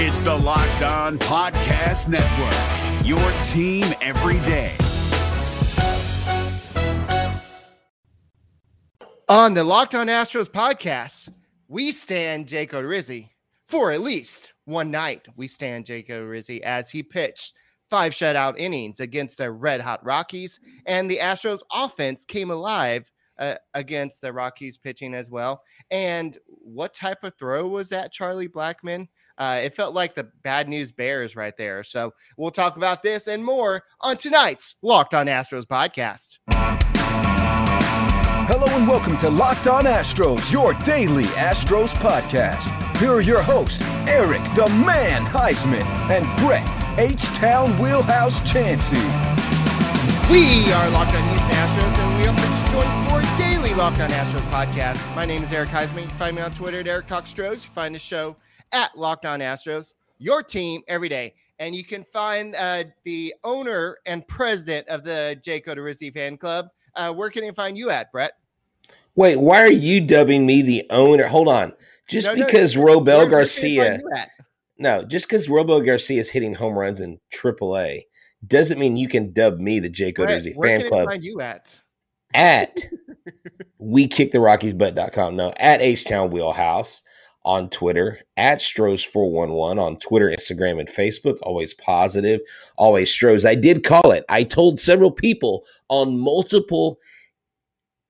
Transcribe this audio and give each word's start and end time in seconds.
It's 0.00 0.20
the 0.20 0.32
Locked 0.32 0.82
On 0.82 1.18
Podcast 1.18 2.06
Network, 2.06 3.04
your 3.04 3.18
team 3.42 3.84
every 4.00 4.38
day. 4.46 4.76
On 9.28 9.54
the 9.54 9.64
Locked 9.64 9.96
On 9.96 10.06
Astros 10.06 10.46
podcast, 10.46 11.30
we 11.66 11.90
stand 11.90 12.46
Jake 12.46 12.70
Odorizzi 12.70 13.30
for 13.66 13.90
at 13.90 14.00
least 14.00 14.52
one 14.66 14.92
night. 14.92 15.26
We 15.34 15.48
stand 15.48 15.86
Jake 15.86 16.10
Odorizzi 16.10 16.60
as 16.60 16.88
he 16.88 17.02
pitched 17.02 17.54
five 17.90 18.12
shutout 18.12 18.56
innings 18.56 19.00
against 19.00 19.38
the 19.38 19.50
Red 19.50 19.80
Hot 19.80 20.04
Rockies, 20.04 20.60
and 20.86 21.10
the 21.10 21.18
Astros 21.18 21.62
offense 21.72 22.24
came 22.24 22.52
alive 22.52 23.10
uh, 23.40 23.56
against 23.74 24.20
the 24.20 24.32
Rockies 24.32 24.76
pitching 24.76 25.14
as 25.14 25.28
well. 25.28 25.60
And 25.90 26.38
what 26.46 26.94
type 26.94 27.24
of 27.24 27.34
throw 27.36 27.66
was 27.66 27.88
that, 27.88 28.12
Charlie 28.12 28.46
Blackmon? 28.46 29.08
Uh, 29.38 29.60
it 29.62 29.74
felt 29.74 29.94
like 29.94 30.16
the 30.16 30.24
bad 30.42 30.68
news 30.68 30.90
bears 30.90 31.36
right 31.36 31.56
there. 31.56 31.84
So 31.84 32.12
we'll 32.36 32.50
talk 32.50 32.76
about 32.76 33.04
this 33.04 33.28
and 33.28 33.44
more 33.44 33.84
on 34.00 34.16
tonight's 34.16 34.74
Locked 34.82 35.14
On 35.14 35.26
Astros 35.26 35.64
podcast. 35.64 36.38
Hello 38.50 38.66
and 38.66 38.88
welcome 38.88 39.16
to 39.18 39.30
Locked 39.30 39.68
On 39.68 39.84
Astros, 39.84 40.50
your 40.50 40.74
daily 40.74 41.24
Astros 41.24 41.94
podcast. 41.94 42.74
Here 42.96 43.12
are 43.12 43.20
your 43.20 43.42
hosts, 43.42 43.80
Eric 44.08 44.42
the 44.56 44.68
Man 44.84 45.24
Huysman 45.24 45.84
and 46.10 46.24
Brett 46.40 46.68
H 46.98 47.22
Town 47.36 47.78
Wheelhouse 47.78 48.40
Chancey. 48.40 48.96
We 50.28 50.72
are 50.72 50.90
Locked 50.90 51.14
On 51.14 51.22
Houston 51.28 51.50
Astros, 51.52 51.96
and 51.96 52.18
we 52.18 52.26
hope 52.26 52.36
that 52.36 52.50
you 52.66 52.72
join 52.72 52.86
us 52.86 53.08
for 53.08 53.20
a 53.20 53.38
daily 53.38 53.74
Locked 53.74 54.00
On 54.00 54.10
Astros 54.10 54.50
podcast. 54.50 55.14
My 55.14 55.24
name 55.24 55.44
is 55.44 55.52
Eric 55.52 55.68
Huysman. 55.68 56.02
You 56.02 56.08
can 56.08 56.18
find 56.18 56.34
me 56.34 56.42
on 56.42 56.50
Twitter 56.52 56.80
at 56.80 56.88
Eric 56.88 57.06
Talk 57.06 57.28
Stros. 57.28 57.62
You 57.64 57.70
find 57.70 57.94
the 57.94 58.00
show 58.00 58.34
at 58.72 58.96
Locked 58.96 59.26
On 59.26 59.40
Astros, 59.40 59.94
your 60.18 60.42
team 60.42 60.82
every 60.88 61.08
day. 61.08 61.34
And 61.58 61.74
you 61.74 61.84
can 61.84 62.04
find 62.04 62.54
uh, 62.54 62.84
the 63.04 63.34
owner 63.42 63.98
and 64.06 64.26
president 64.28 64.86
of 64.88 65.02
the 65.02 65.40
Jake 65.42 65.66
Odorizzi 65.66 66.12
fan 66.12 66.36
club. 66.36 66.68
Uh, 66.94 67.12
where 67.12 67.30
can 67.30 67.42
they 67.42 67.50
find 67.50 67.76
you 67.76 67.90
at, 67.90 68.12
Brett? 68.12 68.32
Wait, 69.16 69.36
why 69.36 69.60
are 69.60 69.70
you 69.70 70.00
dubbing 70.00 70.46
me 70.46 70.62
the 70.62 70.86
owner? 70.90 71.26
Hold 71.26 71.48
on. 71.48 71.72
Just 72.08 72.26
No, 72.26 72.34
no, 72.34 72.44
because 72.46 72.78
where- 72.78 72.94
Robel 72.96 73.18
where 73.18 73.26
Garcia, 73.26 74.00
no, 74.78 75.02
just 75.02 75.28
because 75.28 75.48
Robel 75.48 75.84
Garcia 75.84 76.20
is 76.20 76.30
hitting 76.30 76.54
home 76.54 76.78
runs 76.78 77.00
in 77.00 77.18
AAA 77.32 78.02
doesn't 78.46 78.78
mean 78.78 78.96
you 78.96 79.08
can 79.08 79.32
dub 79.32 79.58
me 79.58 79.80
the 79.80 79.88
Jake 79.88 80.16
Odorizzi 80.16 80.54
where 80.54 80.68
fan 80.68 80.80
can 80.80 80.88
club 80.88 81.08
find 81.08 81.24
you 81.24 81.40
at? 81.40 81.78
at 82.34 82.78
we 83.78 84.06
kick 84.06 84.30
the 84.30 84.40
Rockies 84.40 84.74
butt.com. 84.74 85.34
No, 85.36 85.52
at 85.58 85.82
H 85.82 86.04
Town 86.04 86.30
Wheelhouse 86.30 87.02
on 87.48 87.70
Twitter, 87.70 88.20
at 88.36 88.58
Stros411 88.58 89.82
on 89.82 89.96
Twitter, 90.00 90.28
Instagram, 90.28 90.78
and 90.78 90.88
Facebook. 90.88 91.38
Always 91.40 91.72
positive, 91.72 92.42
always 92.76 93.10
Stros. 93.10 93.46
I 93.46 93.54
did 93.54 93.84
call 93.84 94.12
it. 94.12 94.26
I 94.28 94.42
told 94.42 94.78
several 94.78 95.10
people 95.10 95.64
on 95.88 96.18
multiple 96.18 96.98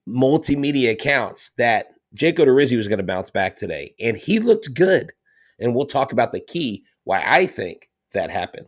multimedia 0.09 0.91
accounts 0.91 1.53
that 1.57 1.91
Jake 2.15 2.39
Odorizzi 2.39 2.77
was 2.77 2.89
going 2.89 2.99
to 2.99 3.05
bounce 3.05 3.31
back 3.31 3.55
today, 3.55 3.95
and 4.01 4.17
he 4.17 4.41
looked 4.41 4.75
good. 4.75 5.13
And 5.61 5.73
we'll 5.73 5.87
talk 5.87 6.13
about 6.13 6.33
the 6.33 6.41
key 6.41 6.85
why 7.05 7.23
I 7.25 7.47
think 7.47 7.89
that 8.15 8.31
happened. 8.31 8.67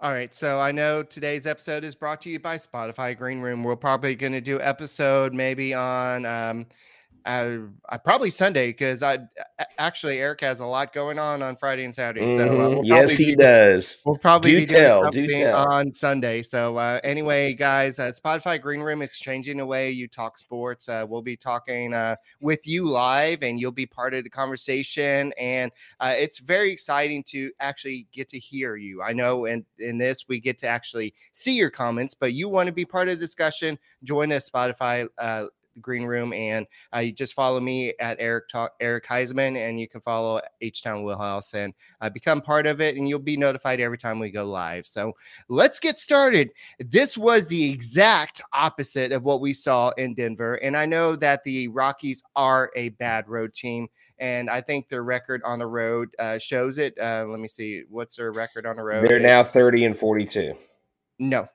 All 0.00 0.12
right, 0.12 0.32
so 0.32 0.60
I 0.60 0.70
know 0.70 1.02
today's 1.02 1.48
episode 1.48 1.82
is 1.82 1.96
brought 1.96 2.20
to 2.22 2.28
you 2.28 2.38
by 2.38 2.58
Spotify 2.58 3.16
Green 3.18 3.40
Room. 3.40 3.64
We're 3.64 3.74
probably 3.74 4.14
going 4.14 4.34
to 4.34 4.40
do 4.40 4.60
episode 4.60 5.34
maybe 5.34 5.74
on 5.74 6.26
um, 6.26 6.66
uh, 7.24 7.58
uh, 7.88 7.98
probably 7.98 8.30
Sunday 8.30 8.68
because 8.68 9.02
I 9.02 9.18
actually 9.78 10.18
Eric 10.20 10.42
has 10.42 10.60
a 10.60 10.66
lot 10.66 10.92
going 10.92 11.18
on 11.18 11.42
on 11.42 11.56
Friday 11.56 11.84
and 11.84 11.94
Saturday. 11.94 12.36
So 12.36 12.60
uh, 12.60 12.68
we'll 12.68 12.84
yes, 12.84 13.16
he 13.16 13.26
be- 13.26 13.36
does. 13.36 14.02
We'll 14.04 14.18
probably 14.18 14.50
Do 14.52 14.60
be 14.60 14.66
doing 14.66 15.10
do 15.10 15.26
tell. 15.28 15.66
on 15.68 15.92
Sunday. 15.92 16.42
So 16.42 16.76
uh, 16.76 17.00
anyway, 17.02 17.54
guys, 17.54 17.98
uh, 17.98 18.12
Spotify 18.12 18.60
Green 18.60 18.80
Room, 18.80 19.00
it's 19.00 19.18
changing 19.18 19.56
the 19.56 19.66
way 19.66 19.90
you 19.90 20.06
talk 20.06 20.36
sports. 20.36 20.88
Uh, 20.88 21.06
we'll 21.08 21.22
be 21.22 21.36
talking 21.36 21.94
uh, 21.94 22.16
with 22.40 22.66
you 22.66 22.84
live, 22.84 23.42
and 23.42 23.58
you'll 23.58 23.72
be 23.72 23.86
part 23.86 24.12
of 24.12 24.24
the 24.24 24.30
conversation. 24.30 25.32
And 25.38 25.72
uh, 26.00 26.14
it's 26.16 26.38
very 26.38 26.70
exciting 26.70 27.22
to 27.28 27.50
actually 27.60 28.06
get 28.12 28.28
to 28.30 28.38
hear 28.38 28.76
you. 28.76 29.02
I 29.02 29.12
know 29.12 29.46
in 29.46 29.64
in 29.78 29.96
this 29.98 30.26
we 30.28 30.40
get 30.40 30.58
to 30.58 30.66
actually 30.66 31.14
see 31.32 31.56
your 31.56 31.70
comments, 31.70 32.14
but 32.14 32.34
you 32.34 32.48
want 32.48 32.66
to 32.66 32.72
be 32.72 32.84
part 32.84 33.08
of 33.08 33.18
the 33.18 33.24
discussion. 33.24 33.78
Join 34.02 34.30
us, 34.30 34.50
Spotify. 34.50 35.08
Uh, 35.76 35.80
Green 35.80 36.04
Room, 36.04 36.32
and 36.32 36.66
uh, 36.94 37.00
you 37.00 37.12
just 37.12 37.34
follow 37.34 37.60
me 37.60 37.92
at 38.00 38.16
Eric 38.20 38.48
Talk, 38.48 38.74
Eric 38.80 39.06
Huysman, 39.06 39.56
and 39.56 39.78
you 39.78 39.88
can 39.88 40.00
follow 40.00 40.40
H 40.60 40.82
Town 40.82 41.04
Wheelhouse 41.04 41.54
and 41.54 41.74
uh, 42.00 42.10
become 42.10 42.40
part 42.40 42.66
of 42.66 42.80
it, 42.80 42.96
and 42.96 43.08
you'll 43.08 43.18
be 43.18 43.36
notified 43.36 43.80
every 43.80 43.98
time 43.98 44.18
we 44.18 44.30
go 44.30 44.44
live. 44.44 44.86
So 44.86 45.12
let's 45.48 45.78
get 45.78 45.98
started. 45.98 46.50
This 46.78 47.16
was 47.16 47.46
the 47.46 47.70
exact 47.70 48.40
opposite 48.52 49.12
of 49.12 49.24
what 49.24 49.40
we 49.40 49.52
saw 49.52 49.90
in 49.90 50.14
Denver, 50.14 50.56
and 50.56 50.76
I 50.76 50.86
know 50.86 51.16
that 51.16 51.44
the 51.44 51.68
Rockies 51.68 52.22
are 52.36 52.70
a 52.76 52.90
bad 52.90 53.28
road 53.28 53.54
team, 53.54 53.88
and 54.18 54.48
I 54.48 54.60
think 54.60 54.88
their 54.88 55.04
record 55.04 55.42
on 55.44 55.58
the 55.58 55.66
road 55.66 56.14
uh, 56.18 56.38
shows 56.38 56.78
it. 56.78 56.98
Uh, 56.98 57.24
let 57.28 57.40
me 57.40 57.48
see, 57.48 57.84
what's 57.88 58.16
their 58.16 58.32
record 58.32 58.66
on 58.66 58.76
the 58.76 58.82
road? 58.82 59.06
They're 59.06 59.20
now 59.20 59.44
30 59.44 59.84
and 59.86 59.96
42. 59.96 60.54
no. 61.18 61.48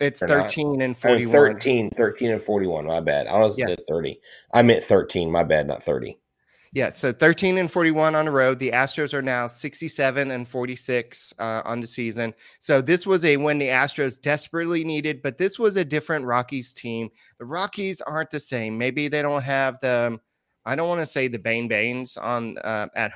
It's 0.00 0.20
They're 0.20 0.28
not. 0.28 0.50
13 0.50 0.82
and 0.82 0.96
Oh, 0.96 1.08
41. 1.08 1.32
13, 1.32 1.90
13 1.90 2.30
and 2.32 2.42
41. 2.42 2.84
My 2.86 3.00
bad. 3.00 3.26
I 3.26 3.38
was 3.38 3.56
Yeah. 3.58 3.70
at 3.70 3.80
30. 3.88 4.20
I 4.52 4.62
meant 4.62 4.82
13. 4.84 5.30
My 5.30 5.44
bad, 5.44 5.66
not 5.66 5.82
30. 5.82 6.18
Yeah, 6.72 6.90
so 6.90 7.12
13 7.12 7.58
and 7.58 7.70
41 7.70 8.16
on 8.16 8.24
the 8.24 8.32
road. 8.32 8.58
The 8.58 8.72
Astros 8.72 9.14
are 9.14 9.22
now 9.22 9.46
67 9.46 10.32
and 10.32 10.48
46 10.48 11.32
uh, 11.38 11.62
on 11.64 11.80
the 11.80 11.86
season. 11.86 12.34
So 12.58 12.82
this 12.82 13.06
was 13.06 13.24
a 13.24 13.36
win 13.36 13.60
the 13.60 13.68
Astros 13.68 14.20
desperately 14.20 14.82
needed, 14.82 15.22
but 15.22 15.38
this 15.38 15.56
was 15.56 15.76
a 15.76 15.84
different 15.84 16.24
Rockies 16.24 16.72
team. 16.72 17.10
The 17.38 17.44
Rockies 17.44 18.00
aren't 18.00 18.32
the 18.32 18.40
same. 18.40 18.76
Maybe 18.76 19.06
they 19.06 19.22
don't 19.22 19.42
have 19.42 19.78
the 19.80 20.18
I 20.66 20.74
don't 20.74 20.88
want 20.88 21.00
to 21.00 21.06
say 21.06 21.28
the 21.28 21.38
Bane 21.38 21.68
Banes 21.68 22.16
on 22.16 22.56
uh, 22.64 22.88
at 22.96 23.12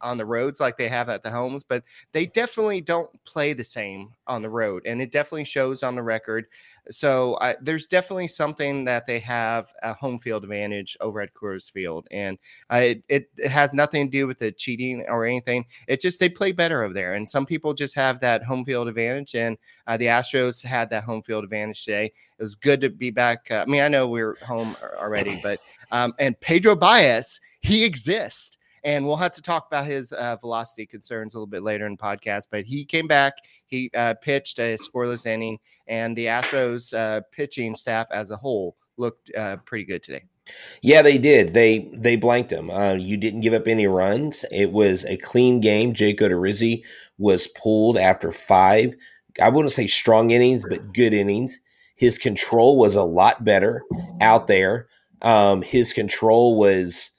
on 0.00 0.18
the 0.18 0.26
roads 0.26 0.60
like 0.60 0.76
they 0.76 0.88
have 0.88 1.08
at 1.08 1.22
the 1.22 1.30
homes, 1.30 1.64
but 1.64 1.82
they 2.12 2.26
definitely 2.26 2.80
don't 2.80 3.10
play 3.24 3.52
the 3.52 3.64
same 3.64 4.12
on 4.26 4.42
the 4.42 4.48
road, 4.48 4.86
and 4.86 5.00
it 5.00 5.12
definitely 5.12 5.44
shows 5.44 5.82
on 5.82 5.94
the 5.94 6.02
record. 6.02 6.46
So 6.90 7.38
I, 7.40 7.56
there's 7.62 7.86
definitely 7.86 8.28
something 8.28 8.84
that 8.84 9.06
they 9.06 9.18
have 9.20 9.72
a 9.82 9.94
home 9.94 10.18
field 10.18 10.44
advantage 10.44 10.96
over 11.00 11.20
at 11.20 11.34
Coors 11.34 11.70
Field, 11.70 12.06
and 12.10 12.38
uh, 12.70 12.76
it, 12.76 13.04
it 13.08 13.30
it 13.38 13.50
has 13.50 13.72
nothing 13.74 14.06
to 14.06 14.10
do 14.10 14.26
with 14.26 14.38
the 14.38 14.52
cheating 14.52 15.04
or 15.08 15.24
anything. 15.24 15.64
It's 15.88 16.02
just 16.02 16.20
they 16.20 16.28
play 16.28 16.52
better 16.52 16.82
over 16.82 16.94
there, 16.94 17.14
and 17.14 17.28
some 17.28 17.46
people 17.46 17.74
just 17.74 17.94
have 17.94 18.20
that 18.20 18.44
home 18.44 18.64
field 18.64 18.88
advantage. 18.88 19.34
And 19.34 19.56
uh, 19.86 19.96
the 19.96 20.06
Astros 20.06 20.62
had 20.62 20.90
that 20.90 21.04
home 21.04 21.22
field 21.22 21.44
advantage 21.44 21.84
today. 21.84 22.12
It 22.38 22.42
was 22.42 22.54
good 22.54 22.80
to 22.82 22.90
be 22.90 23.10
back. 23.10 23.50
Uh, 23.50 23.64
I 23.66 23.70
mean, 23.70 23.82
I 23.82 23.88
know 23.88 24.08
we 24.08 24.22
are 24.22 24.34
home 24.46 24.76
already, 24.98 25.40
but 25.42 25.60
um, 25.90 26.14
and 26.18 26.38
Pedro 26.40 26.76
Baez, 26.76 27.40
he 27.60 27.84
exists. 27.84 28.58
And 28.84 29.06
we'll 29.06 29.16
have 29.16 29.32
to 29.32 29.42
talk 29.42 29.66
about 29.66 29.86
his 29.86 30.12
uh, 30.12 30.36
velocity 30.36 30.86
concerns 30.86 31.34
a 31.34 31.38
little 31.38 31.46
bit 31.46 31.62
later 31.62 31.86
in 31.86 31.92
the 31.92 31.98
podcast. 31.98 32.48
But 32.50 32.64
he 32.64 32.84
came 32.84 33.06
back. 33.06 33.34
He 33.66 33.90
uh, 33.94 34.14
pitched 34.20 34.58
a 34.58 34.76
scoreless 34.76 35.26
inning, 35.26 35.58
and 35.86 36.16
the 36.16 36.26
Astros 36.26 36.96
uh, 36.96 37.22
pitching 37.32 37.74
staff 37.74 38.06
as 38.10 38.30
a 38.30 38.36
whole 38.36 38.76
looked 38.96 39.34
uh, 39.34 39.56
pretty 39.64 39.84
good 39.84 40.02
today. 40.02 40.24
Yeah, 40.82 41.00
they 41.02 41.16
did. 41.16 41.54
They 41.54 41.90
they 41.94 42.16
blanked 42.16 42.52
him. 42.52 42.70
Uh, 42.70 42.94
you 42.94 43.16
didn't 43.16 43.40
give 43.40 43.54
up 43.54 43.66
any 43.66 43.86
runs. 43.86 44.44
It 44.50 44.72
was 44.72 45.04
a 45.06 45.16
clean 45.16 45.60
game. 45.60 45.94
Jake 45.94 46.20
Odorizzi 46.20 46.84
was 47.18 47.46
pulled 47.48 47.96
after 47.96 48.30
five. 48.30 48.94
I 49.40 49.48
wouldn't 49.48 49.72
say 49.72 49.86
strong 49.86 50.30
innings, 50.30 50.64
but 50.68 50.92
good 50.92 51.14
innings. 51.14 51.58
His 51.96 52.18
control 52.18 52.76
was 52.76 52.94
a 52.94 53.02
lot 53.02 53.44
better 53.44 53.82
out 54.20 54.46
there. 54.46 54.88
Um, 55.22 55.62
his 55.62 55.92
control 55.92 56.58
was 56.58 57.10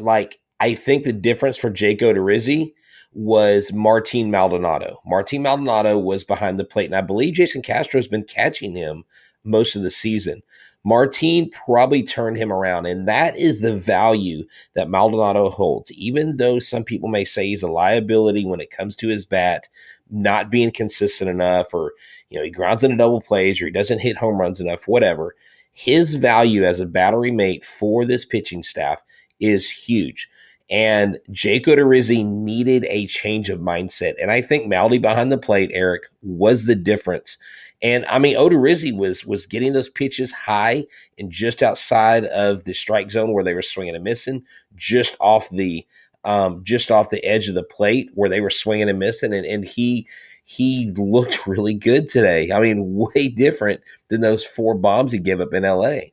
like 0.00 0.38
I 0.60 0.74
think 0.74 1.04
the 1.04 1.12
difference 1.12 1.56
for 1.56 1.70
Jake 1.70 2.00
Odorizzi 2.00 2.72
was 3.12 3.72
Martin 3.72 4.30
Maldonado. 4.30 5.00
Martin 5.06 5.42
Maldonado 5.42 5.98
was 5.98 6.24
behind 6.24 6.58
the 6.58 6.64
plate, 6.64 6.86
and 6.86 6.94
I 6.94 7.00
believe 7.00 7.34
Jason 7.34 7.62
Castro 7.62 7.98
has 7.98 8.08
been 8.08 8.24
catching 8.24 8.74
him 8.74 9.04
most 9.44 9.76
of 9.76 9.82
the 9.82 9.90
season. 9.90 10.42
Martin 10.84 11.50
probably 11.50 12.02
turned 12.02 12.36
him 12.36 12.52
around, 12.52 12.86
and 12.86 13.08
that 13.08 13.36
is 13.36 13.60
the 13.60 13.74
value 13.74 14.44
that 14.74 14.88
Maldonado 14.88 15.50
holds. 15.50 15.90
Even 15.92 16.36
though 16.36 16.60
some 16.60 16.84
people 16.84 17.08
may 17.08 17.24
say 17.24 17.46
he's 17.46 17.62
a 17.62 17.68
liability 17.68 18.44
when 18.46 18.60
it 18.60 18.70
comes 18.70 18.94
to 18.96 19.08
his 19.08 19.24
bat, 19.24 19.68
not 20.10 20.50
being 20.50 20.70
consistent 20.70 21.28
enough, 21.28 21.74
or 21.74 21.92
you 22.30 22.38
know 22.38 22.44
he 22.44 22.50
grounds 22.50 22.84
into 22.84 22.96
double 22.96 23.20
plays, 23.20 23.60
or 23.60 23.66
he 23.66 23.72
doesn't 23.72 23.98
hit 23.98 24.16
home 24.16 24.38
runs 24.38 24.60
enough, 24.60 24.86
whatever. 24.86 25.34
His 25.72 26.14
value 26.14 26.64
as 26.64 26.78
a 26.78 26.86
battery 26.86 27.32
mate 27.32 27.64
for 27.64 28.04
this 28.04 28.24
pitching 28.24 28.62
staff 28.62 29.02
is 29.40 29.68
huge. 29.68 30.28
And 30.68 31.18
Jake 31.30 31.66
Odorizzi 31.66 32.24
needed 32.24 32.86
a 32.88 33.06
change 33.06 33.48
of 33.50 33.60
mindset. 33.60 34.14
And 34.20 34.30
I 34.30 34.40
think 34.40 34.66
Maldi 34.66 35.00
behind 35.00 35.30
the 35.30 35.38
plate, 35.38 35.70
Eric, 35.72 36.04
was 36.22 36.66
the 36.66 36.74
difference. 36.74 37.36
And 37.82 38.04
I 38.06 38.18
mean, 38.18 38.36
Odorizzi 38.36 38.96
was 38.96 39.24
was 39.24 39.46
getting 39.46 39.74
those 39.74 39.88
pitches 39.88 40.32
high 40.32 40.86
and 41.18 41.30
just 41.30 41.62
outside 41.62 42.24
of 42.26 42.64
the 42.64 42.72
strike 42.72 43.10
zone 43.10 43.32
where 43.32 43.44
they 43.44 43.54
were 43.54 43.62
swinging 43.62 43.94
and 43.94 44.04
missing, 44.04 44.42
just 44.74 45.16
off 45.20 45.50
the 45.50 45.86
um, 46.24 46.62
just 46.64 46.90
off 46.90 47.10
the 47.10 47.24
edge 47.24 47.48
of 47.48 47.54
the 47.54 47.62
plate 47.62 48.10
where 48.14 48.28
they 48.28 48.40
were 48.40 48.50
swinging 48.50 48.88
and 48.88 48.98
missing, 48.98 49.32
and, 49.32 49.46
and 49.46 49.64
he 49.64 50.08
he 50.44 50.90
looked 50.96 51.46
really 51.46 51.74
good 51.74 52.08
today. 52.08 52.50
I 52.50 52.60
mean, 52.60 52.94
way 52.94 53.28
different 53.28 53.82
than 54.08 54.22
those 54.22 54.44
four 54.44 54.74
bombs 54.74 55.12
he 55.12 55.18
gave 55.18 55.40
up 55.40 55.52
in 55.52 55.64
L.A. 55.64 56.12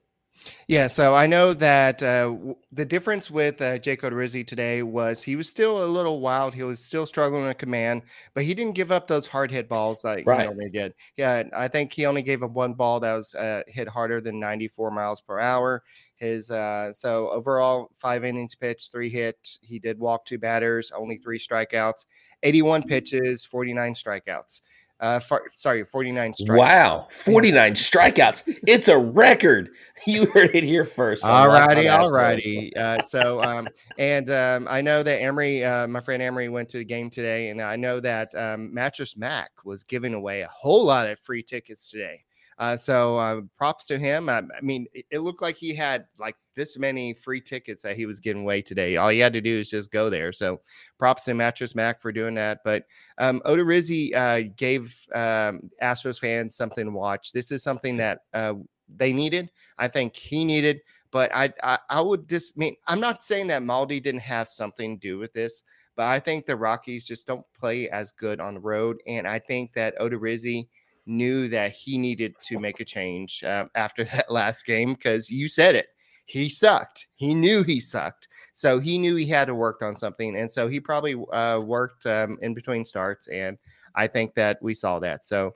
Yeah, 0.67 0.87
so 0.87 1.15
I 1.15 1.25
know 1.27 1.53
that 1.53 2.01
uh, 2.01 2.23
w- 2.29 2.55
the 2.71 2.85
difference 2.85 3.29
with 3.29 3.61
uh, 3.61 3.77
Jake 3.79 4.01
Odorizzi 4.01 4.45
today 4.45 4.81
was 4.83 5.21
he 5.21 5.35
was 5.35 5.49
still 5.49 5.83
a 5.83 5.87
little 5.87 6.19
wild. 6.21 6.53
He 6.53 6.63
was 6.63 6.79
still 6.83 7.05
struggling 7.05 7.45
with 7.45 7.57
command, 7.57 8.03
but 8.33 8.43
he 8.43 8.53
didn't 8.53 8.75
give 8.75 8.91
up 8.91 9.07
those 9.07 9.27
hard 9.27 9.51
hit 9.51 9.69
balls 9.69 10.03
like 10.03 10.25
Right. 10.25 10.39
he 10.41 10.45
normally 10.45 10.69
did. 10.69 10.93
Yeah, 11.17 11.43
I 11.55 11.67
think 11.67 11.93
he 11.93 12.05
only 12.05 12.23
gave 12.23 12.43
up 12.43 12.51
one 12.51 12.73
ball 12.73 12.99
that 13.01 13.13
was 13.13 13.35
uh, 13.35 13.63
hit 13.67 13.87
harder 13.87 14.21
than 14.21 14.39
94 14.39 14.91
miles 14.91 15.21
per 15.21 15.39
hour. 15.39 15.83
His 16.15 16.49
uh, 16.51 16.91
so 16.93 17.29
overall 17.29 17.91
five 17.95 18.23
innings 18.23 18.55
pitched, 18.55 18.91
three 18.91 19.09
hits. 19.09 19.59
He 19.61 19.79
did 19.79 19.99
walk 19.99 20.25
two 20.25 20.37
batters, 20.37 20.91
only 20.95 21.17
three 21.17 21.39
strikeouts, 21.39 22.05
81 22.43 22.83
pitches, 22.83 23.45
49 23.45 23.93
strikeouts. 23.93 24.61
Uh, 25.03 25.19
far, 25.19 25.43
sorry, 25.51 25.83
49 25.83 26.33
strikes. 26.33 26.57
Wow, 26.57 27.09
49 27.11 27.73
strikeouts. 27.73 28.43
It's 28.65 28.87
a 28.87 28.97
record. 28.97 29.69
You 30.05 30.25
heard 30.25 30.53
it 30.53 30.65
here 30.65 30.83
first. 30.83 31.23
All 31.23 31.47
righty, 31.47 31.87
all 31.87 32.11
righty. 32.11 32.75
Uh, 32.75 33.01
so, 33.03 33.41
um, 33.41 33.69
and 33.97 34.29
um, 34.31 34.67
I 34.69 34.81
know 34.81 35.01
that 35.01 35.21
Emery, 35.21 35.63
uh, 35.63 35.87
my 35.87 36.01
friend 36.01 36.21
Emery, 36.21 36.49
went 36.49 36.67
to 36.69 36.77
the 36.77 36.83
game 36.83 37.09
today, 37.09 37.51
and 37.51 37.61
I 37.61 37.77
know 37.77 38.01
that 38.01 38.35
um, 38.35 38.73
Mattress 38.73 39.15
Mac 39.15 39.51
was 39.63 39.85
giving 39.85 40.13
away 40.13 40.41
a 40.41 40.47
whole 40.47 40.83
lot 40.83 41.07
of 41.07 41.21
free 41.21 41.41
tickets 41.41 41.89
today. 41.89 42.25
Uh, 42.57 42.75
so, 42.75 43.17
uh, 43.17 43.41
props 43.57 43.85
to 43.85 43.97
him. 43.97 44.27
I, 44.27 44.39
I 44.39 44.61
mean, 44.61 44.87
it, 44.93 45.05
it 45.09 45.19
looked 45.19 45.41
like 45.41 45.55
he 45.55 45.73
had 45.73 46.05
like 46.19 46.35
this 46.55 46.77
many 46.77 47.13
free 47.13 47.41
tickets 47.41 47.81
that 47.81 47.95
he 47.95 48.05
was 48.05 48.19
giving 48.19 48.43
away 48.43 48.61
today. 48.61 48.97
All 48.97 49.11
you 49.11 49.23
had 49.23 49.33
to 49.33 49.41
do 49.41 49.59
is 49.59 49.69
just 49.69 49.91
go 49.91 50.09
there. 50.09 50.31
So, 50.31 50.61
props 50.97 51.25
to 51.25 51.33
Mattress 51.33 51.75
Mac 51.75 52.01
for 52.01 52.11
doing 52.11 52.35
that. 52.35 52.59
But 52.63 52.85
um, 53.17 53.41
Odorizzi 53.45 54.15
uh, 54.15 54.49
gave 54.55 54.95
um, 55.13 55.69
Astros 55.81 56.19
fans 56.19 56.55
something 56.55 56.85
to 56.85 56.91
watch. 56.91 57.31
This 57.31 57.51
is 57.51 57.63
something 57.63 57.97
that 57.97 58.19
uh, 58.33 58.55
they 58.95 59.13
needed. 59.13 59.49
I 59.77 59.87
think 59.87 60.15
he 60.15 60.45
needed, 60.45 60.81
but 61.11 61.33
I 61.33 61.53
I, 61.63 61.79
I 61.89 62.01
would 62.01 62.27
just 62.29 62.57
mean 62.57 62.75
I'm 62.87 62.99
not 62.99 63.23
saying 63.23 63.47
that 63.47 63.63
Maldi 63.63 64.01
didn't 64.01 64.21
have 64.21 64.47
something 64.47 64.99
to 64.99 65.07
do 65.07 65.17
with 65.17 65.33
this, 65.33 65.63
but 65.95 66.05
I 66.05 66.19
think 66.19 66.45
the 66.45 66.55
Rockies 66.55 67.05
just 67.05 67.27
don't 67.27 67.45
play 67.57 67.89
as 67.89 68.11
good 68.11 68.39
on 68.39 68.55
the 68.55 68.59
road, 68.59 68.97
and 69.07 69.27
I 69.27 69.39
think 69.39 69.73
that 69.73 69.97
Odorizzi 69.99 70.67
knew 71.05 71.47
that 71.49 71.71
he 71.71 71.97
needed 71.97 72.35
to 72.41 72.59
make 72.59 72.79
a 72.79 72.85
change 72.85 73.43
uh, 73.43 73.65
after 73.75 74.03
that 74.05 74.31
last 74.31 74.65
game 74.65 74.93
because 74.93 75.29
you 75.29 75.47
said 75.47 75.75
it. 75.75 75.87
He 76.25 76.49
sucked. 76.49 77.07
He 77.15 77.33
knew 77.33 77.63
he 77.63 77.79
sucked. 77.79 78.27
So 78.53 78.79
he 78.79 78.97
knew 78.97 79.15
he 79.15 79.25
had 79.25 79.45
to 79.45 79.55
work 79.55 79.81
on 79.81 79.95
something. 79.95 80.37
And 80.37 80.51
so 80.51 80.67
he 80.67 80.79
probably 80.79 81.15
uh, 81.33 81.59
worked 81.59 82.05
um, 82.05 82.37
in 82.41 82.53
between 82.53 82.85
starts. 82.85 83.27
And 83.27 83.57
I 83.95 84.07
think 84.07 84.35
that 84.35 84.61
we 84.61 84.73
saw 84.73 84.99
that. 84.99 85.25
So 85.25 85.55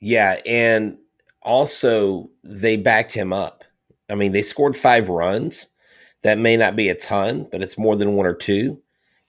Yeah, 0.00 0.40
and 0.46 0.98
also 1.42 2.30
they 2.44 2.76
backed 2.76 3.12
him 3.12 3.32
up. 3.32 3.64
I 4.10 4.14
mean, 4.14 4.32
they 4.32 4.42
scored 4.42 4.76
five 4.76 5.08
runs. 5.08 5.68
That 6.22 6.38
may 6.38 6.56
not 6.56 6.76
be 6.76 6.88
a 6.88 6.94
ton, 6.94 7.46
but 7.50 7.62
it's 7.62 7.78
more 7.78 7.96
than 7.96 8.14
one 8.14 8.26
or 8.26 8.34
two. 8.34 8.80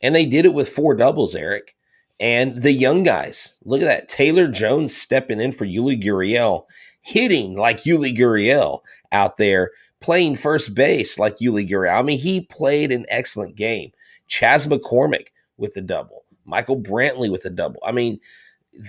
And 0.02 0.16
they 0.16 0.26
did 0.26 0.46
it 0.46 0.54
with 0.54 0.70
four 0.70 0.96
doubles, 0.96 1.36
Eric. 1.36 1.76
And 2.20 2.62
the 2.62 2.72
young 2.72 3.04
guys, 3.04 3.56
look 3.64 3.82
at 3.82 3.86
that. 3.86 4.10
Taylor 4.10 4.48
Jones 4.48 4.96
stepping 4.96 5.40
in 5.40 5.52
for 5.52 5.66
Yuli 5.66 6.02
Gurriel, 6.02 6.66
hitting 7.02 7.56
like 7.56 7.84
Yuli 7.84 8.18
Gurriel 8.18 8.82
out 9.12 9.38
there, 9.38 9.72
playing 10.02 10.36
first 10.36 10.74
base 10.76 11.20
like 11.20 11.38
Yuli 11.40 11.70
Gurriel. 11.70 12.00
I 12.00 12.02
mean, 12.02 12.20
he 12.20 12.42
played 12.42 12.92
an 12.92 13.06
excellent 13.10 13.56
game. 13.56 13.92
Chas 14.28 14.68
McCormick 14.68 15.28
with 15.58 15.74
the 15.74 15.82
double, 15.82 16.24
Michael 16.46 16.80
Brantley 16.80 17.32
with 17.32 17.44
the 17.44 17.50
double. 17.50 17.82
I 17.86 17.92
mean, 17.92 18.20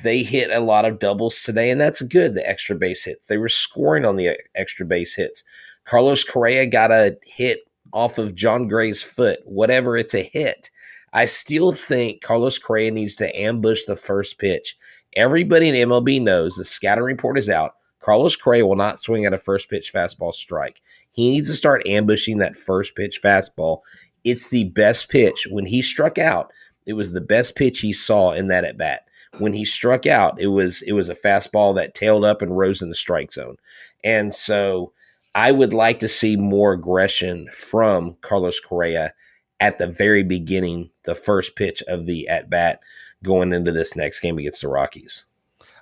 they 0.05 0.23
hit 0.23 0.51
a 0.51 0.61
lot 0.61 0.85
of 0.85 0.99
doubles 0.99 1.43
today, 1.43 1.71
and 1.71 1.81
that's 1.81 2.03
good. 2.03 2.35
The 2.35 2.49
extra 2.49 2.77
base 2.77 3.05
hits. 3.05 3.27
They 3.27 3.39
were 3.39 3.49
scoring 3.49 4.05
on 4.05 4.17
the 4.17 4.39
extra 4.55 4.87
base 4.87 5.15
hits. 5.15 5.43
Carlos 5.85 6.23
Correa 6.23 6.67
got 6.67 6.93
a 6.93 7.17
hit 7.25 7.61
off 7.93 8.19
of 8.19 8.35
Jon 8.35 8.69
Gray's 8.69 9.03
foot. 9.03 9.41
Whatever, 9.45 9.97
it's 9.97 10.15
a 10.15 10.23
hit. 10.23 10.71
I 11.13 11.27
still 11.27 11.73
think 11.73 12.23
Carlos 12.23 12.59
Correa 12.59 12.91
needs 12.91 13.17
to 13.17 13.37
ambush 13.37 13.83
the 13.85 13.97
first 13.97 14.39
pitch. 14.39 14.77
Everybody 15.17 15.69
in 15.69 15.89
MLB 15.89 16.23
knows 16.23 16.55
the 16.55 16.65
scouting 16.65 17.03
report 17.03 17.37
is 17.37 17.49
out. 17.49 17.75
Carlos 17.99 18.37
Correa 18.37 18.67
will 18.67 18.77
not 18.77 19.01
swing 19.01 19.25
at 19.25 19.35
a 19.35 19.39
first 19.39 19.69
pitch 19.69 19.93
fastball 19.93 20.33
strike. 20.33 20.81
He 21.13 21.31
needs 21.31 21.49
to 21.49 21.55
start 21.55 21.87
ambushing 21.87 22.39
that 22.39 22.57
first 22.57 22.95
pitch 22.95 23.21
fastball. 23.23 23.81
It's 24.25 24.51
the 24.51 24.65
best 24.65 25.09
pitch. 25.09 25.47
When 25.51 25.67
he 25.67 25.83
struck 25.83 26.19
out, 26.19 26.53
it 26.87 26.93
was 26.95 27.13
the 27.13 27.21
best 27.21 27.57
pitch 27.57 27.81
he 27.81 27.93
saw 27.93 28.33
in 28.33 28.49
that 28.49 28.65
at 28.65 28.77
bat 28.77 29.07
when 29.39 29.53
he 29.53 29.65
struck 29.65 30.07
out, 30.07 30.41
it 30.41 30.49
was 30.49 30.83
it 30.83 30.93
was 30.93 31.09
a 31.09 31.15
fastball 31.15 31.75
that 31.77 31.95
tailed 31.95 32.25
up 32.25 32.43
and 32.43 32.57
rose 32.57 32.83
in 32.83 32.89
the 32.89 32.95
strike 32.95 33.33
zone. 33.33 33.57
And 34.03 34.35
so 34.35 34.93
I 35.35 35.53
would 35.53 35.73
like 35.73 36.01
to 36.01 36.09
see 36.09 36.37
more 36.37 36.73
aggression 36.73 37.49
from 37.53 38.17
Carlos 38.21 38.61
Correa 38.61 39.13
at 39.61 39.79
the 39.79 39.87
very 39.87 40.23
beginning, 40.23 40.91
the 41.05 41.15
first 41.15 41.55
pitch 41.55 41.83
of 41.87 42.07
the 42.07 42.29
at 42.29 42.51
bat 42.51 42.81
going 43.23 43.53
into 43.53 43.73
this 43.73 43.95
next 43.95 44.21
game 44.21 44.39
against 44.39 44.63
the 44.63 44.69
Rockies. 44.69 45.27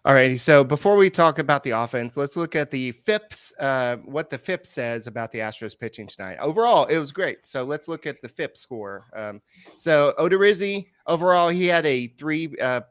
All 0.04 0.14
righty. 0.14 0.36
So 0.36 0.62
before 0.62 0.96
we 0.96 1.10
talk 1.10 1.38
about 1.38 1.62
the 1.64 1.70
offense, 1.70 2.16
let's 2.16 2.36
look 2.36 2.54
at 2.54 2.70
the 2.70 2.92
FIPS, 2.92 3.52
uh, 3.58 3.96
what 4.04 4.30
the 4.30 4.38
FIP 4.38 4.66
says 4.66 5.06
about 5.06 5.32
the 5.32 5.38
Astros 5.38 5.78
pitching 5.78 6.06
tonight. 6.06 6.38
Overall, 6.40 6.86
it 6.86 6.98
was 6.98 7.10
great. 7.10 7.44
So 7.44 7.64
let's 7.64 7.88
look 7.88 8.06
at 8.06 8.22
the 8.22 8.28
FIP 8.28 8.56
score. 8.56 9.06
Um, 9.14 9.42
so 9.76 10.14
Odorizzi, 10.18 10.86
overall, 11.06 11.48
he 11.48 11.66
had 11.66 11.84
a 11.84 12.08
three, 12.08 12.54
uh, 12.60 12.82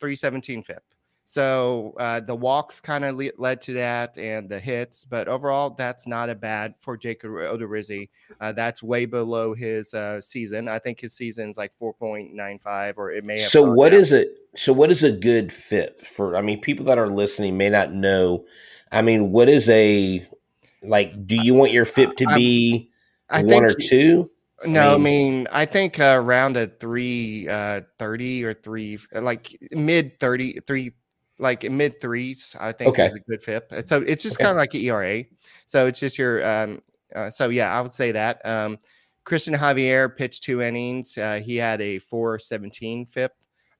317 0.00 0.62
FIP. 0.62 0.82
So 1.26 1.94
uh, 1.98 2.20
the 2.20 2.34
walks 2.34 2.80
kind 2.80 3.04
of 3.04 3.16
le- 3.16 3.30
led 3.38 3.60
to 3.62 3.72
that 3.74 4.18
and 4.18 4.48
the 4.48 4.60
hits, 4.60 5.06
but 5.06 5.26
overall, 5.26 5.70
that's 5.70 6.06
not 6.06 6.28
a 6.28 6.34
bad 6.34 6.74
for 6.78 6.96
Jacob 6.98 7.30
Odorizzi. 7.30 8.10
Uh, 8.40 8.52
that's 8.52 8.82
way 8.82 9.06
below 9.06 9.54
his 9.54 9.94
uh, 9.94 10.20
season. 10.20 10.68
I 10.68 10.78
think 10.78 11.00
his 11.00 11.14
season's 11.14 11.56
like 11.56 11.72
4.95, 11.80 12.94
or 12.98 13.12
it 13.12 13.24
may 13.24 13.40
have. 13.40 13.48
So 13.48 13.72
what 13.72 13.90
down. 13.90 14.00
is 14.00 14.12
it? 14.12 14.36
So 14.54 14.72
what 14.72 14.90
is 14.90 15.02
a 15.02 15.12
good 15.12 15.50
FIP 15.50 16.06
for? 16.06 16.36
I 16.36 16.42
mean, 16.42 16.60
people 16.60 16.84
that 16.86 16.98
are 16.98 17.08
listening 17.08 17.56
may 17.56 17.70
not 17.70 17.92
know. 17.92 18.44
I 18.92 19.00
mean, 19.00 19.32
what 19.32 19.48
is 19.48 19.68
a 19.70 20.26
like? 20.82 21.26
Do 21.26 21.36
you 21.36 21.54
want 21.54 21.72
your 21.72 21.86
FIP 21.86 22.16
to 22.18 22.26
be 22.34 22.90
I 23.30 23.42
one 23.42 23.48
think 23.48 23.64
or 23.64 23.74
two? 23.74 24.30
No, 24.66 24.94
I 24.94 24.98
mean- 24.98 25.48
I 25.50 25.64
think 25.66 25.98
uh, 25.98 26.16
around 26.18 26.56
a 26.56 26.68
three 26.68 27.48
uh, 27.48 27.80
thirty 27.98 28.44
or 28.44 28.54
three, 28.54 28.98
like 29.12 29.56
mid 29.72 30.20
thirty, 30.20 30.60
three, 30.66 30.92
like 31.38 31.68
mid 31.70 32.00
threes. 32.00 32.54
I 32.58 32.72
think 32.72 32.90
Okay. 32.90 33.06
is 33.06 33.14
a 33.14 33.20
good 33.20 33.42
FIP. 33.42 33.72
So 33.86 34.02
it's 34.02 34.22
just 34.22 34.36
Okay. 34.36 34.44
kind 34.44 34.56
of 34.56 34.58
like 34.58 34.74
an 34.74 34.80
ERA. 34.80 35.24
So 35.66 35.86
it's 35.86 36.00
just 36.00 36.18
your. 36.18 36.44
Um, 36.46 36.82
uh, 37.14 37.30
so 37.30 37.48
yeah, 37.48 37.76
I 37.76 37.80
would 37.80 37.92
say 37.92 38.12
that. 38.12 38.44
Um, 38.44 38.78
Christian 39.24 39.54
Javier 39.54 40.14
pitched 40.14 40.42
two 40.44 40.60
innings. 40.62 41.16
Uh, 41.16 41.40
he 41.44 41.56
had 41.56 41.80
a 41.80 41.98
four 41.98 42.38
seventeen 42.38 43.06
FIP. 43.06 43.32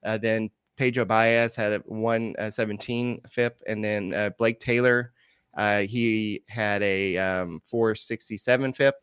Uh, 0.03 0.19
then 0.19 0.51
Pedro 0.77 1.05
Baez 1.05 1.55
had 1.55 1.73
a 1.73 1.79
one 1.87 2.35
uh, 2.39 2.51
seventeen 2.51 3.21
FIP, 3.29 3.63
and 3.67 3.85
then 3.85 4.15
uh, 4.15 4.31
Blake 4.39 4.61
Taylor, 4.61 5.13
uh, 5.55 5.81
he 5.81 6.43
had 6.49 6.83
a 6.83 7.17
um, 7.19 7.61
four 7.65 7.95
sixty 7.95 8.39
seven 8.39 8.73
FIP 8.73 8.95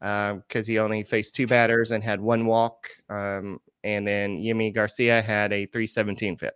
because 0.00 0.66
he 0.66 0.78
only 0.78 1.02
faced 1.02 1.34
two 1.34 1.46
batters 1.46 1.90
and 1.90 2.02
had 2.04 2.20
one 2.20 2.46
walk. 2.46 2.88
Um, 3.08 3.60
and 3.84 4.06
then 4.06 4.36
Yimi 4.38 4.74
Garcia 4.74 5.22
had 5.22 5.52
a 5.52 5.66
317 5.66 6.36
FIP. 6.36 6.54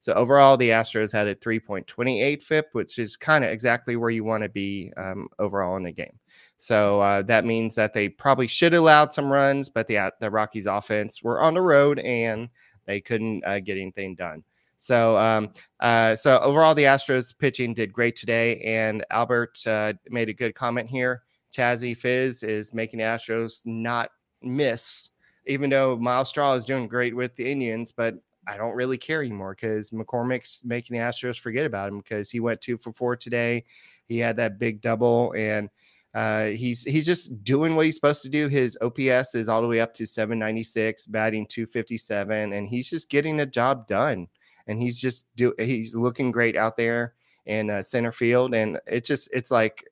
So 0.00 0.14
overall, 0.14 0.56
the 0.56 0.70
Astros 0.70 1.12
had 1.12 1.26
a 1.26 1.34
3.28 1.34 2.42
FIP, 2.42 2.68
which 2.72 2.98
is 2.98 3.18
kind 3.18 3.44
of 3.44 3.50
exactly 3.50 3.96
where 3.96 4.10
you 4.10 4.24
want 4.24 4.42
to 4.42 4.48
be 4.48 4.92
um, 4.96 5.28
overall 5.38 5.76
in 5.76 5.82
the 5.82 5.92
game. 5.92 6.18
So 6.56 7.00
uh, 7.00 7.22
that 7.22 7.44
means 7.44 7.74
that 7.74 7.92
they 7.92 8.08
probably 8.08 8.46
should 8.46 8.72
have 8.72 8.82
allowed 8.82 9.12
some 9.12 9.30
runs, 9.30 9.68
but 9.68 9.86
the 9.86 10.12
the 10.20 10.30
Rockies 10.30 10.66
offense 10.66 11.22
were 11.22 11.40
on 11.40 11.54
the 11.54 11.60
road 11.60 11.98
and 11.98 12.48
they 12.86 13.00
couldn't 13.00 13.44
uh, 13.44 13.60
get 13.60 13.76
anything 13.76 14.14
done. 14.14 14.42
So, 14.78 15.18
um, 15.18 15.52
uh, 15.80 16.16
so 16.16 16.38
overall, 16.40 16.74
the 16.74 16.84
Astros 16.84 17.36
pitching 17.36 17.74
did 17.74 17.92
great 17.92 18.16
today, 18.16 18.60
and 18.62 19.04
Albert 19.10 19.58
uh, 19.66 19.92
made 20.08 20.30
a 20.30 20.34
good 20.34 20.54
comment 20.54 20.88
here. 20.88 21.22
Chazzy 21.54 21.94
Fizz 21.94 22.42
is 22.42 22.72
making 22.72 22.98
the 22.98 23.04
Astros 23.04 23.60
not 23.66 24.10
miss, 24.40 25.10
even 25.46 25.68
though 25.68 25.98
Myles 25.98 26.30
Straw 26.30 26.54
is 26.54 26.64
doing 26.64 26.88
great 26.88 27.14
with 27.14 27.36
the 27.36 27.50
Indians, 27.50 27.92
but 27.92 28.14
I 28.46 28.56
don't 28.56 28.74
really 28.74 28.98
care 28.98 29.22
anymore 29.22 29.56
because 29.58 29.90
McCormick's 29.90 30.64
making 30.64 30.96
the 30.96 31.02
Astros 31.02 31.38
forget 31.38 31.66
about 31.66 31.88
him 31.90 31.98
because 31.98 32.30
he 32.30 32.40
went 32.40 32.60
two 32.60 32.76
for 32.76 32.92
four 32.92 33.16
today. 33.16 33.64
He 34.06 34.18
had 34.18 34.36
that 34.36 34.58
big 34.58 34.80
double 34.80 35.34
and 35.36 35.68
uh, 36.14 36.46
he's 36.46 36.82
he's 36.82 37.06
just 37.06 37.44
doing 37.44 37.76
what 37.76 37.86
he's 37.86 37.94
supposed 37.94 38.22
to 38.22 38.28
do. 38.28 38.48
His 38.48 38.76
OPS 38.80 39.34
is 39.34 39.48
all 39.48 39.62
the 39.62 39.68
way 39.68 39.80
up 39.80 39.94
to 39.94 40.06
796, 40.06 41.06
batting 41.06 41.46
257, 41.46 42.52
and 42.52 42.68
he's 42.68 42.90
just 42.90 43.08
getting 43.08 43.36
the 43.36 43.46
job 43.46 43.86
done. 43.86 44.26
And 44.66 44.80
he's 44.80 45.00
just 45.00 45.34
do 45.36 45.54
he's 45.58 45.94
looking 45.94 46.32
great 46.32 46.56
out 46.56 46.76
there 46.76 47.14
in 47.46 47.70
uh, 47.70 47.82
center 47.82 48.12
field. 48.12 48.54
And 48.54 48.80
it's 48.86 49.08
just 49.08 49.30
it's 49.32 49.52
like 49.52 49.84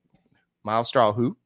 Myles 0.65 0.89
Straw, 0.89 1.13
who 1.13 1.37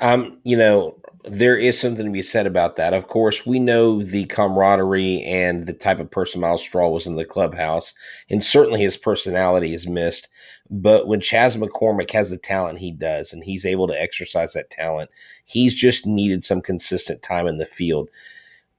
Um, 0.00 0.38
you 0.44 0.56
know, 0.56 0.96
there 1.24 1.56
is 1.56 1.78
something 1.78 2.06
to 2.06 2.12
be 2.12 2.22
said 2.22 2.46
about 2.46 2.76
that. 2.76 2.94
Of 2.94 3.08
course, 3.08 3.44
we 3.44 3.58
know 3.58 4.02
the 4.02 4.24
camaraderie 4.26 5.22
and 5.24 5.66
the 5.66 5.72
type 5.72 5.98
of 5.98 6.10
person 6.10 6.40
Myles 6.40 6.62
Straw 6.62 6.88
was 6.88 7.06
in 7.06 7.16
the 7.16 7.24
clubhouse, 7.24 7.92
and 8.30 8.42
certainly 8.42 8.80
his 8.80 8.96
personality 8.96 9.74
is 9.74 9.86
missed. 9.88 10.28
But 10.70 11.08
when 11.08 11.20
Chas 11.20 11.56
McCormick 11.56 12.10
has 12.12 12.30
the 12.30 12.38
talent 12.38 12.78
he 12.78 12.92
does, 12.92 13.32
and 13.32 13.42
he's 13.42 13.64
able 13.64 13.88
to 13.88 14.00
exercise 14.00 14.52
that 14.52 14.70
talent, 14.70 15.10
he's 15.44 15.74
just 15.74 16.06
needed 16.06 16.44
some 16.44 16.60
consistent 16.62 17.22
time 17.22 17.46
in 17.46 17.58
the 17.58 17.66
field. 17.66 18.08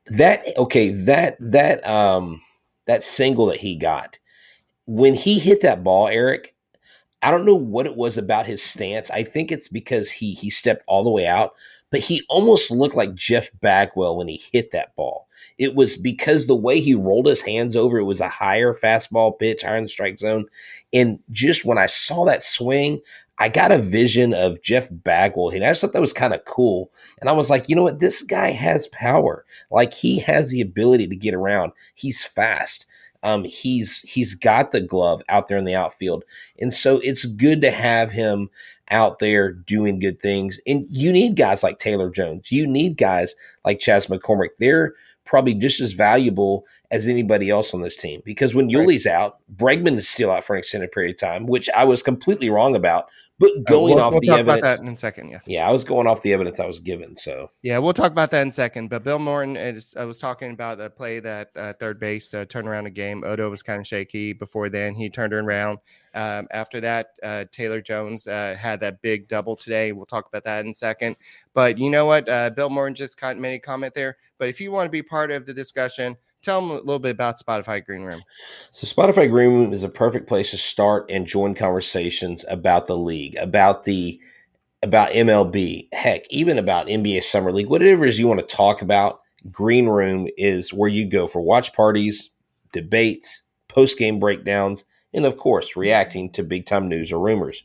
That 0.07 0.43
okay, 0.57 0.89
that 0.91 1.37
that 1.39 1.85
um 1.87 2.41
that 2.87 3.03
single 3.03 3.47
that 3.47 3.57
he 3.57 3.75
got 3.75 4.17
when 4.89 5.13
he 5.13 5.37
hit 5.37 5.61
that 5.61 5.83
ball, 5.83 6.07
Eric, 6.07 6.55
I 7.21 7.31
don't 7.31 7.45
know 7.45 7.55
what 7.55 7.85
it 7.85 7.97
was 7.97 8.17
about 8.17 8.45
his 8.45 8.63
stance. 8.63 9.09
I 9.09 9.23
think 9.23 9.51
it's 9.51 9.67
because 9.67 10.09
he 10.09 10.33
he 10.33 10.49
stepped 10.49 10.83
all 10.87 11.03
the 11.03 11.09
way 11.09 11.27
out, 11.27 11.53
but 11.91 11.99
he 11.99 12.23
almost 12.29 12.71
looked 12.71 12.95
like 12.95 13.15
Jeff 13.15 13.49
Bagwell 13.61 14.17
when 14.17 14.27
he 14.27 14.41
hit 14.51 14.71
that 14.71 14.95
ball. 14.95 15.27
It 15.57 15.75
was 15.75 15.97
because 15.97 16.45
the 16.45 16.55
way 16.55 16.79
he 16.79 16.93
rolled 16.93 17.25
his 17.25 17.41
hands 17.41 17.75
over, 17.75 17.97
it 17.97 18.05
was 18.05 18.21
a 18.21 18.29
higher 18.29 18.73
fastball 18.73 19.37
pitch, 19.37 19.63
higher 19.63 19.77
in 19.77 19.83
the 19.83 19.89
strike 19.89 20.19
zone. 20.19 20.45
And 20.93 21.19
just 21.31 21.65
when 21.65 21.77
I 21.77 21.85
saw 21.87 22.25
that 22.25 22.43
swing, 22.43 23.01
I 23.37 23.47
got 23.47 23.71
a 23.71 23.77
vision 23.77 24.33
of 24.33 24.61
Jeff 24.61 24.89
Bagwell. 24.91 25.49
And 25.49 25.63
I 25.63 25.69
just 25.69 25.81
thought 25.81 25.93
that 25.93 26.01
was 26.01 26.13
kind 26.13 26.33
of 26.33 26.43
cool. 26.45 26.91
And 27.19 27.29
I 27.29 27.33
was 27.33 27.49
like, 27.49 27.69
you 27.69 27.75
know 27.75 27.83
what? 27.83 27.99
This 27.99 28.21
guy 28.21 28.51
has 28.51 28.87
power. 28.89 29.45
Like 29.71 29.93
he 29.93 30.19
has 30.19 30.49
the 30.49 30.61
ability 30.61 31.07
to 31.07 31.15
get 31.15 31.33
around. 31.33 31.71
He's 31.95 32.23
fast. 32.23 32.85
Um, 33.23 33.43
he's 33.43 33.97
he's 33.99 34.33
got 34.33 34.71
the 34.71 34.81
glove 34.81 35.21
out 35.29 35.47
there 35.47 35.57
in 35.57 35.65
the 35.65 35.75
outfield, 35.75 36.23
and 36.59 36.73
so 36.73 36.99
it's 37.03 37.25
good 37.25 37.61
to 37.61 37.71
have 37.71 38.11
him 38.11 38.49
out 38.91 39.19
there 39.19 39.51
doing 39.51 39.99
good 39.99 40.21
things. 40.21 40.59
And 40.65 40.85
you 40.89 41.11
need 41.11 41.35
guys 41.35 41.63
like 41.63 41.79
Taylor 41.79 42.09
Jones. 42.09 42.51
You 42.51 42.65
need 42.65 42.97
guys 42.97 43.35
like 43.65 43.79
Chas 43.79 44.07
McCormick. 44.07 44.49
They're 44.59 44.93
probably 45.25 45.53
just 45.53 45.79
as 45.79 45.93
valuable 45.93 46.65
as 46.91 47.07
anybody 47.07 47.51
else 47.51 47.73
on 47.73 47.81
this 47.81 47.95
team 47.95 48.21
because 48.25 48.55
when 48.55 48.69
Yuli's 48.69 49.05
right. 49.05 49.13
out, 49.13 49.39
Bregman 49.55 49.95
is 49.95 50.09
still 50.09 50.31
out 50.31 50.43
for 50.43 50.55
an 50.55 50.59
extended 50.59 50.91
period 50.91 51.15
of 51.15 51.19
time, 51.19 51.45
which 51.45 51.69
I 51.75 51.83
was 51.83 52.01
completely 52.01 52.49
wrong 52.49 52.75
about. 52.75 53.09
But 53.37 53.51
uh, 53.51 53.61
going 53.67 53.93
uh, 53.93 53.97
we'll, 53.97 54.05
off 54.05 54.11
we'll 54.13 54.21
the 54.21 54.27
talk 54.27 54.39
evidence, 54.39 54.59
about 54.59 54.77
that 54.77 54.83
in 54.83 54.93
a 54.93 54.97
second, 54.97 55.29
yeah, 55.29 55.39
yeah, 55.45 55.67
I 55.67 55.71
was 55.71 55.83
going 55.83 56.07
off 56.07 56.21
the 56.23 56.33
evidence 56.33 56.59
I 56.59 56.65
was 56.65 56.79
given. 56.79 57.15
So 57.15 57.51
yeah, 57.61 57.77
we'll 57.77 57.93
talk 57.93 58.11
about 58.11 58.31
that 58.31 58.41
in 58.41 58.49
a 58.49 58.51
second. 58.51 58.89
But 58.89 59.03
Bill 59.03 59.19
Morton, 59.19 59.55
is, 59.55 59.95
I 59.97 60.05
was 60.05 60.19
talking 60.19 60.51
about 60.51 60.77
the 60.77 60.89
play 60.89 61.19
that 61.19 61.51
uh, 61.55 61.73
third 61.79 61.99
base 61.99 62.33
uh, 62.33 62.45
turned 62.45 62.67
around 62.67 62.87
a 62.87 62.91
game. 62.91 63.23
Odo 63.23 63.49
was 63.49 63.63
kind 63.63 63.79
of 63.79 63.87
shaky 63.87 64.33
before 64.33 64.69
then. 64.69 64.95
He 64.95 65.09
turned 65.09 65.33
around. 65.33 65.79
Um, 66.15 66.47
after 66.51 66.81
that, 66.81 67.11
uh, 67.21 67.45
Taylor 67.51 67.81
Jones 67.81 68.27
uh, 68.27 68.55
had 68.59 68.79
that 68.79 69.01
big 69.01 69.27
double 69.27 69.55
today. 69.55 69.91
We'll 69.91 70.07
talk 70.07 70.27
about 70.27 70.43
that 70.43 70.65
in 70.65 70.71
a 70.71 70.73
second. 70.73 71.15
But 71.53 71.77
you 71.77 71.89
know 71.91 72.05
what? 72.05 72.27
Uh, 72.27 72.49
Bill 72.49 72.69
Morton 72.69 72.95
just 72.95 73.21
made 73.37 73.53
a 73.53 73.59
comment 73.59 73.93
there. 73.93 74.17
But 74.37 74.49
if 74.49 74.59
you 74.59 74.71
want 74.71 74.87
to 74.87 74.91
be 74.91 75.03
part 75.03 75.31
of 75.31 75.45
the 75.45 75.53
discussion, 75.53 76.17
tell 76.41 76.61
them 76.61 76.71
a 76.71 76.75
little 76.75 76.99
bit 76.99 77.11
about 77.11 77.37
Spotify 77.37 77.83
Green 77.83 78.03
Room. 78.03 78.21
So, 78.71 78.87
Spotify 78.87 79.29
Green 79.29 79.49
Room 79.49 79.73
is 79.73 79.83
a 79.83 79.89
perfect 79.89 80.27
place 80.27 80.51
to 80.51 80.57
start 80.57 81.09
and 81.09 81.27
join 81.27 81.55
conversations 81.55 82.45
about 82.49 82.87
the 82.87 82.97
league, 82.97 83.35
about 83.37 83.83
the 83.83 84.19
about 84.81 85.11
MLB, 85.11 85.89
heck, 85.93 86.23
even 86.29 86.57
about 86.57 86.87
NBA 86.87 87.23
Summer 87.23 87.51
League, 87.51 87.67
whatever 87.67 88.05
it 88.05 88.09
is 88.09 88.19
you 88.19 88.27
want 88.27 88.39
to 88.39 88.55
talk 88.55 88.81
about. 88.81 89.21
Green 89.51 89.87
Room 89.87 90.27
is 90.37 90.73
where 90.73 90.89
you 90.89 91.09
go 91.09 91.27
for 91.27 91.41
watch 91.41 91.73
parties, 91.73 92.29
debates, 92.73 93.43
post 93.67 93.97
game 93.97 94.19
breakdowns, 94.19 94.85
and 95.13 95.25
of 95.25 95.37
course, 95.37 95.75
reacting 95.75 96.31
to 96.31 96.43
big 96.43 96.65
time 96.65 96.87
news 96.87 97.11
or 97.11 97.19
rumors. 97.19 97.63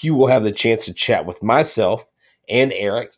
You 0.00 0.14
will 0.14 0.28
have 0.28 0.44
the 0.44 0.52
chance 0.52 0.86
to 0.86 0.94
chat 0.94 1.26
with 1.26 1.42
myself 1.42 2.08
and 2.48 2.72
Eric, 2.74 3.12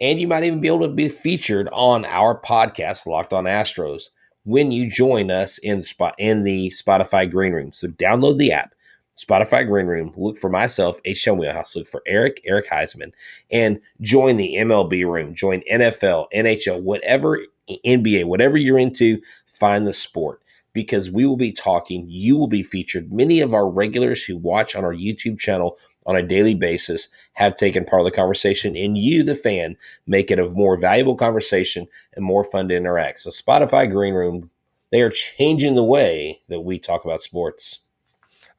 and 0.00 0.20
you 0.20 0.28
might 0.28 0.44
even 0.44 0.60
be 0.60 0.68
able 0.68 0.80
to 0.80 0.88
be 0.88 1.08
featured 1.08 1.68
on 1.72 2.04
our 2.04 2.40
podcast, 2.40 3.06
Locked 3.06 3.32
on 3.32 3.44
Astros 3.44 4.04
when 4.48 4.72
you 4.72 4.90
join 4.90 5.30
us 5.30 5.58
in 5.58 5.82
spot 5.82 6.14
in 6.16 6.42
the 6.42 6.70
Spotify 6.70 7.30
Green 7.30 7.52
Room. 7.52 7.70
So 7.70 7.86
download 7.86 8.38
the 8.38 8.50
app, 8.50 8.74
Spotify 9.14 9.66
Green 9.66 9.84
Room. 9.84 10.14
Look 10.16 10.38
for 10.38 10.48
myself, 10.48 10.98
H. 11.04 11.22
Town 11.22 11.36
Wheelhouse. 11.36 11.76
Look 11.76 11.86
for 11.86 12.02
Eric, 12.06 12.40
Eric 12.46 12.70
Huysman, 12.70 13.12
and 13.50 13.78
join 14.00 14.38
the 14.38 14.54
MLB 14.56 15.04
room. 15.04 15.34
Join 15.34 15.62
NFL, 15.70 16.28
NHL, 16.34 16.80
whatever 16.80 17.40
NBA, 17.84 18.24
whatever 18.24 18.56
you're 18.56 18.78
into. 18.78 19.20
Find 19.44 19.86
the 19.86 19.92
sport 19.92 20.40
because 20.72 21.10
we 21.10 21.26
will 21.26 21.36
be 21.36 21.52
talking. 21.52 22.06
You 22.08 22.38
will 22.38 22.48
be 22.48 22.62
featured. 22.62 23.12
Many 23.12 23.40
of 23.40 23.52
our 23.52 23.68
regulars 23.68 24.24
who 24.24 24.38
watch 24.38 24.74
on 24.74 24.82
our 24.82 24.94
YouTube 24.94 25.38
channel 25.38 25.76
on 26.08 26.16
a 26.16 26.22
daily 26.22 26.54
basis 26.54 27.08
have 27.34 27.54
taken 27.54 27.84
part 27.84 28.00
of 28.00 28.06
the 28.06 28.10
conversation, 28.10 28.74
and 28.74 28.96
you, 28.96 29.22
the 29.22 29.36
fan, 29.36 29.76
make 30.06 30.30
it 30.30 30.40
a 30.40 30.48
more 30.48 30.80
valuable 30.80 31.14
conversation 31.14 31.86
and 32.14 32.24
more 32.24 32.42
fun 32.42 32.66
to 32.68 32.76
interact. 32.76 33.20
So, 33.20 33.30
Spotify 33.30 33.88
Green 33.88 34.14
Room, 34.14 34.50
they 34.90 35.02
are 35.02 35.10
changing 35.10 35.74
the 35.74 35.84
way 35.84 36.40
that 36.48 36.62
we 36.62 36.78
talk 36.78 37.04
about 37.04 37.20
sports. 37.20 37.80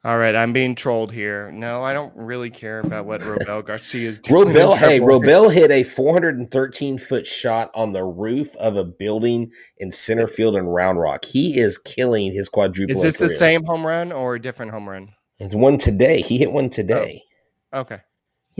All 0.02 0.16
right, 0.16 0.34
I'm 0.34 0.54
being 0.54 0.74
trolled 0.74 1.12
here. 1.12 1.50
No, 1.50 1.82
I 1.82 1.92
don't 1.92 2.14
really 2.16 2.48
care 2.48 2.80
about 2.80 3.04
what 3.04 3.20
Robel 3.20 3.66
Garcia 3.66 4.08
is 4.08 4.18
doing. 4.22 4.46
Robel, 4.46 4.74
hey, 4.74 4.98
Robel 4.98 5.52
hit 5.52 5.70
a 5.70 5.82
413 5.82 6.96
foot 6.96 7.26
shot 7.26 7.70
on 7.74 7.92
the 7.92 8.04
roof 8.04 8.56
of 8.56 8.76
a 8.76 8.84
building 8.84 9.50
in 9.76 9.92
center 9.92 10.26
field 10.26 10.56
in 10.56 10.66
Round 10.68 10.98
Rock. 10.98 11.26
He 11.26 11.58
is 11.58 11.76
killing 11.76 12.32
his 12.32 12.48
quadruple. 12.48 12.96
Is 12.96 13.02
this 13.02 13.18
the 13.18 13.28
same 13.28 13.62
home 13.64 13.86
run 13.86 14.10
or 14.10 14.36
a 14.36 14.40
different 14.40 14.72
home 14.72 14.88
run? 14.88 15.12
It's 15.38 15.54
one 15.54 15.76
today. 15.76 16.22
He 16.22 16.38
hit 16.38 16.52
one 16.52 16.70
today. 16.70 17.22
Oh. 17.22 17.29
Okay. 17.72 18.00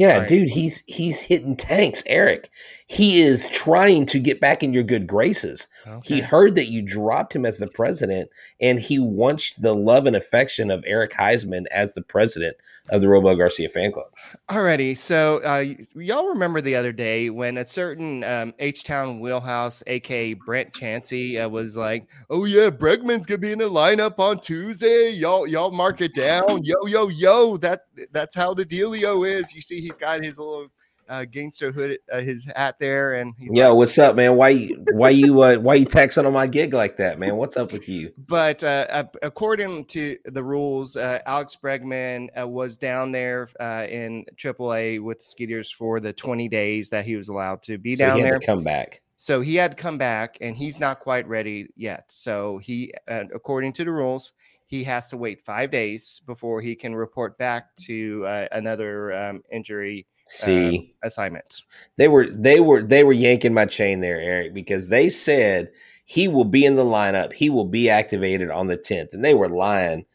Yeah, 0.00 0.20
right. 0.20 0.28
dude, 0.28 0.48
he's 0.48 0.82
he's 0.86 1.20
hitting 1.20 1.54
tanks, 1.54 2.02
Eric. 2.06 2.48
He 2.86 3.20
is 3.20 3.46
trying 3.48 4.06
to 4.06 4.18
get 4.18 4.40
back 4.40 4.62
in 4.62 4.72
your 4.72 4.82
good 4.82 5.06
graces. 5.06 5.68
Okay. 5.86 6.14
He 6.14 6.20
heard 6.22 6.54
that 6.54 6.68
you 6.68 6.80
dropped 6.80 7.36
him 7.36 7.44
as 7.44 7.58
the 7.58 7.66
president, 7.66 8.30
and 8.62 8.80
he 8.80 8.98
wants 8.98 9.52
the 9.56 9.74
love 9.74 10.06
and 10.06 10.16
affection 10.16 10.70
of 10.70 10.82
Eric 10.86 11.12
Huysman 11.12 11.66
as 11.70 11.92
the 11.92 12.00
president 12.00 12.56
of 12.88 13.02
the 13.02 13.08
Robel 13.08 13.36
Garcia 13.36 13.68
fan 13.68 13.92
club. 13.92 14.06
Alrighty, 14.48 14.96
so 14.96 15.40
uh, 15.44 15.64
y'all 15.94 16.28
remember 16.28 16.62
the 16.62 16.74
other 16.74 16.92
day 16.92 17.28
when 17.28 17.58
a 17.58 17.64
certain 17.64 18.24
um, 18.24 18.54
H 18.58 18.84
Town 18.84 19.20
Wheelhouse, 19.20 19.82
aka 19.86 20.32
Brent 20.32 20.72
Chancey, 20.72 21.38
uh, 21.38 21.48
was 21.48 21.76
like, 21.76 22.08
"Oh 22.30 22.46
yeah, 22.46 22.70
Bregman's 22.70 23.26
gonna 23.26 23.36
be 23.36 23.52
in 23.52 23.58
the 23.58 23.68
lineup 23.68 24.18
on 24.18 24.40
Tuesday. 24.40 25.10
Y'all, 25.10 25.46
y'all 25.46 25.70
mark 25.70 26.00
it 26.00 26.14
down. 26.14 26.64
Yo, 26.64 26.86
yo, 26.86 27.08
yo. 27.08 27.58
That 27.58 27.82
that's 28.12 28.34
how 28.34 28.54
the 28.54 28.64
dealio 28.64 29.28
is. 29.28 29.52
You 29.52 29.60
see, 29.60 29.89
he's 29.90 29.98
got 29.98 30.24
his 30.24 30.38
little 30.38 30.68
uh, 31.10 31.24
gangster 31.24 31.72
hood, 31.72 31.98
uh, 32.12 32.20
his 32.20 32.44
hat 32.56 32.76
there, 32.78 33.14
and 33.14 33.34
yo, 33.38 33.70
like, 33.70 33.78
what's 33.78 33.98
up, 33.98 34.14
man? 34.14 34.36
Why, 34.36 34.68
why 34.92 35.10
you, 35.10 35.42
uh, 35.42 35.56
why 35.56 35.74
you 35.74 35.84
texting 35.84 36.24
on 36.24 36.32
my 36.32 36.46
gig 36.46 36.72
like 36.72 36.96
that, 36.98 37.18
man? 37.18 37.34
What's 37.36 37.56
up 37.56 37.72
with 37.72 37.88
you? 37.88 38.12
But 38.28 38.62
uh, 38.62 39.04
according 39.20 39.86
to 39.86 40.16
the 40.26 40.42
rules, 40.42 40.96
uh, 40.96 41.18
Alex 41.26 41.56
Bregman 41.62 42.28
uh, 42.40 42.46
was 42.46 42.76
down 42.76 43.10
there 43.10 43.48
uh, 43.58 43.86
in 43.90 44.24
AAA 44.36 45.02
with 45.02 45.18
the 45.18 45.24
Skeeters 45.24 45.72
for 45.72 45.98
the 45.98 46.12
20 46.12 46.48
days 46.48 46.88
that 46.90 47.04
he 47.04 47.16
was 47.16 47.26
allowed 47.26 47.62
to 47.64 47.76
be 47.76 47.96
so 47.96 48.06
down 48.06 48.22
there. 48.22 48.38
come 48.38 48.62
back. 48.62 49.02
So 49.16 49.40
he 49.40 49.56
had 49.56 49.72
to 49.72 49.76
come 49.76 49.98
back, 49.98 50.38
and 50.40 50.56
he's 50.56 50.78
not 50.78 51.00
quite 51.00 51.26
ready 51.28 51.68
yet. 51.76 52.04
So 52.10 52.58
he, 52.58 52.94
according 53.06 53.74
to 53.74 53.84
the 53.84 53.90
rules, 53.90 54.32
he 54.70 54.84
has 54.84 55.10
to 55.10 55.16
wait 55.16 55.40
five 55.40 55.70
days 55.70 56.22
before 56.26 56.60
he 56.62 56.76
can 56.76 56.94
report 56.94 57.36
back 57.36 57.74
to 57.74 58.24
uh, 58.24 58.46
another 58.52 59.12
um, 59.12 59.42
injury 59.50 60.06
see 60.28 60.94
uh, 61.02 61.06
assignments. 61.06 61.64
They 61.96 62.06
were 62.06 62.28
they 62.30 62.60
were 62.60 62.82
they 62.82 63.02
were 63.02 63.12
yanking 63.12 63.52
my 63.52 63.66
chain 63.66 64.00
there, 64.00 64.20
Eric, 64.20 64.54
because 64.54 64.88
they 64.88 65.10
said 65.10 65.70
he 66.04 66.28
will 66.28 66.44
be 66.44 66.64
in 66.64 66.76
the 66.76 66.84
lineup. 66.84 67.32
He 67.32 67.50
will 67.50 67.66
be 67.66 67.90
activated 67.90 68.50
on 68.50 68.68
the 68.68 68.78
10th. 68.78 69.12
And 69.12 69.24
they 69.24 69.34
were 69.34 69.48
lying. 69.48 70.06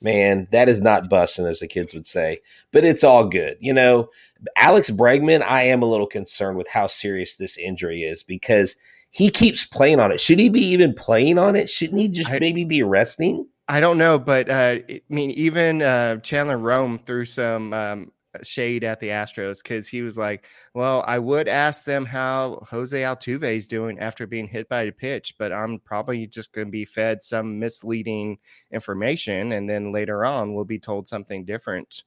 Man, 0.00 0.48
that 0.52 0.68
is 0.68 0.82
not 0.82 1.08
busting, 1.08 1.46
as 1.46 1.60
the 1.60 1.66
kids 1.66 1.94
would 1.94 2.06
say. 2.06 2.40
But 2.72 2.84
it's 2.84 3.04
all 3.04 3.24
good. 3.26 3.56
You 3.60 3.72
know, 3.72 4.10
Alex 4.56 4.90
Bregman, 4.90 5.42
I 5.42 5.62
am 5.62 5.80
a 5.82 5.86
little 5.86 6.06
concerned 6.06 6.58
with 6.58 6.68
how 6.68 6.88
serious 6.88 7.36
this 7.36 7.56
injury 7.56 8.02
is 8.02 8.22
because 8.22 8.76
he 9.12 9.30
keeps 9.30 9.64
playing 9.64 9.98
on 9.98 10.12
it. 10.12 10.20
Should 10.20 10.40
he 10.40 10.50
be 10.50 10.60
even 10.60 10.92
playing 10.92 11.38
on 11.38 11.56
it? 11.56 11.70
Shouldn't 11.70 12.00
he 12.00 12.08
just 12.08 12.30
I, 12.30 12.38
maybe 12.38 12.64
be 12.64 12.82
resting? 12.82 13.46
I 13.68 13.80
don't 13.80 13.96
know, 13.96 14.18
but 14.18 14.48
uh, 14.50 14.78
I 14.88 15.00
mean, 15.08 15.30
even 15.30 15.80
uh, 15.80 16.18
Chandler 16.18 16.58
Rome 16.58 16.98
threw 17.06 17.24
some 17.24 17.72
um, 17.72 18.12
shade 18.42 18.84
at 18.84 19.00
the 19.00 19.08
Astros 19.08 19.62
because 19.62 19.88
he 19.88 20.02
was 20.02 20.18
like, 20.18 20.46
"Well, 20.74 21.02
I 21.06 21.18
would 21.18 21.48
ask 21.48 21.84
them 21.84 22.04
how 22.04 22.66
Jose 22.68 23.00
Altuve 23.00 23.44
is 23.56 23.66
doing 23.66 23.98
after 23.98 24.26
being 24.26 24.48
hit 24.48 24.68
by 24.68 24.82
a 24.82 24.92
pitch, 24.92 25.36
but 25.38 25.50
I'm 25.50 25.78
probably 25.78 26.26
just 26.26 26.52
going 26.52 26.66
to 26.66 26.70
be 26.70 26.84
fed 26.84 27.22
some 27.22 27.58
misleading 27.58 28.38
information, 28.70 29.52
and 29.52 29.68
then 29.68 29.92
later 29.92 30.26
on 30.26 30.54
we'll 30.54 30.66
be 30.66 30.78
told 30.78 31.08
something 31.08 31.44
different." 31.46 32.02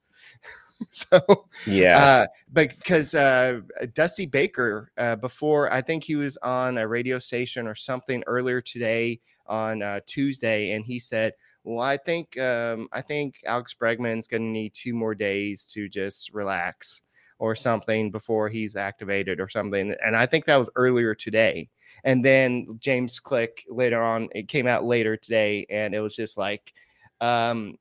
so 0.91 1.19
yeah, 1.65 1.97
uh, 1.97 2.27
but 2.51 2.75
because 2.77 3.15
uh, 3.15 3.61
Dusty 3.93 4.25
Baker, 4.25 4.91
uh, 4.97 5.15
before 5.15 5.71
I 5.71 5.81
think 5.81 6.03
he 6.03 6.15
was 6.15 6.37
on 6.37 6.77
a 6.77 6.87
radio 6.87 7.19
station 7.19 7.67
or 7.67 7.75
something 7.75 8.23
earlier 8.27 8.61
today 8.61 9.19
on 9.47 9.81
uh, 9.81 10.01
Tuesday, 10.05 10.71
and 10.71 10.85
he 10.85 10.99
said, 10.99 11.33
"Well, 11.63 11.79
I 11.79 11.97
think 11.97 12.37
um, 12.39 12.89
I 12.91 13.01
think 13.01 13.35
Alex 13.45 13.75
Bregman's 13.79 14.27
going 14.27 14.43
to 14.43 14.49
need 14.49 14.73
two 14.73 14.93
more 14.93 15.15
days 15.15 15.71
to 15.73 15.89
just 15.89 16.33
relax." 16.33 17.01
or 17.39 17.55
something 17.55 18.09
before 18.09 18.49
he's 18.49 18.75
activated 18.75 19.39
or 19.39 19.47
something. 19.47 19.93
And 20.03 20.15
I 20.15 20.25
think 20.25 20.45
that 20.45 20.57
was 20.57 20.69
earlier 20.75 21.13
today. 21.13 21.69
And 22.03 22.23
then 22.23 22.77
James 22.79 23.19
Click 23.19 23.63
later 23.69 24.01
on, 24.01 24.29
it 24.33 24.47
came 24.47 24.67
out 24.67 24.85
later 24.85 25.17
today, 25.17 25.65
and 25.69 25.93
it 25.93 25.99
was 25.99 26.15
just 26.15 26.37
like, 26.37 26.73
um, 27.21 27.77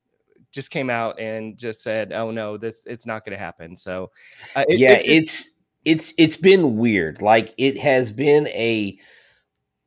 just 0.51 0.71
came 0.71 0.89
out 0.89 1.19
and 1.19 1.57
just 1.57 1.81
said, 1.81 2.11
"Oh 2.13 2.31
no, 2.31 2.57
this 2.57 2.83
it's 2.85 3.05
not 3.05 3.25
going 3.25 3.37
to 3.37 3.43
happen." 3.43 3.75
So, 3.75 4.11
uh, 4.55 4.65
it, 4.67 4.79
yeah, 4.79 4.93
it's, 4.93 5.07
it's 5.07 5.53
it's 5.85 6.13
it's 6.17 6.37
been 6.37 6.77
weird. 6.77 7.21
Like 7.21 7.53
it 7.57 7.77
has 7.77 8.11
been 8.11 8.47
a 8.49 8.97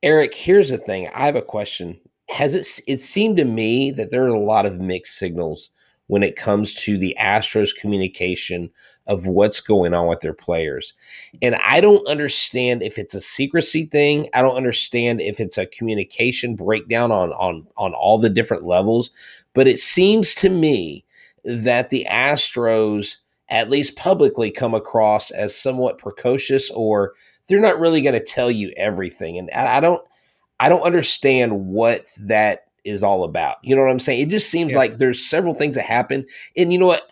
Eric. 0.03 0.35
Here's 0.35 0.71
the 0.71 0.79
thing. 0.79 1.09
I 1.15 1.27
have 1.27 1.37
a 1.37 1.43
question. 1.43 2.01
Has 2.29 2.55
it? 2.55 2.67
It 2.87 3.01
seemed 3.01 3.37
to 3.39 3.45
me 3.45 3.91
that 3.93 4.11
there 4.11 4.25
are 4.25 4.29
a 4.29 4.39
lot 4.39 4.67
of 4.67 4.81
mixed 4.81 5.17
signals 5.17 5.71
when 6.07 6.23
it 6.25 6.35
comes 6.35 6.75
to 6.75 6.99
the 6.99 7.17
Astros 7.21 7.71
communication 7.77 8.71
of 9.07 9.27
what's 9.27 9.61
going 9.61 9.95
on 9.95 10.07
with 10.07 10.21
their 10.21 10.35
players. 10.35 10.93
And 11.41 11.57
I 11.57 11.81
don't 11.81 12.07
understand 12.09 12.83
if 12.83 12.99
it's 12.99 13.15
a 13.15 13.21
secrecy 13.21 13.87
thing. 13.87 14.29
I 14.35 14.43
don't 14.43 14.57
understand 14.57 15.21
if 15.21 15.39
it's 15.39 15.59
a 15.59 15.67
communication 15.67 16.57
breakdown 16.57 17.13
on 17.13 17.33
on 17.33 17.67
on 17.77 17.95
all 17.95 18.19
the 18.19 18.31
different 18.31 18.65
levels, 18.65 19.11
but 19.55 19.69
it 19.69 19.79
seems 19.79 20.35
to 20.37 20.49
me 20.49 21.05
that 21.45 21.91
the 21.91 22.07
Astros 22.09 23.17
at 23.49 23.71
least 23.71 23.97
publicly 23.97 24.51
come 24.51 24.75
across 24.75 25.31
as 25.31 25.57
somewhat 25.57 25.99
precocious 25.99 26.71
or 26.71 27.15
they're 27.49 27.61
not 27.61 27.81
really 27.81 28.01
going 28.01 28.15
to 28.15 28.25
tell 28.25 28.51
you 28.51 28.73
everything 28.77 29.39
and 29.39 29.51
I 29.51 29.81
don't 29.81 30.03
I 30.61 30.69
don't 30.69 30.83
understand 30.83 31.67
what 31.67 32.11
that 32.21 32.67
is 32.85 33.03
all 33.03 33.25
about. 33.25 33.57
You 33.63 33.75
know 33.75 33.83
what 33.83 33.91
I'm 33.91 33.99
saying? 33.99 34.21
It 34.21 34.29
just 34.29 34.51
seems 34.51 34.73
yeah. 34.73 34.79
like 34.79 34.97
there's 34.99 35.25
several 35.25 35.55
things 35.55 35.75
that 35.75 35.85
happen 35.85 36.27
and 36.57 36.73
you 36.73 36.79
know 36.79 36.87
what 36.87 37.11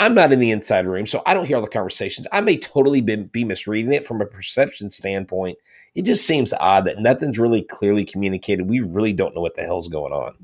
I'm 0.00 0.14
not 0.14 0.30
in 0.30 0.38
the 0.38 0.52
inside 0.52 0.86
room, 0.86 1.06
so 1.06 1.22
I 1.26 1.34
don't 1.34 1.46
hear 1.46 1.56
all 1.56 1.62
the 1.62 1.68
conversations. 1.68 2.28
I 2.30 2.40
may 2.40 2.56
totally 2.56 3.00
be, 3.00 3.16
be 3.16 3.44
misreading 3.44 3.92
it 3.92 4.06
from 4.06 4.20
a 4.20 4.26
perception 4.26 4.90
standpoint. 4.90 5.58
It 5.96 6.02
just 6.02 6.24
seems 6.24 6.54
odd 6.60 6.84
that 6.84 7.00
nothing's 7.00 7.38
really 7.38 7.62
clearly 7.62 8.04
communicated. 8.04 8.68
We 8.68 8.78
really 8.78 9.12
don't 9.12 9.34
know 9.34 9.40
what 9.40 9.56
the 9.56 9.62
hell's 9.62 9.88
going 9.88 10.12
on. 10.12 10.36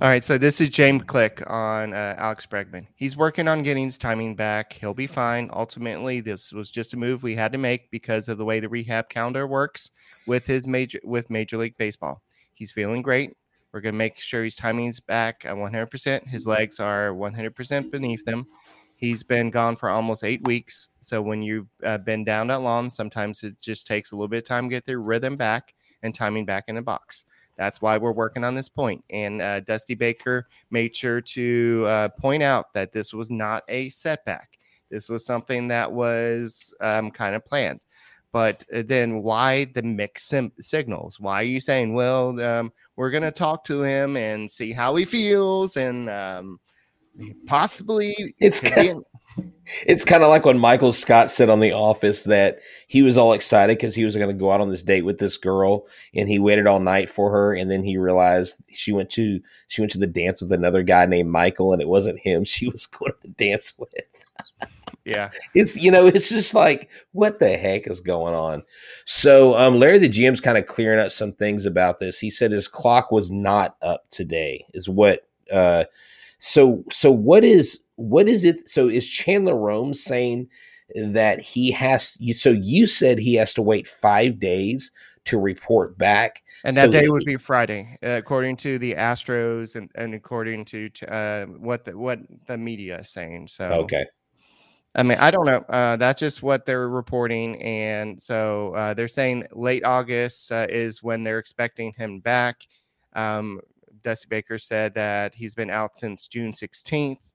All 0.00 0.06
right, 0.06 0.24
so 0.24 0.38
this 0.38 0.60
is 0.60 0.68
James 0.68 1.02
Click 1.02 1.42
on 1.48 1.92
uh, 1.92 2.14
Alex 2.18 2.46
Bregman. 2.46 2.86
He's 2.94 3.16
working 3.16 3.48
on 3.48 3.64
getting 3.64 3.86
his 3.86 3.98
timing 3.98 4.36
back. 4.36 4.72
He'll 4.72 4.94
be 4.94 5.08
fine. 5.08 5.50
Ultimately, 5.52 6.20
this 6.20 6.52
was 6.52 6.70
just 6.70 6.94
a 6.94 6.96
move 6.96 7.24
we 7.24 7.34
had 7.34 7.50
to 7.50 7.58
make 7.58 7.90
because 7.90 8.28
of 8.28 8.38
the 8.38 8.44
way 8.44 8.60
the 8.60 8.68
rehab 8.68 9.08
calendar 9.08 9.48
works 9.48 9.90
with 10.24 10.46
his 10.46 10.68
major 10.68 11.00
with 11.02 11.30
Major 11.30 11.56
League 11.56 11.76
Baseball. 11.78 12.22
He's 12.54 12.70
feeling 12.70 13.02
great. 13.02 13.36
We're 13.72 13.80
gonna 13.80 13.96
make 13.96 14.20
sure 14.20 14.44
his 14.44 14.54
timing's 14.54 15.00
back 15.00 15.42
at 15.44 15.56
100%. 15.56 16.28
His 16.28 16.46
legs 16.46 16.78
are 16.78 17.10
100% 17.10 17.90
beneath 17.90 18.24
them. 18.24 18.46
He's 18.94 19.24
been 19.24 19.50
gone 19.50 19.74
for 19.74 19.90
almost 19.90 20.22
eight 20.22 20.44
weeks. 20.44 20.90
So 21.00 21.20
when 21.20 21.42
you've 21.42 21.66
uh, 21.82 21.98
been 21.98 22.22
down 22.22 22.46
that 22.48 22.62
long, 22.62 22.88
sometimes 22.88 23.42
it 23.42 23.58
just 23.60 23.88
takes 23.88 24.12
a 24.12 24.14
little 24.14 24.28
bit 24.28 24.44
of 24.44 24.44
time 24.44 24.68
to 24.68 24.76
get 24.76 24.84
their 24.84 25.00
rhythm 25.00 25.36
back 25.36 25.74
and 26.04 26.14
timing 26.14 26.44
back 26.46 26.66
in 26.68 26.76
the 26.76 26.82
box. 26.82 27.24
That's 27.58 27.82
why 27.82 27.98
we're 27.98 28.12
working 28.12 28.44
on 28.44 28.54
this 28.54 28.68
point. 28.68 29.04
And 29.10 29.42
uh, 29.42 29.60
Dusty 29.60 29.96
Baker 29.96 30.48
made 30.70 30.94
sure 30.94 31.20
to 31.20 31.84
uh, 31.86 32.08
point 32.08 32.42
out 32.42 32.72
that 32.72 32.92
this 32.92 33.12
was 33.12 33.30
not 33.30 33.64
a 33.68 33.90
setback. 33.90 34.58
This 34.90 35.08
was 35.08 35.26
something 35.26 35.68
that 35.68 35.92
was 35.92 36.72
um, 36.80 37.10
kind 37.10 37.34
of 37.34 37.44
planned. 37.44 37.80
But 38.32 38.64
uh, 38.72 38.82
then 38.86 39.22
why 39.22 39.64
the 39.74 39.82
mixed 39.82 40.28
sim- 40.28 40.52
signals? 40.60 41.18
Why 41.18 41.40
are 41.40 41.44
you 41.44 41.60
saying, 41.60 41.94
well, 41.94 42.40
um, 42.40 42.72
we're 42.96 43.10
going 43.10 43.24
to 43.24 43.32
talk 43.32 43.64
to 43.64 43.82
him 43.82 44.16
and 44.16 44.50
see 44.50 44.72
how 44.72 44.94
he 44.94 45.04
feels 45.04 45.76
and 45.76 46.08
um, 46.08 46.60
possibly 47.46 48.34
it's 48.38 48.60
kind 48.60 48.90
of, 48.90 49.04
it's 49.86 50.04
kind 50.04 50.22
of 50.22 50.28
like 50.28 50.44
when 50.44 50.58
Michael 50.58 50.92
Scott 50.92 51.30
said 51.30 51.48
on 51.48 51.60
The 51.60 51.72
Office 51.72 52.24
that 52.24 52.60
he 52.86 53.02
was 53.02 53.16
all 53.16 53.32
excited 53.32 53.76
because 53.76 53.94
he 53.94 54.04
was 54.04 54.16
going 54.16 54.28
to 54.28 54.34
go 54.34 54.52
out 54.52 54.60
on 54.60 54.70
this 54.70 54.82
date 54.82 55.04
with 55.04 55.18
this 55.18 55.36
girl, 55.36 55.86
and 56.14 56.28
he 56.28 56.38
waited 56.38 56.66
all 56.66 56.80
night 56.80 57.10
for 57.10 57.30
her, 57.30 57.54
and 57.54 57.70
then 57.70 57.82
he 57.82 57.96
realized 57.96 58.56
she 58.68 58.92
went 58.92 59.10
to 59.10 59.40
she 59.68 59.80
went 59.80 59.92
to 59.92 59.98
the 59.98 60.06
dance 60.06 60.40
with 60.40 60.52
another 60.52 60.82
guy 60.82 61.06
named 61.06 61.30
Michael, 61.30 61.72
and 61.72 61.82
it 61.82 61.88
wasn't 61.88 62.20
him 62.20 62.44
she 62.44 62.68
was 62.68 62.86
going 62.98 63.12
to 63.22 63.28
dance 63.28 63.72
with. 63.78 63.90
yeah, 65.04 65.30
it's 65.54 65.76
you 65.76 65.90
know 65.90 66.06
it's 66.06 66.28
just 66.28 66.54
like 66.54 66.90
what 67.12 67.38
the 67.40 67.56
heck 67.56 67.86
is 67.86 68.00
going 68.00 68.34
on. 68.34 68.62
So 69.04 69.56
um, 69.58 69.78
Larry 69.78 69.98
the 69.98 70.08
GM's 70.08 70.40
kind 70.40 70.58
of 70.58 70.66
clearing 70.66 71.00
up 71.00 71.12
some 71.12 71.32
things 71.32 71.64
about 71.64 71.98
this. 71.98 72.18
He 72.18 72.30
said 72.30 72.52
his 72.52 72.68
clock 72.68 73.10
was 73.10 73.30
not 73.30 73.76
up 73.82 74.08
today, 74.10 74.64
is 74.74 74.88
what. 74.88 75.24
Uh, 75.52 75.84
so 76.38 76.84
so 76.90 77.10
what 77.10 77.44
is 77.44 77.80
what 77.96 78.28
is 78.28 78.44
it? 78.44 78.68
So 78.68 78.88
is 78.88 79.08
Chandler 79.08 79.56
Rome 79.56 79.92
saying 79.92 80.48
that 80.94 81.40
he 81.40 81.70
has 81.72 82.16
you 82.20 82.32
so 82.32 82.50
you 82.50 82.86
said 82.86 83.18
he 83.18 83.34
has 83.34 83.52
to 83.54 83.62
wait 83.62 83.86
five 83.86 84.38
days 84.38 84.90
to 85.24 85.38
report 85.38 85.98
back. 85.98 86.42
And 86.64 86.76
that 86.76 86.86
so 86.86 86.90
day 86.90 87.08
would 87.08 87.24
be 87.24 87.36
Friday, 87.36 87.98
uh, 88.02 88.10
according 88.10 88.56
to 88.58 88.78
the 88.78 88.94
Astros 88.94 89.76
and, 89.76 89.90
and 89.94 90.14
according 90.14 90.64
to 90.66 90.90
uh, 91.08 91.46
what 91.46 91.84
the 91.84 91.96
what 91.96 92.20
the 92.46 92.56
media 92.56 93.00
is 93.00 93.10
saying. 93.10 93.48
So 93.48 93.64
okay, 93.64 94.06
I 94.94 95.02
mean 95.02 95.18
I 95.18 95.30
don't 95.30 95.46
know. 95.46 95.64
Uh, 95.68 95.96
that's 95.96 96.20
just 96.20 96.42
what 96.42 96.66
they're 96.66 96.88
reporting, 96.88 97.60
and 97.62 98.20
so 98.20 98.74
uh, 98.74 98.94
they're 98.94 99.08
saying 99.08 99.44
late 99.52 99.84
August 99.84 100.50
uh, 100.52 100.66
is 100.68 101.02
when 101.02 101.24
they're 101.24 101.38
expecting 101.38 101.92
him 101.94 102.20
back. 102.20 102.62
Um, 103.14 103.60
Dusty 104.02 104.26
Baker 104.28 104.58
said 104.58 104.94
that 104.94 105.34
he's 105.34 105.54
been 105.54 105.70
out 105.70 105.96
since 105.96 106.26
June 106.26 106.52
16th, 106.52 107.30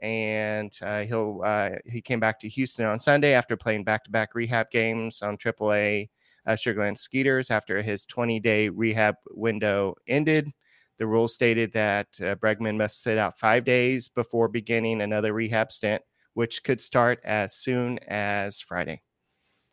and 0.00 0.76
uh, 0.82 1.02
he'll 1.02 1.42
uh, 1.44 1.70
he 1.86 2.00
came 2.00 2.20
back 2.20 2.38
to 2.40 2.48
Houston 2.48 2.84
on 2.84 2.98
Sunday 2.98 3.32
after 3.32 3.56
playing 3.56 3.84
back-to-back 3.84 4.34
rehab 4.34 4.70
games 4.70 5.22
on 5.22 5.36
AAA 5.36 6.08
uh, 6.46 6.52
Sugarland 6.52 6.98
Skeeters 6.98 7.50
after 7.50 7.82
his 7.82 8.06
20-day 8.06 8.68
rehab 8.68 9.16
window 9.30 9.94
ended. 10.06 10.50
The 10.98 11.06
rule 11.06 11.28
stated 11.28 11.72
that 11.72 12.08
uh, 12.20 12.36
Bregman 12.36 12.76
must 12.76 13.02
sit 13.02 13.18
out 13.18 13.38
five 13.38 13.64
days 13.64 14.08
before 14.08 14.48
beginning 14.48 15.02
another 15.02 15.32
rehab 15.32 15.70
stint, 15.70 16.02
which 16.34 16.62
could 16.64 16.80
start 16.80 17.20
as 17.24 17.54
soon 17.54 17.98
as 18.06 18.60
Friday. 18.60 19.02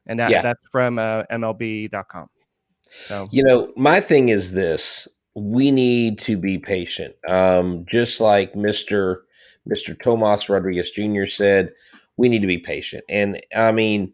And 0.05 0.19
that, 0.19 0.31
yeah. 0.31 0.41
that's 0.41 0.59
from 0.69 0.99
uh, 0.99 1.23
MLB.com. 1.31 2.27
So, 3.05 3.27
you 3.31 3.43
know, 3.43 3.71
my 3.75 3.99
thing 3.99 4.29
is 4.29 4.51
this 4.51 5.07
we 5.35 5.71
need 5.71 6.19
to 6.19 6.37
be 6.37 6.57
patient. 6.57 7.15
Um, 7.27 7.85
just 7.91 8.21
like 8.21 8.53
Mr. 8.53 9.17
Mr. 9.67 9.99
Tomas 9.99 10.49
Rodriguez 10.49 10.91
Jr. 10.91 11.25
said, 11.25 11.71
we 12.17 12.29
need 12.29 12.41
to 12.41 12.47
be 12.47 12.57
patient. 12.57 13.03
And 13.09 13.41
I 13.55 13.71
mean, 13.71 14.13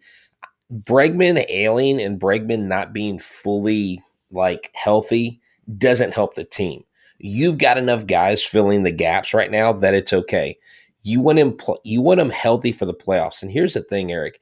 Bregman 0.71 1.43
ailing 1.49 1.99
and 1.99 2.19
Bregman 2.19 2.67
not 2.67 2.93
being 2.93 3.19
fully 3.19 4.01
like 4.32 4.71
healthy 4.73 5.41
doesn't 5.77 6.13
help 6.13 6.36
the 6.36 6.43
team. 6.43 6.84
You've 7.17 7.58
got 7.58 7.77
enough 7.77 8.05
guys 8.05 8.43
filling 8.43 8.84
the 8.84 8.91
gaps 8.91 9.34
right 9.34 9.51
now 9.51 9.73
that 9.73 9.93
it's 9.93 10.13
okay. 10.13 10.58
You 11.01 11.19
want 11.19 11.39
him 11.39 11.53
pl- 11.53 11.82
you 11.84 12.01
want 12.01 12.19
him 12.19 12.29
healthy 12.29 12.71
for 12.71 12.86
the 12.86 12.93
playoffs. 12.93 13.41
And 13.41 13.51
here's 13.51 13.73
the 13.73 13.82
thing, 13.82 14.12
Eric. 14.12 14.39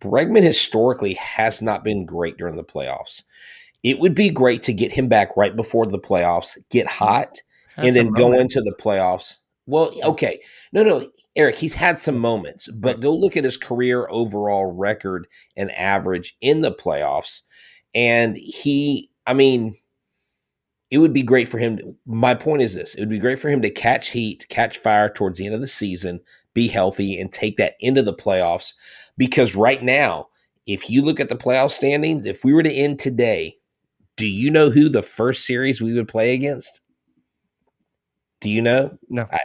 Bregman 0.00 0.42
historically 0.42 1.14
has 1.14 1.62
not 1.62 1.84
been 1.84 2.04
great 2.04 2.36
during 2.36 2.56
the 2.56 2.64
playoffs 2.64 3.22
it 3.82 3.98
would 3.98 4.14
be 4.14 4.30
great 4.30 4.62
to 4.64 4.72
get 4.72 4.92
him 4.92 5.08
back 5.08 5.36
right 5.36 5.54
before 5.54 5.86
the 5.86 5.98
playoffs, 5.98 6.58
get 6.70 6.86
hot, 6.86 7.38
That's 7.76 7.88
and 7.88 7.96
then 7.96 8.12
go 8.12 8.32
into 8.32 8.60
the 8.60 8.74
playoffs. 8.78 9.36
Well, 9.66 9.92
okay. 10.04 10.40
No, 10.72 10.82
no, 10.82 11.08
Eric, 11.36 11.56
he's 11.56 11.74
had 11.74 11.98
some 11.98 12.18
moments, 12.18 12.68
but 12.68 13.00
go 13.00 13.14
look 13.14 13.36
at 13.36 13.44
his 13.44 13.56
career 13.56 14.06
overall 14.10 14.66
record 14.66 15.26
and 15.56 15.70
average 15.72 16.36
in 16.40 16.60
the 16.60 16.72
playoffs. 16.72 17.42
And 17.94 18.36
he, 18.36 19.10
I 19.26 19.34
mean, 19.34 19.76
it 20.90 20.98
would 20.98 21.12
be 21.12 21.22
great 21.22 21.48
for 21.48 21.58
him. 21.58 21.78
To, 21.78 21.96
my 22.04 22.34
point 22.34 22.62
is 22.62 22.74
this 22.74 22.94
it 22.94 23.00
would 23.00 23.08
be 23.08 23.18
great 23.18 23.38
for 23.38 23.48
him 23.48 23.62
to 23.62 23.70
catch 23.70 24.10
heat, 24.10 24.46
catch 24.48 24.76
fire 24.76 25.08
towards 25.08 25.38
the 25.38 25.46
end 25.46 25.54
of 25.54 25.60
the 25.60 25.68
season, 25.68 26.20
be 26.52 26.66
healthy, 26.68 27.18
and 27.18 27.32
take 27.32 27.56
that 27.58 27.74
into 27.80 28.02
the 28.02 28.14
playoffs. 28.14 28.74
Because 29.16 29.54
right 29.54 29.82
now, 29.82 30.26
if 30.66 30.90
you 30.90 31.02
look 31.02 31.20
at 31.20 31.28
the 31.28 31.36
playoff 31.36 31.70
standings, 31.70 32.26
if 32.26 32.44
we 32.44 32.52
were 32.52 32.62
to 32.62 32.72
end 32.72 32.98
today 32.98 33.56
do 34.16 34.26
you 34.26 34.50
know 34.50 34.70
who 34.70 34.88
the 34.88 35.02
first 35.02 35.46
series 35.46 35.80
we 35.80 35.94
would 35.94 36.08
play 36.08 36.34
against? 36.34 36.80
Do 38.40 38.48
you 38.48 38.62
know? 38.62 38.98
No. 39.08 39.26
I, 39.30 39.40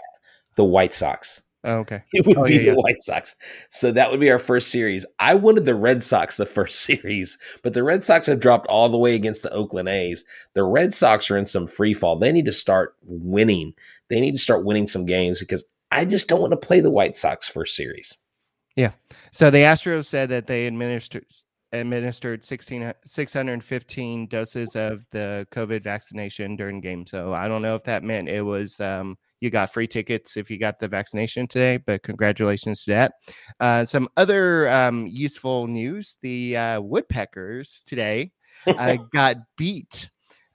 the 0.56 0.64
White 0.64 0.94
Sox. 0.94 1.42
Oh, 1.66 1.78
okay. 1.78 2.04
It 2.14 2.26
would 2.26 2.38
oh, 2.38 2.44
be 2.44 2.54
yeah, 2.54 2.60
the 2.60 2.66
yeah. 2.68 2.74
White 2.76 3.02
Sox. 3.02 3.36
So 3.70 3.92
that 3.92 4.12
would 4.12 4.20
be 4.20 4.32
our 4.32 4.40
first 4.40 4.70
series. 4.70 5.06
I 5.20 5.36
wanted 5.36 5.66
the 5.66 5.76
Red 5.76 6.04
Sox 6.04 6.38
the 6.38 6.46
first 6.46 6.80
series, 6.82 7.38
but 7.64 7.74
the 7.74 7.84
Red 7.84 8.04
Sox 8.04 8.28
have 8.28 8.40
dropped 8.40 8.68
all 8.68 8.88
the 8.88 8.98
way 8.98 9.16
against 9.16 9.44
the 9.44 9.52
Oakland 9.52 9.90
A's. 9.90 10.24
The 10.54 10.64
Red 10.64 10.94
Sox 10.94 11.30
are 11.32 11.38
in 11.38 11.48
some 11.48 11.68
free 11.68 11.94
fall. 11.94 12.18
They 12.18 12.32
need 12.32 12.46
to 12.46 12.52
start 12.52 12.96
winning. 13.04 13.74
They 14.10 14.22
need 14.22 14.34
to 14.34 14.40
start 14.40 14.64
winning 14.64 14.88
some 14.88 15.06
games 15.06 15.40
because 15.40 15.64
I 15.92 16.06
just 16.06 16.28
don't 16.28 16.42
want 16.42 16.52
to 16.52 16.58
play 16.58 16.82
the 16.82 16.92
White 16.92 17.18
Sox 17.18 17.48
first 17.48 17.76
series. 17.76 18.18
Yeah. 18.76 18.92
So 19.32 19.50
the 19.50 19.60
Astros 19.60 20.06
said 20.06 20.30
that 20.30 20.48
they 20.48 20.68
administered 20.68 21.26
administered 21.72 22.44
16, 22.44 22.94
615 23.04 24.28
doses 24.28 24.76
of 24.76 25.06
the 25.12 25.48
COVID 25.52 25.84
vaccination 25.84 26.56
during 26.56 26.82
game. 26.82 27.06
So 27.06 27.34
I 27.34 27.48
don't 27.48 27.62
know 27.62 27.76
if 27.76 27.84
that 27.84 28.04
meant 28.04 28.30
it 28.30 28.42
was 28.42 28.80
um, 28.80 29.18
you 29.42 29.50
got 29.50 29.74
free 29.74 29.88
tickets 29.88 30.38
if 30.38 30.50
you 30.50 30.58
got 30.58 30.80
the 30.80 30.88
vaccination 30.88 31.48
today. 31.48 31.78
But 31.78 32.04
congratulations 32.04 32.84
to 32.86 32.92
that. 32.92 33.14
Uh, 33.60 33.86
some 33.86 34.08
other 34.18 34.70
um, 34.70 35.08
useful 35.08 35.68
news: 35.68 36.18
the 36.22 36.58
uh, 36.58 36.82
Woodpeckers 36.82 37.84
today 37.86 38.32
uh, 38.68 38.98
got 39.14 39.38
beat 39.58 40.10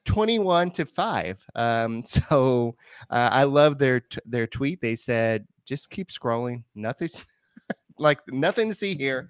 21 0.06 0.70
to 0.70 0.86
5 0.86 1.44
um 1.56 2.02
so 2.06 2.74
uh, 3.10 3.28
i 3.30 3.44
love 3.44 3.78
their 3.78 4.00
t- 4.00 4.18
their 4.24 4.46
tweet 4.46 4.80
they 4.80 4.96
said 4.96 5.46
just 5.66 5.90
keep 5.90 6.08
scrolling 6.08 6.62
nothing's 6.74 7.24
like 7.98 8.18
nothing 8.28 8.68
to 8.68 8.74
see 8.74 8.94
here 8.94 9.28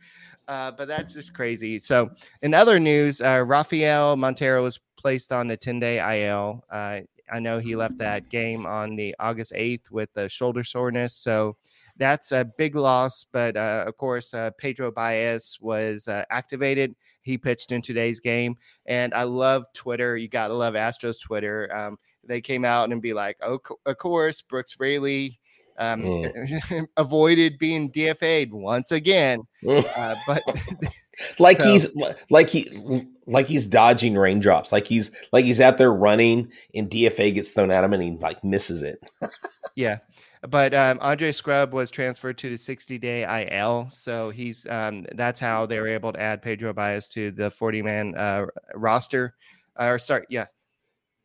uh, 0.51 0.71
but 0.71 0.89
that's 0.89 1.15
just 1.15 1.33
crazy 1.33 1.79
so 1.79 2.11
in 2.43 2.53
other 2.55 2.79
news 2.79 3.21
uh, 3.21 3.43
rafael 3.47 4.17
montero 4.17 4.63
was 4.63 4.81
placed 4.97 5.33
on 5.33 5.49
the 5.49 5.57
10 5.57 5.81
day 5.81 5.99
il 5.99 6.65
uh, 6.71 7.01
i 7.33 7.39
know 7.39 7.59
he 7.59 7.77
left 7.77 7.97
that 7.99 8.29
game 8.29 8.67
on 8.67 8.97
the 8.97 9.15
august 9.19 9.53
8th 9.53 9.91
with 9.91 10.13
the 10.15 10.29
shoulder 10.29 10.65
soreness 10.65 11.15
so 11.15 11.57
that's 12.01 12.33
a 12.33 12.51
big 12.57 12.75
loss. 12.75 13.25
But 13.31 13.57
uh, 13.57 13.85
of 13.87 13.97
course, 13.97 14.35
uh, 14.35 14.51
Pedro 14.59 14.91
Baez 14.91 15.59
was 15.61 16.09
uh, 16.09 16.25
activated. 16.31 16.97
He 17.23 17.39
pitched 17.39 17.71
in 17.71 17.83
today's 17.83 18.19
game, 18.19 18.57
and 18.87 19.13
I 19.15 19.25
love 19.25 19.67
Twitter. 19.75 20.17
You 20.17 20.27
got 20.27 20.49
to 20.49 20.55
love 20.55 20.75
Astros 20.75 21.21
Twitter. 21.21 21.73
Um, 21.73 21.99
they 22.25 22.41
came 22.41 22.65
out 22.65 22.91
and 22.91 23.03
be 23.03 23.13
like, 23.13 23.37
"Oh, 23.43 23.61
of 23.87 23.99
course, 23.99 24.41
Brooks 24.41 24.77
Raley." 24.81 25.39
Um, 25.81 26.03
mm. 26.03 26.87
avoided 26.99 27.59
being 27.59 27.91
DFA'd 27.91 28.53
once 28.53 28.93
again, 28.93 29.41
uh, 29.69 30.15
but 30.27 30.43
like 31.39 31.59
so, 31.61 31.67
he's 31.67 31.97
like 32.29 32.51
he 32.51 33.07
like 33.27 33.47
he's 33.47 33.67
dodging 33.67 34.15
raindrops, 34.15 34.73
like 34.73 34.87
he's 34.87 35.11
like 35.33 35.47
he's 35.47 35.61
out 35.61 35.79
there 35.79 35.93
running 35.93 36.53
and 36.75 36.91
DFA 36.91 37.35
gets 37.35 37.53
thrown 37.53 37.71
at 37.71 37.83
him 37.83 37.95
and 37.95 38.03
he 38.03 38.11
like 38.11 38.45
misses 38.45 38.83
it. 38.83 39.03
yeah, 39.75 39.99
but 40.49 40.73
um, 40.75 40.99
Andre 41.01 41.33
Scrubb 41.33 41.73
was 41.73 41.91
transferred 41.91 42.39
to 42.39 42.51
the 42.51 42.57
60 42.57 42.99
day 42.99 43.49
IL. 43.51 43.89
So 43.91 44.31
he's 44.31 44.67
um, 44.67 45.07
that's 45.15 45.41
how 45.41 45.67
they 45.67 45.79
were 45.79 45.89
able 45.89 46.13
to 46.13 46.21
add 46.21 46.43
Pedro 46.43 46.73
Baez 46.73 47.09
to 47.11 47.31
the 47.31 47.51
40 47.51 47.83
man 47.83 48.15
uh, 48.17 48.47
roster. 48.75 49.35
Uh, 49.79 49.87
or 49.87 49.99
sorry, 49.99 50.27
yeah. 50.29 50.47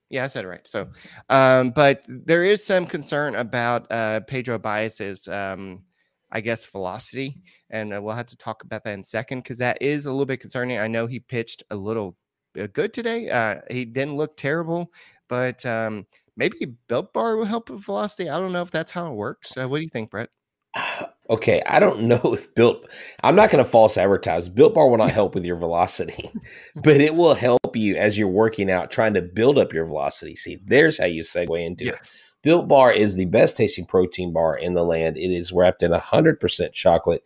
Yeah, 0.10 0.24
I 0.24 0.28
said 0.28 0.46
it 0.46 0.48
right. 0.48 0.68
So, 0.68 0.88
um, 1.30 1.72
but 1.72 2.04
there 2.08 2.44
is 2.44 2.63
some 2.65 2.86
concern 2.86 3.36
about 3.36 3.91
uh, 3.91 4.20
Pedro 4.22 4.60
Baez's, 4.60 5.28
um, 5.28 5.84
I 6.32 6.41
guess, 6.41 6.65
velocity. 6.65 7.41
And 7.72 7.94
uh, 7.94 8.02
we'll 8.02 8.13
have 8.15 8.28
to 8.28 8.38
talk 8.38 8.63
about 8.63 8.84
that 8.84 8.94
in 8.94 9.00
a 9.00 9.04
second 9.04 9.39
because 9.39 9.58
that 9.58 9.82
is 9.82 10.06
a 10.06 10.12
little 10.12 10.26
bit 10.26 10.39
concerning. 10.41 10.78
I 10.78 10.88
know 10.88 11.08
he 11.08 11.20
pitched 11.20 11.63
a 11.72 11.76
little 11.76 12.15
uh, 12.60 12.68
good 12.74 12.94
today. 12.94 13.30
Uh, 13.30 13.62
he 13.70 13.84
didn't 13.86 14.15
look 14.15 14.38
terrible, 14.38 14.91
but 15.28 15.65
um, 15.65 16.06
maybe 16.38 16.76
Built 16.88 17.12
Bar 17.12 17.38
will 17.38 17.46
help 17.46 17.70
with 17.70 17.84
velocity. 17.84 18.30
I 18.30 18.39
don't 18.39 18.54
know 18.54 18.62
if 18.62 18.72
that's 18.72 18.91
how 18.91 19.12
it 19.12 19.15
works. 19.15 19.58
Uh, 19.58 19.68
what 19.68 19.78
do 19.78 19.84
you 19.84 19.89
think, 19.89 20.12
Brett? 20.12 20.30
Okay, 21.30 21.62
I 21.68 21.80
don't 21.80 22.04
know 22.04 22.20
if 22.24 22.54
Built. 22.56 22.86
I'm 23.24 23.36
not 23.36 23.50
going 23.50 23.64
to 23.64 23.70
false 23.70 23.98
advertise. 23.98 24.50
Built 24.50 24.74
Bar 24.74 24.90
will 24.90 24.98
not 24.98 25.12
help 25.12 25.36
with 25.36 25.46
your 25.46 25.58
velocity, 25.58 26.30
but 26.76 27.02
it 27.02 27.16
will 27.16 27.34
help 27.34 27.76
you 27.76 27.96
as 27.96 28.18
you're 28.18 28.28
working 28.28 28.70
out, 28.72 28.92
trying 28.92 29.14
to 29.16 29.22
build 29.22 29.58
up 29.58 29.74
your 29.74 29.86
velocity. 29.86 30.36
See, 30.36 30.60
there's 30.66 30.98
how 30.98 31.06
you 31.06 31.24
segue 31.24 31.66
into 31.66 31.86
yeah. 31.86 31.94
it. 31.94 32.00
Built 32.44 32.68
Bar 32.68 32.94
is 32.94 33.16
the 33.16 33.26
best 33.26 33.58
tasting 33.58 33.86
protein 33.86 34.32
bar 34.32 34.56
in 34.56 34.76
the 34.76 34.84
land. 34.84 35.18
It 35.18 35.32
is 35.32 35.52
wrapped 35.52 35.82
in 35.82 35.92
100% 35.92 36.74
chocolate. 36.74 37.24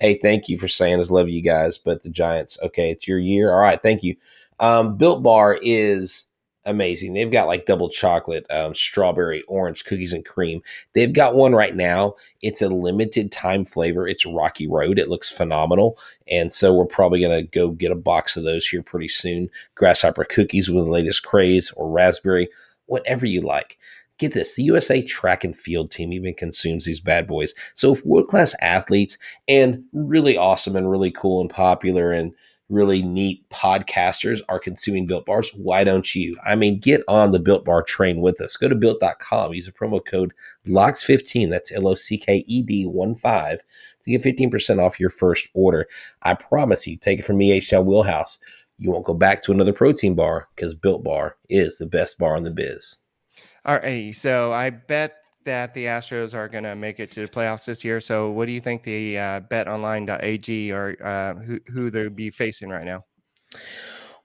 Hey, 0.00 0.16
thank 0.22 0.48
you 0.48 0.58
for 0.58 0.68
saying 0.68 1.00
us. 1.00 1.10
Love 1.10 1.28
you 1.28 1.42
guys, 1.42 1.76
but 1.76 2.02
the 2.02 2.08
Giants. 2.08 2.56
Okay, 2.62 2.90
it's 2.90 3.08
your 3.08 3.18
year. 3.18 3.52
All 3.52 3.60
right, 3.60 3.82
thank 3.82 4.04
you. 4.04 4.14
Um, 4.60 4.96
Built 4.96 5.24
Bar 5.24 5.58
is 5.60 6.26
amazing. 6.64 7.14
They've 7.14 7.30
got 7.30 7.46
like 7.46 7.66
double 7.66 7.88
chocolate, 7.88 8.46
um, 8.50 8.74
strawberry, 8.74 9.42
orange, 9.48 9.84
cookies, 9.84 10.12
and 10.12 10.24
cream. 10.24 10.62
They've 10.94 11.12
got 11.12 11.34
one 11.34 11.52
right 11.52 11.74
now. 11.74 12.14
It's 12.42 12.62
a 12.62 12.68
limited 12.68 13.32
time 13.32 13.64
flavor. 13.64 14.06
It's 14.06 14.26
Rocky 14.26 14.66
Road. 14.66 14.98
It 14.98 15.08
looks 15.08 15.30
phenomenal. 15.30 15.98
And 16.28 16.52
so 16.52 16.74
we're 16.74 16.86
probably 16.86 17.20
going 17.20 17.38
to 17.38 17.50
go 17.50 17.70
get 17.70 17.92
a 17.92 17.96
box 17.96 18.36
of 18.36 18.44
those 18.44 18.66
here 18.66 18.82
pretty 18.82 19.08
soon. 19.08 19.50
Grasshopper 19.74 20.24
cookies 20.24 20.70
with 20.70 20.84
the 20.84 20.90
latest 20.90 21.22
craze 21.22 21.72
or 21.76 21.90
raspberry, 21.90 22.48
whatever 22.86 23.26
you 23.26 23.40
like. 23.40 23.78
Get 24.18 24.34
this 24.34 24.54
the 24.54 24.62
USA 24.64 25.00
track 25.00 25.44
and 25.44 25.56
field 25.56 25.90
team 25.90 26.12
even 26.12 26.34
consumes 26.34 26.84
these 26.84 27.00
bad 27.00 27.26
boys. 27.26 27.54
So 27.74 27.94
if 27.94 28.04
world 28.04 28.28
class 28.28 28.54
athletes 28.60 29.16
and 29.48 29.84
really 29.94 30.36
awesome 30.36 30.76
and 30.76 30.90
really 30.90 31.10
cool 31.10 31.40
and 31.40 31.48
popular 31.48 32.12
and 32.12 32.34
really 32.70 33.02
neat 33.02 33.46
podcasters 33.50 34.40
are 34.48 34.58
consuming 34.58 35.06
built 35.06 35.26
bars 35.26 35.50
why 35.54 35.84
don't 35.84 36.14
you? 36.14 36.36
I 36.44 36.54
mean 36.54 36.78
get 36.78 37.02
on 37.08 37.32
the 37.32 37.40
built 37.40 37.64
bar 37.64 37.82
train 37.82 38.20
with 38.20 38.40
us. 38.40 38.56
Go 38.56 38.68
to 38.68 38.74
built.com 38.74 39.52
use 39.52 39.68
a 39.68 39.72
promo 39.72 40.04
code 40.04 40.32
locks15 40.66 41.50
that's 41.50 41.72
l-o-c-k-e-d 41.72 42.86
1 42.86 43.14
5 43.16 43.58
to 44.02 44.10
get 44.10 44.22
15% 44.22 44.82
off 44.82 45.00
your 45.00 45.10
first 45.10 45.48
order. 45.52 45.86
I 46.22 46.34
promise 46.34 46.86
you 46.86 46.96
take 46.96 47.18
it 47.18 47.24
from 47.24 47.38
me 47.38 47.52
h-town 47.52 47.84
wheelhouse 47.84 48.38
you 48.78 48.90
won't 48.90 49.04
go 49.04 49.14
back 49.14 49.42
to 49.42 49.52
another 49.52 49.74
protein 49.74 50.14
bar 50.14 50.48
because 50.56 50.74
built 50.74 51.04
bar 51.04 51.36
is 51.50 51.78
the 51.78 51.86
best 51.86 52.18
bar 52.18 52.36
in 52.36 52.44
the 52.44 52.50
biz. 52.50 52.96
All 53.66 53.78
right 53.78 54.14
so 54.14 54.52
i 54.52 54.70
bet 54.70 55.19
that 55.44 55.74
the 55.74 55.86
Astros 55.86 56.34
are 56.34 56.48
going 56.48 56.64
to 56.64 56.74
make 56.74 57.00
it 57.00 57.10
to 57.12 57.22
the 57.22 57.28
playoffs 57.28 57.66
this 57.66 57.84
year. 57.84 58.00
So, 58.00 58.30
what 58.30 58.46
do 58.46 58.52
you 58.52 58.60
think 58.60 58.82
the 58.82 59.18
uh, 59.18 59.40
BetOnline.ag 59.40 60.72
or 60.72 60.96
uh, 61.02 61.34
who 61.42 61.60
who 61.66 61.90
they'll 61.90 62.10
be 62.10 62.30
facing 62.30 62.68
right 62.68 62.84
now? 62.84 63.04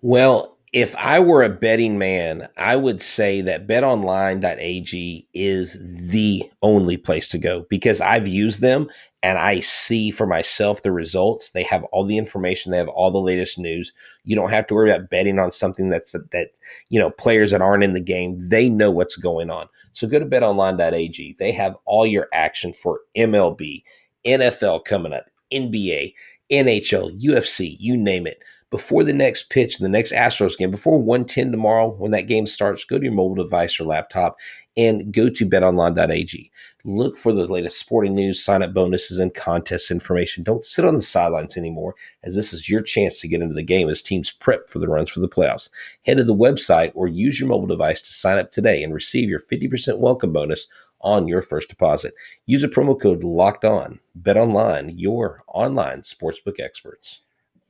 Well, 0.02 0.56
if 0.74 0.94
I 0.98 1.22
were 1.22 1.42
a 1.42 1.50
betting 1.50 1.98
man, 1.98 2.50
I 2.58 2.76
would 2.76 3.02
say 3.02 3.40
that 3.42 3.66
betonline.ag 3.66 5.28
is 5.34 5.80
the 5.82 6.44
only 6.62 6.98
place 6.98 7.30
to 7.30 7.38
go 7.38 7.66
because 7.70 8.02
I've 8.02 8.28
used 8.28 8.60
them 8.60 8.90
and 9.26 9.40
I 9.40 9.60
see 9.60 10.12
for 10.12 10.28
myself 10.28 10.84
the 10.84 10.92
results. 10.92 11.50
They 11.50 11.64
have 11.64 11.84
all 11.86 12.06
the 12.06 12.20
information, 12.20 12.72
they 12.72 12.78
have 12.78 12.90
all 12.90 13.10
the 13.10 13.18
latest 13.18 13.58
news. 13.58 13.92
You 14.24 14.36
don't 14.36 14.52
have 14.52 14.68
to 14.68 14.76
worry 14.76 14.92
about 14.92 15.10
betting 15.10 15.40
on 15.40 15.52
something 15.52 15.90
that's 15.90 16.12
that, 16.12 16.50
you 16.90 17.00
know, 17.00 17.10
players 17.10 17.50
that 17.50 17.60
aren't 17.60 17.84
in 17.84 17.94
the 17.94 18.00
game, 18.00 18.38
they 18.38 18.70
know 18.70 18.92
what's 18.92 19.16
going 19.16 19.50
on. 19.50 19.68
So 19.94 20.08
go 20.08 20.20
to 20.20 20.28
betonline.ag. 20.28 21.38
They 21.40 21.52
have 21.54 21.76
all 21.86 22.06
your 22.06 22.28
action 22.34 22.72
for 22.72 23.00
MLB, 23.18 23.82
NFL 24.28 24.86
coming 24.86 25.12
up, 25.12 25.26
NBA, 25.52 26.14
NHL, 26.52 27.20
UFC, 27.20 27.78
you 27.80 27.98
name 27.98 28.28
it 28.28 28.44
before 28.76 29.06
the 29.06 29.14
next 29.14 29.50
pitch, 29.50 29.78
the 29.78 29.88
next 29.88 30.12
Astros 30.12 30.58
game, 30.58 30.70
before 30.70 30.98
110 30.98 31.50
tomorrow, 31.50 31.88
when 31.88 32.12
that 32.12 32.28
game 32.28 32.46
starts, 32.46 32.84
go 32.84 32.98
to 32.98 33.06
your 33.06 33.14
mobile 33.14 33.42
device 33.42 33.80
or 33.80 33.86
laptop 33.86 34.38
and 34.76 35.14
go 35.14 35.30
to 35.30 35.46
betonline.ag. 35.46 36.52
Look 36.84 37.16
for 37.16 37.32
the 37.32 37.48
latest 37.48 37.80
sporting 37.80 38.14
news, 38.16 38.44
sign 38.44 38.62
up 38.62 38.74
bonuses, 38.74 39.18
and 39.18 39.34
contest 39.34 39.92
information. 39.92 40.44
Don't 40.44 40.62
sit 40.62 40.84
on 40.84 40.96
the 40.96 41.02
sidelines 41.02 41.56
anymore, 41.56 41.96
as 42.22 42.36
this 42.36 42.52
is 42.52 42.70
your 42.70 42.82
chance 42.82 43.22
to 43.22 43.30
get 43.30 43.42
into 43.42 43.54
the 43.56 43.64
game 43.64 43.88
as 43.88 44.02
teams 44.02 44.30
prep 44.30 44.70
for 44.70 44.80
the 44.80 44.90
runs 44.90 45.10
for 45.10 45.22
the 45.22 45.30
playoffs. 45.30 45.70
Head 46.06 46.18
to 46.18 46.26
the 46.26 46.36
website 46.36 46.92
or 46.96 47.08
use 47.08 47.40
your 47.40 47.48
mobile 47.48 47.68
device 47.68 48.02
to 48.02 48.12
sign 48.12 48.38
up 48.38 48.52
today 48.52 48.84
and 48.84 48.94
receive 48.94 49.30
your 49.30 49.40
50% 49.40 50.00
welcome 50.00 50.34
bonus 50.34 50.68
on 51.00 51.30
your 51.30 51.42
first 51.42 51.70
deposit. 51.70 52.14
Use 52.46 52.62
a 52.62 52.68
promo 52.68 53.00
code 53.00 53.24
locked 53.24 53.64
on. 53.64 54.02
Bet 54.16 54.36
online, 54.36 54.98
your 54.98 55.46
online 55.48 56.02
sportsbook 56.02 56.60
experts. 56.60 57.22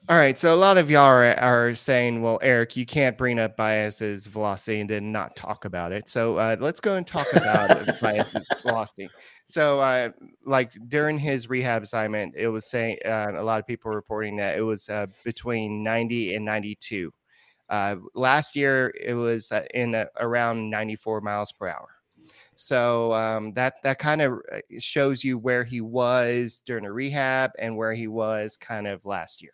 All 0.07 0.17
right, 0.17 0.37
so 0.37 0.53
a 0.53 0.55
lot 0.55 0.77
of 0.77 0.91
y'all 0.91 1.05
are, 1.05 1.33
are 1.39 1.73
saying, 1.73 2.21
"Well, 2.21 2.37
Eric, 2.43 2.77
you 2.77 2.85
can't 2.85 3.17
bring 3.17 3.39
up 3.39 3.57
Baez's 3.57 4.27
velocity 4.27 4.81
and 4.81 4.89
then 4.89 5.11
not 5.11 5.35
talk 5.35 5.65
about 5.65 5.91
it." 5.91 6.07
So 6.07 6.37
uh, 6.37 6.57
let's 6.59 6.79
go 6.79 6.95
and 6.95 7.07
talk 7.07 7.25
about 7.33 7.69
Baez's 8.01 8.45
velocity. 8.61 9.09
So, 9.47 9.79
uh, 9.79 10.09
like 10.45 10.73
during 10.89 11.17
his 11.17 11.49
rehab 11.49 11.81
assignment, 11.81 12.35
it 12.37 12.49
was 12.49 12.69
saying 12.69 12.97
uh, 13.03 13.31
a 13.35 13.41
lot 13.41 13.59
of 13.59 13.65
people 13.65 13.89
were 13.89 13.95
reporting 13.95 14.35
that 14.37 14.57
it 14.57 14.61
was 14.61 14.87
uh, 14.89 15.07
between 15.23 15.81
90 15.81 16.35
and 16.35 16.45
92. 16.45 17.11
Uh, 17.69 17.95
last 18.13 18.55
year, 18.55 18.93
it 19.03 19.15
was 19.15 19.51
uh, 19.51 19.63
in 19.73 20.05
around 20.19 20.69
94 20.69 21.21
miles 21.21 21.51
per 21.51 21.67
hour. 21.67 21.89
So 22.55 23.11
um, 23.13 23.53
that 23.53 23.81
that 23.81 23.97
kind 23.97 24.21
of 24.21 24.39
shows 24.77 25.23
you 25.23 25.39
where 25.39 25.63
he 25.63 25.81
was 25.81 26.63
during 26.63 26.83
the 26.83 26.91
rehab 26.91 27.51
and 27.57 27.75
where 27.75 27.93
he 27.93 28.07
was 28.07 28.55
kind 28.55 28.85
of 28.85 29.03
last 29.03 29.41
year. 29.41 29.53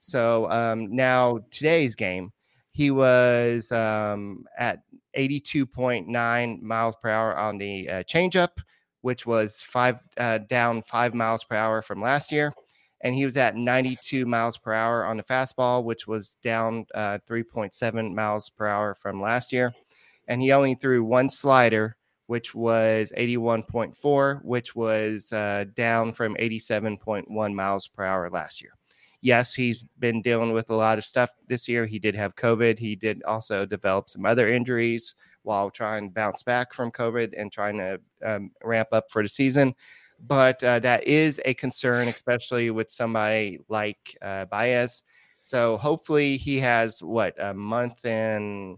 So 0.00 0.50
um, 0.50 0.94
now 0.96 1.40
today's 1.50 1.94
game, 1.94 2.32
he 2.72 2.90
was 2.90 3.70
um, 3.70 4.46
at 4.58 4.80
82.9 5.16 6.62
miles 6.62 6.94
per 7.02 7.10
hour 7.10 7.36
on 7.36 7.58
the 7.58 7.88
uh, 7.88 8.02
changeup, 8.04 8.58
which 9.02 9.26
was 9.26 9.62
five 9.62 10.00
uh, 10.16 10.38
down 10.38 10.80
five 10.82 11.12
miles 11.12 11.44
per 11.44 11.54
hour 11.54 11.82
from 11.82 12.00
last 12.00 12.32
year. 12.32 12.54
And 13.02 13.14
he 13.14 13.26
was 13.26 13.36
at 13.36 13.56
92 13.56 14.24
miles 14.24 14.56
per 14.56 14.72
hour 14.72 15.04
on 15.04 15.18
the 15.18 15.22
fastball, 15.22 15.84
which 15.84 16.06
was 16.06 16.36
down 16.42 16.86
uh, 16.94 17.18
3.7 17.28 18.14
miles 18.14 18.48
per 18.50 18.66
hour 18.66 18.94
from 18.94 19.20
last 19.20 19.52
year. 19.52 19.72
And 20.28 20.40
he 20.40 20.52
only 20.52 20.76
threw 20.76 21.04
one 21.04 21.28
slider, 21.28 21.96
which 22.26 22.54
was 22.54 23.12
81.4, 23.18 24.44
which 24.44 24.74
was 24.74 25.30
uh, 25.32 25.66
down 25.74 26.12
from 26.14 26.36
87.1 26.36 27.54
miles 27.54 27.88
per 27.88 28.04
hour 28.04 28.30
last 28.30 28.62
year 28.62 28.72
yes, 29.20 29.54
he's 29.54 29.84
been 29.98 30.22
dealing 30.22 30.52
with 30.52 30.70
a 30.70 30.74
lot 30.74 30.98
of 30.98 31.04
stuff 31.04 31.30
this 31.48 31.68
year. 31.68 31.86
He 31.86 31.98
did 31.98 32.14
have 32.14 32.36
COVID. 32.36 32.78
He 32.78 32.96
did 32.96 33.22
also 33.24 33.66
develop 33.66 34.08
some 34.08 34.24
other 34.24 34.48
injuries 34.48 35.14
while 35.42 35.70
trying 35.70 36.08
to 36.08 36.14
bounce 36.14 36.42
back 36.42 36.72
from 36.74 36.90
COVID 36.90 37.34
and 37.36 37.50
trying 37.50 37.78
to 37.78 38.00
um, 38.24 38.50
ramp 38.62 38.88
up 38.92 39.10
for 39.10 39.22
the 39.22 39.28
season. 39.28 39.74
But 40.26 40.62
uh, 40.62 40.80
that 40.80 41.04
is 41.04 41.40
a 41.44 41.54
concern, 41.54 42.08
especially 42.08 42.70
with 42.70 42.90
somebody 42.90 43.58
like 43.68 44.16
uh, 44.20 44.44
Baez. 44.46 45.02
So 45.40 45.78
hopefully 45.78 46.36
he 46.36 46.58
has 46.58 47.02
what 47.02 47.34
a 47.42 47.54
month 47.54 48.04
and 48.04 48.76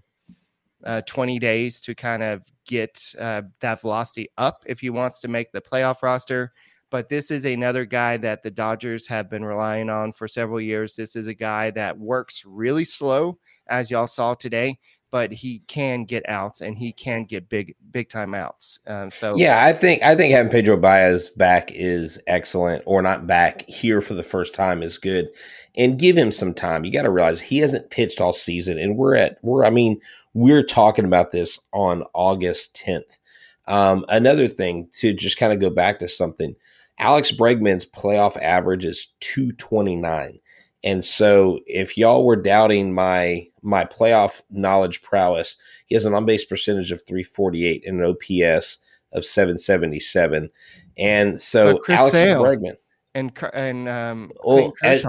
uh, 0.85 1.03
20 1.03 1.39
days 1.39 1.81
to 1.81 1.95
kind 1.95 2.23
of 2.23 2.43
get 2.65 2.97
uh, 3.19 3.43
that 3.61 3.81
velocity 3.81 4.29
up 4.39 4.63
if 4.67 4.81
he 4.81 4.91
wants 4.91 5.21
to 5.21 5.29
make 5.29 5.51
the 5.53 5.61
playoff 5.61 6.03
roster. 6.03 6.53
But 6.93 7.09
this 7.09 7.31
is 7.31 7.47
another 7.47 7.87
guy 7.87 8.19
that 8.19 8.43
the 8.43 8.51
Dodgers 8.51 9.07
have 9.07 9.31
been 9.31 9.47
relying 9.47 9.89
on 9.89 10.13
for 10.13 10.29
several 10.29 10.61
years. 10.61 10.95
This 10.95 11.17
is 11.17 11.27
a 11.27 11.33
guy 11.33 11.71
that 11.71 11.99
works 11.99 12.45
really 12.47 12.85
slow, 12.85 13.39
as 13.67 13.91
y'all 13.91 14.07
saw 14.07 14.35
today, 14.35 14.79
but 15.11 15.33
he 15.33 15.61
can 15.69 16.05
get 16.05 16.23
outs 16.29 16.61
and 16.61 16.77
he 16.77 16.93
can 16.93 17.25
get 17.25 17.49
big, 17.49 17.75
big 17.93 18.11
time 18.11 18.35
outs. 18.35 18.79
Um, 18.87 19.11
so 19.11 19.35
yeah, 19.37 19.65
I 19.65 19.73
think 19.73 20.03
I 20.03 20.15
think 20.15 20.35
having 20.35 20.53
Pedro 20.53 20.77
Baez 20.77 21.31
back 21.31 21.71
is 21.73 22.21
excellent, 22.27 22.83
or 22.85 23.01
not 23.01 23.27
back 23.27 23.67
here 23.69 24.03
for 24.03 24.13
the 24.13 24.23
first 24.23 24.53
time 24.53 24.83
is 24.83 24.99
good, 24.99 25.31
and 25.75 25.99
give 25.99 26.19
him 26.19 26.31
some 26.31 26.53
time. 26.53 26.85
You 26.85 26.93
got 26.93 27.03
to 27.03 27.11
realize 27.11 27.41
he 27.41 27.57
hasn't 27.57 27.91
pitched 27.91 28.21
all 28.21 28.35
season, 28.35 28.79
and 28.79 28.99
we're 28.99 29.17
at 29.17 29.39
we're 29.41 29.65
I 29.65 29.71
mean 29.71 29.99
we're 30.35 30.63
talking 30.63 31.07
about 31.07 31.31
this 31.31 31.59
on 31.73 32.05
August 32.13 32.79
10th. 32.85 33.19
Um, 33.67 34.05
another 34.11 34.47
thing 34.47 34.89
to 34.99 35.15
just 35.15 35.39
kind 35.39 35.55
of 35.55 35.61
go 35.61 35.71
back 35.71 35.99
to 36.01 36.09
something, 36.09 36.55
Alex 37.03 37.33
Bregman's 37.33 37.85
playoff 37.85 38.41
average 38.41 38.85
is 38.85 39.09
229. 39.21 40.39
And 40.85 41.05
so 41.05 41.59
if 41.67 41.99
y'all 41.99 42.25
were 42.25 42.37
doubting 42.37 42.95
my 42.95 43.49
my 43.61 43.85
playoff 43.85 44.41
knowledge 44.51 45.03
prowess, 45.03 45.57
he 45.87 45.97
has 45.97 46.05
an 46.05 46.15
on-base 46.15 46.45
percentage 46.45 46.93
of 46.93 47.05
348 47.05 47.83
and 47.85 48.01
an 48.01 48.07
OPS 48.07 48.79
of 49.13 49.25
777. 49.25 50.49
And 50.97 51.41
so 51.41 51.81
Alex 51.89 52.13
Sale. 52.13 52.41
Bregman 52.41 52.77
and 53.15 53.37
and 53.53 53.89
um 53.89 54.33
well, 54.45 54.73
as, 54.83 55.05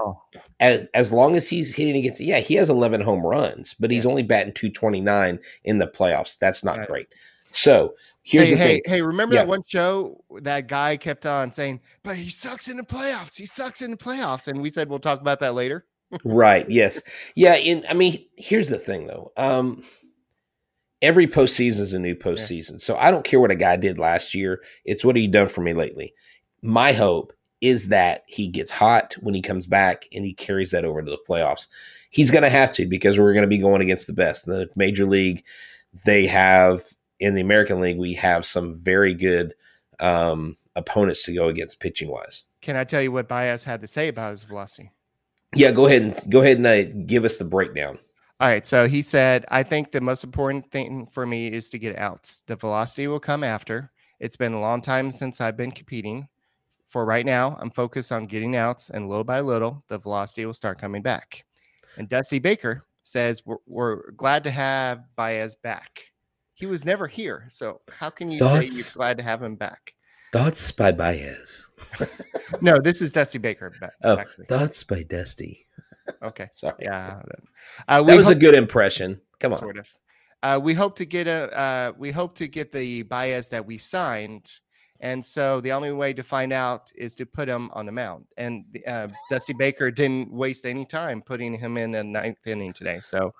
as, 0.59 0.89
as 0.93 1.11
long 1.11 1.35
as 1.35 1.47
he's 1.47 1.73
hitting 1.73 1.95
against 1.95 2.19
yeah 2.19 2.39
he 2.39 2.55
has 2.55 2.69
11 2.69 2.99
home 2.99 3.25
runs 3.25 3.73
but 3.79 3.91
he's 3.91 4.03
yeah. 4.03 4.09
only 4.09 4.23
batting 4.23 4.51
229 4.51 5.39
in 5.63 5.77
the 5.77 5.87
playoffs 5.87 6.37
that's 6.37 6.65
not 6.65 6.79
right. 6.79 6.87
great 6.87 7.07
so 7.51 7.93
here's 8.23 8.49
hey, 8.49 8.55
the 8.55 8.61
hey, 8.61 8.67
thing 8.67 8.81
hey 8.85 9.01
remember 9.01 9.35
yeah. 9.35 9.41
that 9.41 9.47
one 9.47 9.61
show 9.65 10.23
that 10.41 10.67
guy 10.67 10.97
kept 10.97 11.25
on 11.25 11.51
saying 11.51 11.79
but 12.03 12.15
he 12.15 12.29
sucks 12.29 12.67
in 12.67 12.77
the 12.77 12.83
playoffs 12.83 13.35
he 13.35 13.45
sucks 13.45 13.81
in 13.81 13.91
the 13.91 13.97
playoffs 13.97 14.47
and 14.47 14.61
we 14.61 14.69
said 14.69 14.89
we'll 14.89 14.99
talk 14.99 15.21
about 15.21 15.39
that 15.39 15.53
later 15.53 15.85
right 16.23 16.69
yes 16.69 17.01
yeah 17.35 17.55
in 17.55 17.83
i 17.89 17.93
mean 17.93 18.23
here's 18.37 18.69
the 18.69 18.77
thing 18.77 19.07
though 19.07 19.31
um 19.37 19.83
every 21.01 21.27
postseason 21.27 21.79
is 21.79 21.93
a 21.93 21.99
new 21.99 22.15
postseason 22.15 22.73
yeah. 22.73 22.77
so 22.77 22.97
i 22.97 23.11
don't 23.11 23.25
care 23.25 23.39
what 23.39 23.51
a 23.51 23.55
guy 23.55 23.75
did 23.75 23.97
last 23.97 24.33
year 24.33 24.61
it's 24.85 25.03
what 25.03 25.15
he 25.15 25.27
done 25.27 25.47
for 25.47 25.61
me 25.61 25.73
lately 25.73 26.13
my 26.61 26.93
hope 26.93 27.33
is 27.63 27.87
that 27.87 28.23
he 28.27 28.47
gets 28.47 28.69
hot 28.69 29.15
when 29.21 29.33
he 29.33 29.41
comes 29.41 29.65
back 29.65 30.05
and 30.11 30.25
he 30.25 30.33
carries 30.33 30.71
that 30.71 30.83
over 30.83 31.01
to 31.01 31.09
the 31.09 31.17
playoffs. 31.27 31.67
He's 32.09 32.29
going 32.29 32.43
to 32.43 32.49
have 32.49 32.73
to 32.73 32.85
because 32.85 33.17
we're 33.17 33.31
going 33.31 33.43
to 33.43 33.47
be 33.47 33.57
going 33.57 33.81
against 33.81 34.05
the 34.05 34.11
best. 34.11 34.45
In 34.45 34.53
the 34.53 34.69
Major 34.75 35.05
League, 35.05 35.45
they 36.03 36.27
have, 36.27 36.83
in 37.23 37.35
the 37.35 37.41
American 37.41 37.79
League, 37.79 37.97
we 37.97 38.13
have 38.15 38.45
some 38.45 38.75
very 38.75 39.13
good 39.13 39.53
um, 39.99 40.57
opponents 40.75 41.23
to 41.25 41.33
go 41.33 41.47
against 41.47 41.79
pitching 41.79 42.09
wise. 42.09 42.43
Can 42.61 42.75
I 42.75 42.83
tell 42.83 43.01
you 43.01 43.11
what 43.11 43.27
Baez 43.27 43.63
had 43.63 43.81
to 43.81 43.87
say 43.87 44.07
about 44.07 44.31
his 44.31 44.43
velocity? 44.43 44.91
Yeah, 45.55 45.71
go 45.71 45.85
ahead 45.85 46.01
and 46.01 46.31
go 46.31 46.41
ahead 46.41 46.57
and 46.57 46.67
uh, 46.67 46.83
give 47.05 47.25
us 47.25 47.37
the 47.37 47.45
breakdown. 47.45 47.99
All 48.39 48.47
right. 48.47 48.65
So 48.65 48.87
he 48.87 49.01
said, 49.01 49.45
I 49.49 49.63
think 49.63 49.91
the 49.91 50.01
most 50.01 50.23
important 50.23 50.69
thing 50.71 51.07
for 51.11 51.25
me 51.25 51.47
is 51.47 51.69
to 51.69 51.79
get 51.79 51.97
outs. 51.97 52.43
The 52.47 52.55
velocity 52.55 53.07
will 53.07 53.19
come 53.19 53.43
after. 53.43 53.91
It's 54.19 54.35
been 54.35 54.53
a 54.53 54.59
long 54.59 54.81
time 54.81 55.11
since 55.11 55.39
I've 55.39 55.57
been 55.57 55.71
competing 55.71 56.27
for 56.93 57.05
right 57.05 57.25
now, 57.25 57.57
I'm 57.59 57.71
focused 57.71 58.11
on 58.11 58.27
getting 58.27 58.55
outs, 58.55 58.91
and 58.91 59.09
little 59.09 59.23
by 59.23 59.39
little, 59.39 59.83
the 59.87 59.97
velocity 59.97 60.45
will 60.45 60.53
start 60.53 60.79
coming 60.79 61.01
back. 61.01 61.43
And 61.97 62.07
Dusty 62.07 62.37
Baker 62.37 62.85
says, 63.01 63.41
We're, 63.43 63.57
we're 63.65 64.11
glad 64.11 64.43
to 64.43 64.51
have 64.51 65.03
Baez 65.15 65.55
back. 65.55 66.11
He 66.63 66.67
was 66.67 66.85
never 66.85 67.07
here. 67.07 67.45
So, 67.49 67.81
how 67.91 68.09
can 68.09 68.31
you 68.31 68.39
Thoughts? 68.39 68.73
say 68.73 68.77
you're 68.77 68.95
glad 68.95 69.17
to 69.17 69.23
have 69.23 69.43
him 69.43 69.57
back? 69.57 69.95
Thoughts 70.31 70.71
by 70.71 70.93
Baez. 70.93 71.67
no, 72.61 72.79
this 72.79 73.01
is 73.01 73.11
Dusty 73.11 73.37
Baker. 73.37 73.73
Back, 73.81 73.91
oh, 74.05 74.15
back 74.15 74.27
thoughts 74.47 74.81
by 74.81 75.03
Dusty. 75.03 75.59
okay, 76.21 76.47
sorry. 76.53 76.75
Yeah, 76.79 77.21
uh, 77.89 78.01
that 78.03 78.15
was 78.15 78.29
a 78.29 78.35
good 78.35 78.55
impression. 78.55 79.19
Come 79.39 79.51
on. 79.51 79.59
Sort 79.59 79.77
of. 79.77 79.89
Uh, 80.41 80.57
we 80.63 80.73
hope 80.73 80.95
to 80.95 81.05
get 81.05 81.27
a. 81.27 81.51
Uh, 81.51 81.91
we 81.97 82.11
hope 82.11 82.33
to 82.35 82.47
get 82.47 82.71
the 82.71 83.03
Baez 83.03 83.49
that 83.49 83.65
we 83.65 83.77
signed 83.77 84.49
and 85.01 85.23
so 85.23 85.59
the 85.59 85.73
only 85.73 85.91
way 85.91 86.13
to 86.13 86.23
find 86.23 86.53
out 86.53 86.89
is 86.95 87.13
to 87.15 87.25
put 87.25 87.49
him 87.49 87.69
on 87.73 87.85
the 87.85 87.91
mound. 87.91 88.23
And 88.37 88.63
uh, 88.87 89.09
Dusty 89.29 89.51
Baker 89.51 89.91
didn't 89.91 90.31
waste 90.31 90.65
any 90.65 90.85
time 90.85 91.21
putting 91.21 91.59
him 91.59 91.77
in 91.77 91.91
the 91.91 92.05
ninth 92.05 92.47
inning 92.47 92.71
today. 92.71 93.01
So 93.01 93.33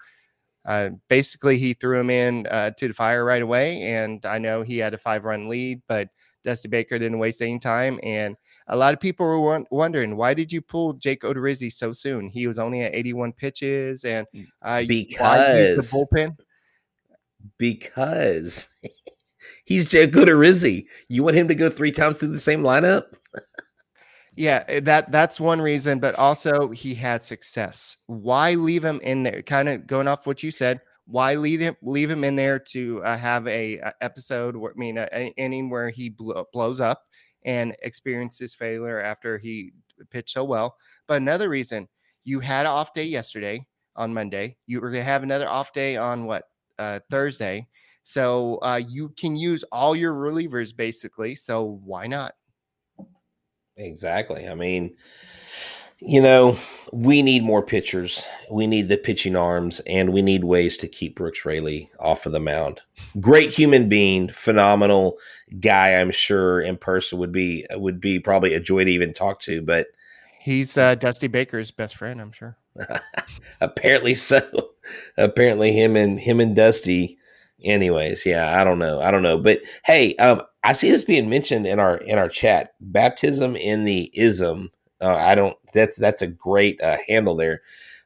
uh, 0.66 0.90
basically, 1.10 1.58
he 1.58 1.74
threw 1.74 2.00
him 2.00 2.10
in 2.10 2.48
uh, 2.48 2.72
to 2.72 2.88
the 2.88 2.94
fire 2.94 3.26
right 3.26 3.42
away. 3.42 3.82
And 3.82 4.26
I 4.26 4.38
know 4.38 4.62
he 4.62 4.78
had 4.78 4.94
a 4.94 4.98
five 4.98 5.24
run 5.26 5.50
lead, 5.50 5.82
but 5.88 6.10
Dusty 6.44 6.68
Baker 6.68 7.00
didn't 7.00 7.20
waste 7.20 7.42
any 7.42 7.60
time. 7.60 8.00
And 8.04 8.36
a 8.68 8.78
lot 8.78 8.94
of 8.94 9.00
people 9.00 9.26
were 9.26 9.66
wondering 9.72 10.16
why 10.16 10.34
did 10.34 10.52
you 10.52 10.62
pull 10.62 10.94
Jake 10.94 11.22
Odorizzi 11.22 11.72
so 11.72 11.94
soon? 11.94 12.30
He 12.30 12.48
was 12.48 12.60
only 12.60 12.82
at 12.82 12.96
81 12.96 13.34
pitches, 13.34 14.06
and 14.06 14.28
uh, 14.62 14.84
because 14.88 15.92
the 15.92 15.98
bullpen. 15.98 16.38
Because 17.58 18.70
He's 19.66 19.86
Jake 19.86 20.12
Odorizzi. 20.12 20.86
You 21.08 21.24
want 21.24 21.36
him 21.36 21.48
to 21.48 21.56
go 21.56 21.70
three 21.70 21.92
times 21.92 22.20
through 22.20 22.30
the 22.30 22.40
same 22.40 22.64
lineup? 22.64 23.04
Yeah, 24.36 24.64
eh, 24.68 24.80
that 24.82 25.12
that's 25.12 25.40
one 25.40 25.62
reason, 25.62 26.00
but 26.00 26.16
also 26.16 26.70
he 26.70 26.94
had 26.94 27.22
success. 27.22 27.98
Why 28.08 28.54
leave 28.54 28.84
him 28.84 29.00
in 29.02 29.24
there? 29.24 29.42
Kind 29.42 29.70
of 29.70 29.88
going 29.88 30.08
off 30.08 30.26
what 30.26 30.44
you 30.44 30.52
said. 30.52 30.82
Why 31.06 31.36
leave 31.36 31.60
him 31.60 31.76
leave 31.82 32.10
him 32.10 32.24
in 32.24 32.36
there 32.36 32.60
to 32.60 33.04
uh, 33.04 33.18
have 33.18 33.48
a, 33.48 33.78
a, 33.80 33.94
episode? 34.02 34.56
Where, 34.56 34.72
I 34.72 34.80
mean, 34.80 34.98
an 34.98 35.28
inning 35.38 35.70
where 35.70 35.90
he 35.90 36.10
blow, 36.10 36.46
blows 36.54 36.80
up 36.80 37.04
and 37.46 37.76
experiences 37.84 38.56
failure 38.56 39.02
after 39.02 39.38
he 39.38 39.74
pitched 40.10 40.34
so 40.34 40.44
well. 40.44 40.78
But 41.08 41.16
another 41.16 41.50
reason, 41.50 41.88
you 42.24 42.40
had 42.40 42.62
an 42.62 42.72
off 42.72 42.94
day 42.94 43.04
yesterday 43.04 43.66
on 43.96 44.14
Monday. 44.14 44.58
You 44.66 44.82
were 44.82 44.90
going 44.90 45.02
to 45.02 45.10
have 45.10 45.24
another 45.24 45.48
off 45.48 45.74
day 45.74 45.98
on 45.98 46.26
what 46.26 46.46
uh, 46.80 47.00
Thursday. 47.10 47.68
So 48.04 48.60
uh, 48.62 48.82
you 48.88 49.10
can 49.10 49.36
use 49.38 49.64
all 49.72 49.96
your 49.96 50.14
relievers 50.14 50.76
basically. 50.76 51.36
So 51.36 51.80
why 51.84 52.08
not? 52.08 52.34
Exactly. 53.78 54.48
I 54.48 54.56
mean, 54.56 54.96
you 56.00 56.22
know, 56.22 56.60
we 56.92 57.22
need 57.22 57.44
more 57.44 57.64
pitchers. 57.64 58.24
We 58.52 58.68
need 58.68 58.90
the 58.90 58.98
pitching 58.98 59.36
arms, 59.36 59.80
and 59.88 60.12
we 60.12 60.22
need 60.22 60.44
ways 60.44 60.78
to 60.78 60.88
keep 60.88 61.16
Brooks 61.16 61.46
Raley 61.46 61.92
off 62.00 62.26
of 62.26 62.34
the 62.34 62.40
mound. 62.40 62.82
Great 63.20 63.52
human 63.52 63.90
being, 63.90 64.30
phenomenal 64.30 65.18
guy. 65.60 65.96
I'm 65.96 66.12
sure 66.12 66.62
in 66.62 66.78
person 66.78 67.20
would 67.20 67.32
be 67.32 67.66
would 67.72 68.00
be 68.02 68.20
probably 68.20 68.54
a 68.54 68.60
joy 68.60 68.84
to 68.84 68.92
even 68.92 69.14
talk 69.14 69.40
to. 69.42 69.62
But 69.62 69.88
he's 70.40 70.78
uh, 70.78 70.96
Dusty 70.96 71.28
Baker's 71.28 71.72
best 71.72 71.96
friend. 71.96 72.20
I'm 72.22 72.32
sure. 72.32 72.58
Apparently 73.62 74.14
so. 74.14 74.72
Apparently 75.18 75.72
him 75.72 75.96
and 75.96 76.20
him 76.20 76.40
and 76.40 76.56
Dusty 76.56 77.18
anyways 77.64 78.26
yeah 78.26 78.60
i 78.60 78.64
don't 78.64 78.80
know 78.80 79.02
i 79.02 79.12
don't 79.12 79.24
know 79.24 79.38
but 79.38 79.60
hey 79.86 80.16
um 80.16 80.42
i 80.64 80.74
see 80.74 80.90
this 80.90 81.04
being 81.04 81.30
mentioned 81.30 81.66
in 81.66 81.80
our 81.80 81.98
in 81.98 82.18
our 82.18 82.30
chat 82.30 82.74
baptism 82.80 83.56
in 83.56 83.84
the 83.84 84.12
ism 84.16 84.70
uh, 85.02 85.16
i 85.16 85.36
don't 85.36 85.58
that's 85.74 85.98
that's 85.98 86.22
a 86.22 86.28
great 86.28 86.80
uh, 86.82 86.98
handle 87.08 87.36
there. 87.36 87.62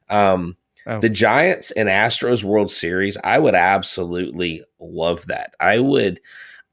Um 0.08 0.56
oh. 0.86 1.00
the 1.00 1.10
giants 1.10 1.70
and 1.72 1.88
astros 1.88 2.42
world 2.42 2.70
series 2.70 3.16
i 3.22 3.38
would 3.38 3.54
absolutely 3.54 4.64
love 4.80 5.26
that. 5.26 5.54
I 5.60 5.80
would 5.80 6.20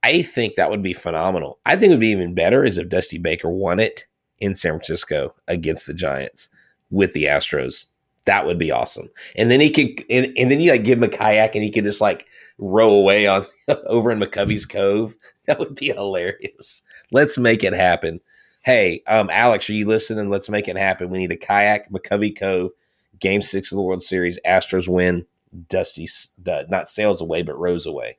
i 0.04 0.22
think 0.22 0.56
that 0.56 0.70
would 0.70 0.84
be 0.84 0.94
phenomenal. 0.94 1.60
I 1.66 1.76
think 1.76 1.92
it 1.92 1.96
would 1.96 2.00
be 2.00 2.08
even 2.08 2.34
better 2.34 2.64
is 2.64 2.78
if 2.78 2.90
dusty 2.90 3.18
baker 3.18 3.50
won 3.50 3.80
it 3.80 4.06
in 4.40 4.56
san 4.56 4.72
francisco 4.74 5.34
against 5.48 5.88
the 5.88 5.94
giants 5.94 6.50
with 6.90 7.14
the 7.14 7.26
astros 7.26 7.86
that 8.26 8.46
would 8.46 8.60
be 8.60 8.72
awesome. 8.72 9.10
And 9.36 9.50
then 9.50 9.62
he 9.62 9.70
could, 9.70 10.04
and, 10.10 10.34
and 10.38 10.52
then 10.52 10.60
you 10.60 10.72
like 10.72 10.84
give 10.84 10.98
him 10.98 11.04
a 11.04 11.10
kayak 11.10 11.56
and 11.56 11.64
he 11.64 11.72
could 11.72 11.84
just 11.84 12.02
like 12.02 12.28
row 12.58 12.90
away 12.90 13.28
on 13.28 13.46
over 13.86 14.12
in 14.12 14.20
McCovey's 14.20 14.66
Cove. 14.66 15.16
That 15.46 15.60
would 15.60 15.76
be 15.76 15.88
hilarious. 15.88 16.82
Let's 17.12 17.38
make 17.38 17.64
it 17.64 17.74
happen. 17.74 18.20
Hey, 18.64 19.04
um, 19.06 19.30
Alex, 19.32 19.70
are 19.70 19.74
you 19.74 19.86
listening? 19.86 20.32
Let's 20.32 20.50
make 20.50 20.68
it 20.68 20.76
happen. 20.76 21.12
We 21.12 21.20
need 21.20 21.32
a 21.32 21.38
kayak, 21.38 21.92
McCovey 21.92 22.36
Cove, 22.36 22.72
Game 23.20 23.44
Six 23.44 23.72
of 23.72 23.76
the 23.76 23.84
World 23.84 24.02
Series. 24.02 24.40
Astros 24.44 24.88
win. 24.88 25.24
Dusty, 25.70 26.08
not 26.46 26.90
sails 26.90 27.22
away, 27.22 27.44
but 27.44 27.60
rows 27.60 27.86
away. 27.86 28.18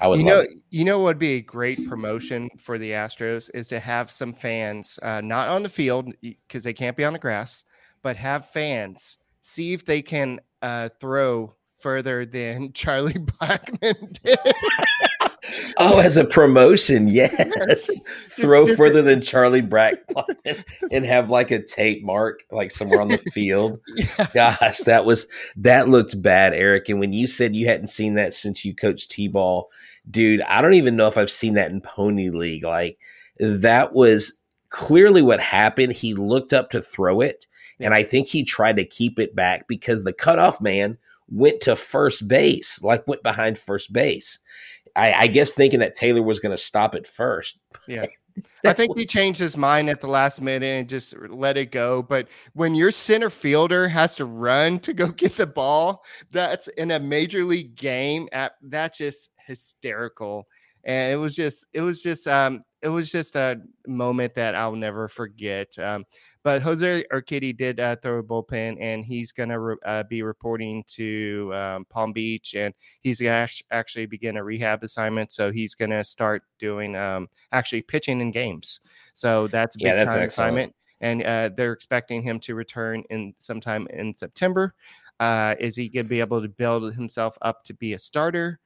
I 0.00 0.08
would 0.08 0.18
you 0.18 0.26
know, 0.26 0.40
it. 0.40 0.50
you 0.70 0.84
know 0.84 0.98
what 0.98 1.04
would 1.04 1.18
be 1.18 1.34
a 1.34 1.40
great 1.40 1.88
promotion 1.88 2.50
for 2.58 2.76
the 2.76 2.90
Astros 2.90 3.48
is 3.54 3.68
to 3.68 3.78
have 3.78 4.10
some 4.10 4.32
fans, 4.32 4.98
uh, 5.02 5.20
not 5.20 5.48
on 5.48 5.62
the 5.62 5.68
field 5.68 6.12
because 6.20 6.64
they 6.64 6.72
can't 6.72 6.96
be 6.96 7.04
on 7.04 7.12
the 7.12 7.18
grass, 7.18 7.62
but 8.02 8.16
have 8.16 8.50
fans 8.50 9.18
see 9.44 9.74
if 9.74 9.84
they 9.84 10.02
can 10.02 10.40
uh, 10.62 10.88
throw 11.00 11.54
further 11.78 12.24
than 12.24 12.72
Charlie 12.74 13.12
Blackmon 13.12 14.20
did. 14.22 14.38
Oh, 15.76 15.98
as 15.98 16.16
a 16.16 16.24
promotion, 16.24 17.06
yes. 17.08 18.00
Throw 18.28 18.74
further 18.76 19.02
than 19.02 19.20
Charlie 19.20 19.60
Blackmon 19.60 20.64
and 20.90 21.04
have 21.04 21.30
like 21.30 21.50
a 21.50 21.62
tape 21.62 22.02
mark 22.02 22.44
like 22.50 22.70
somewhere 22.70 23.00
on 23.00 23.08
the 23.08 23.18
field. 23.18 23.80
yeah. 23.96 24.28
Gosh, 24.32 24.78
that 24.80 25.04
was 25.04 25.26
that 25.56 25.88
looked 25.88 26.20
bad, 26.22 26.54
Eric. 26.54 26.88
And 26.88 26.98
when 26.98 27.12
you 27.12 27.26
said 27.26 27.54
you 27.54 27.66
hadn't 27.66 27.88
seen 27.88 28.14
that 28.14 28.34
since 28.34 28.64
you 28.64 28.74
coached 28.74 29.10
T-ball, 29.10 29.68
dude, 30.10 30.42
I 30.42 30.62
don't 30.62 30.74
even 30.74 30.96
know 30.96 31.08
if 31.08 31.18
I've 31.18 31.30
seen 31.30 31.54
that 31.54 31.70
in 31.70 31.80
Pony 31.80 32.30
League. 32.30 32.64
Like 32.64 32.98
that 33.38 33.92
was 33.92 34.32
clearly 34.70 35.22
what 35.22 35.40
happened. 35.40 35.92
He 35.92 36.14
looked 36.14 36.52
up 36.52 36.70
to 36.70 36.80
throw 36.80 37.20
it, 37.20 37.46
and 37.80 37.94
I 37.94 38.02
think 38.02 38.28
he 38.28 38.44
tried 38.44 38.76
to 38.76 38.84
keep 38.84 39.18
it 39.18 39.34
back 39.34 39.66
because 39.68 40.04
the 40.04 40.12
cutoff 40.12 40.60
man 40.60 40.98
went 41.28 41.60
to 41.62 41.76
first 41.76 42.28
base, 42.28 42.82
like 42.82 43.06
went 43.06 43.22
behind 43.22 43.58
first 43.58 43.92
base. 43.92 44.38
I, 44.96 45.12
I 45.12 45.26
guess 45.26 45.52
thinking 45.52 45.80
that 45.80 45.94
Taylor 45.94 46.22
was 46.22 46.40
going 46.40 46.56
to 46.56 46.62
stop 46.62 46.94
it 46.94 47.06
first. 47.06 47.58
Yeah. 47.88 48.06
I 48.64 48.72
think 48.72 48.96
he 48.96 49.04
changed 49.04 49.38
his 49.38 49.56
mind 49.56 49.88
at 49.88 50.00
the 50.00 50.08
last 50.08 50.40
minute 50.40 50.66
and 50.66 50.88
just 50.88 51.16
let 51.28 51.56
it 51.56 51.70
go. 51.70 52.02
But 52.02 52.26
when 52.54 52.74
your 52.74 52.90
center 52.90 53.30
fielder 53.30 53.88
has 53.88 54.16
to 54.16 54.24
run 54.24 54.80
to 54.80 54.92
go 54.92 55.08
get 55.08 55.36
the 55.36 55.46
ball, 55.46 56.04
that's 56.32 56.68
in 56.68 56.90
a 56.90 56.98
major 56.98 57.44
league 57.44 57.76
game. 57.76 58.28
At 58.32 58.52
that's 58.62 58.98
just 58.98 59.30
hysterical. 59.46 60.48
And 60.84 61.12
it 61.12 61.16
was 61.16 61.34
just, 61.34 61.66
it 61.72 61.80
was 61.80 62.02
just, 62.02 62.26
um, 62.26 62.64
it 62.84 62.88
was 62.90 63.10
just 63.10 63.34
a 63.34 63.56
moment 63.86 64.34
that 64.34 64.54
I'll 64.54 64.76
never 64.76 65.08
forget. 65.08 65.76
Um, 65.78 66.04
but 66.42 66.60
Jose 66.60 67.04
Urquidy 67.10 67.56
did 67.56 67.80
uh, 67.80 67.96
throw 67.96 68.18
a 68.18 68.22
bullpen, 68.22 68.76
and 68.78 69.06
he's 69.06 69.32
going 69.32 69.48
to 69.48 69.58
re- 69.58 69.76
uh, 69.86 70.02
be 70.02 70.22
reporting 70.22 70.84
to 70.88 71.50
um, 71.54 71.86
Palm 71.86 72.12
Beach, 72.12 72.54
and 72.54 72.74
he's 73.00 73.20
going 73.20 73.48
to 73.48 73.64
actually 73.70 74.04
begin 74.04 74.36
a 74.36 74.44
rehab 74.44 74.82
assignment. 74.82 75.32
So 75.32 75.50
he's 75.50 75.74
going 75.74 75.92
to 75.92 76.04
start 76.04 76.42
doing 76.58 76.94
um, 76.94 77.28
actually 77.52 77.80
pitching 77.80 78.20
in 78.20 78.30
games. 78.30 78.80
So 79.14 79.48
that's 79.48 79.76
a 79.76 79.78
big 79.78 79.86
Yeah, 79.86 79.94
that's 79.94 80.12
time 80.12 80.20
excellent. 80.22 80.50
assignment, 80.50 80.74
and 81.00 81.22
uh, 81.22 81.50
they're 81.56 81.72
expecting 81.72 82.22
him 82.22 82.38
to 82.40 82.54
return 82.54 83.02
in 83.08 83.34
sometime 83.38 83.88
in 83.90 84.12
September. 84.12 84.74
Uh, 85.20 85.54
is 85.58 85.74
he 85.74 85.88
going 85.88 86.04
to 86.04 86.10
be 86.10 86.20
able 86.20 86.42
to 86.42 86.48
build 86.48 86.92
himself 86.94 87.38
up 87.40 87.64
to 87.64 87.72
be 87.72 87.94
a 87.94 87.98
starter? 87.98 88.60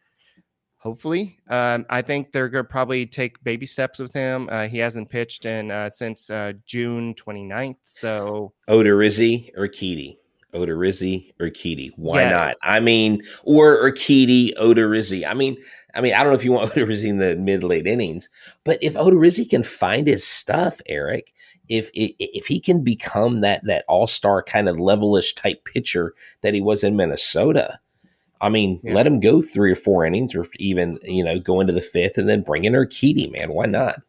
Hopefully, 0.80 1.38
um, 1.50 1.84
I 1.90 2.02
think 2.02 2.30
they're 2.30 2.48
going 2.48 2.64
to 2.64 2.70
probably 2.70 3.04
take 3.04 3.42
baby 3.42 3.66
steps 3.66 3.98
with 3.98 4.12
him. 4.12 4.48
Uh, 4.50 4.68
he 4.68 4.78
hasn't 4.78 5.10
pitched 5.10 5.44
in 5.44 5.70
uh, 5.72 5.90
since 5.90 6.30
uh, 6.30 6.52
June 6.66 7.14
29th. 7.14 7.76
So 7.82 8.52
Odorizzi 8.68 9.50
or 9.56 9.66
Keedy? 9.66 10.18
Odorizzi 10.54 11.32
or 11.40 11.48
Keedy? 11.48 11.90
Why 11.96 12.22
Yeah. 12.22 12.30
not? 12.30 12.56
I 12.62 12.80
mean, 12.80 13.22
or 13.42 13.76
Urquidy, 13.90 14.54
Odorizzi. 14.56 15.28
I 15.28 15.34
mean, 15.34 15.56
I 15.94 16.00
mean, 16.00 16.14
I 16.14 16.18
don't 16.22 16.28
know 16.28 16.38
if 16.38 16.44
you 16.44 16.52
want 16.52 16.72
Odorizzi 16.74 17.04
in 17.04 17.18
the 17.18 17.36
mid 17.36 17.64
late 17.64 17.86
innings, 17.86 18.28
but 18.64 18.78
if 18.82 18.94
Odorizzi 18.94 19.48
can 19.48 19.62
find 19.62 20.06
his 20.06 20.26
stuff, 20.26 20.80
Eric, 20.86 21.32
if 21.68 21.90
if, 21.92 22.12
if 22.18 22.46
he 22.46 22.60
can 22.60 22.82
become 22.82 23.40
that 23.40 23.64
that 23.64 23.84
all 23.88 24.06
star 24.06 24.42
kind 24.42 24.68
of 24.68 24.76
levelish 24.76 25.34
type 25.34 25.64
pitcher 25.64 26.14
that 26.42 26.54
he 26.54 26.60
was 26.60 26.82
in 26.84 26.96
Minnesota. 26.96 27.78
I 28.40 28.48
mean, 28.48 28.80
Yeah. 28.82 28.94
let 28.94 29.06
him 29.06 29.20
go 29.20 29.42
three 29.42 29.72
or 29.72 29.76
four 29.76 30.04
innings, 30.04 30.34
or 30.34 30.44
even 30.58 30.98
you 31.02 31.24
know 31.24 31.38
go 31.38 31.60
into 31.60 31.72
the 31.72 31.80
fifth, 31.80 32.18
and 32.18 32.28
then 32.28 32.42
bring 32.42 32.64
in 32.64 32.72
Urquidy, 32.74 33.30
man. 33.32 33.52
Why 33.52 33.66
not? 33.66 34.00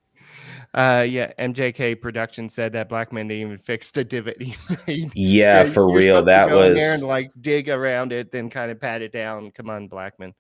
Uh, 0.73 1.03
yeah, 1.07 1.31
MJK 1.39 1.99
production 1.99 2.47
said 2.47 2.73
that 2.73 2.89
Blackmon 2.89 3.27
didn't 3.27 3.31
even 3.31 3.57
fix 3.57 3.89
the 3.89 4.03
divot 4.03 4.39
he 4.41 4.55
made. 4.87 5.11
Yeah, 5.15 5.63
So 5.63 5.71
for 5.71 5.91
real. 5.91 6.21
That 6.23 6.51
was 6.51 6.75
there 6.75 6.93
and 6.93 7.01
like 7.03 7.31
dig 7.41 7.69
around 7.69 8.11
it, 8.13 8.31
then 8.31 8.51
kind 8.51 8.69
of 8.71 8.79
pat 8.79 9.01
it 9.01 9.11
down. 9.11 9.49
Come 9.51 9.69
on, 9.71 9.89
Blackmon. 9.89 10.33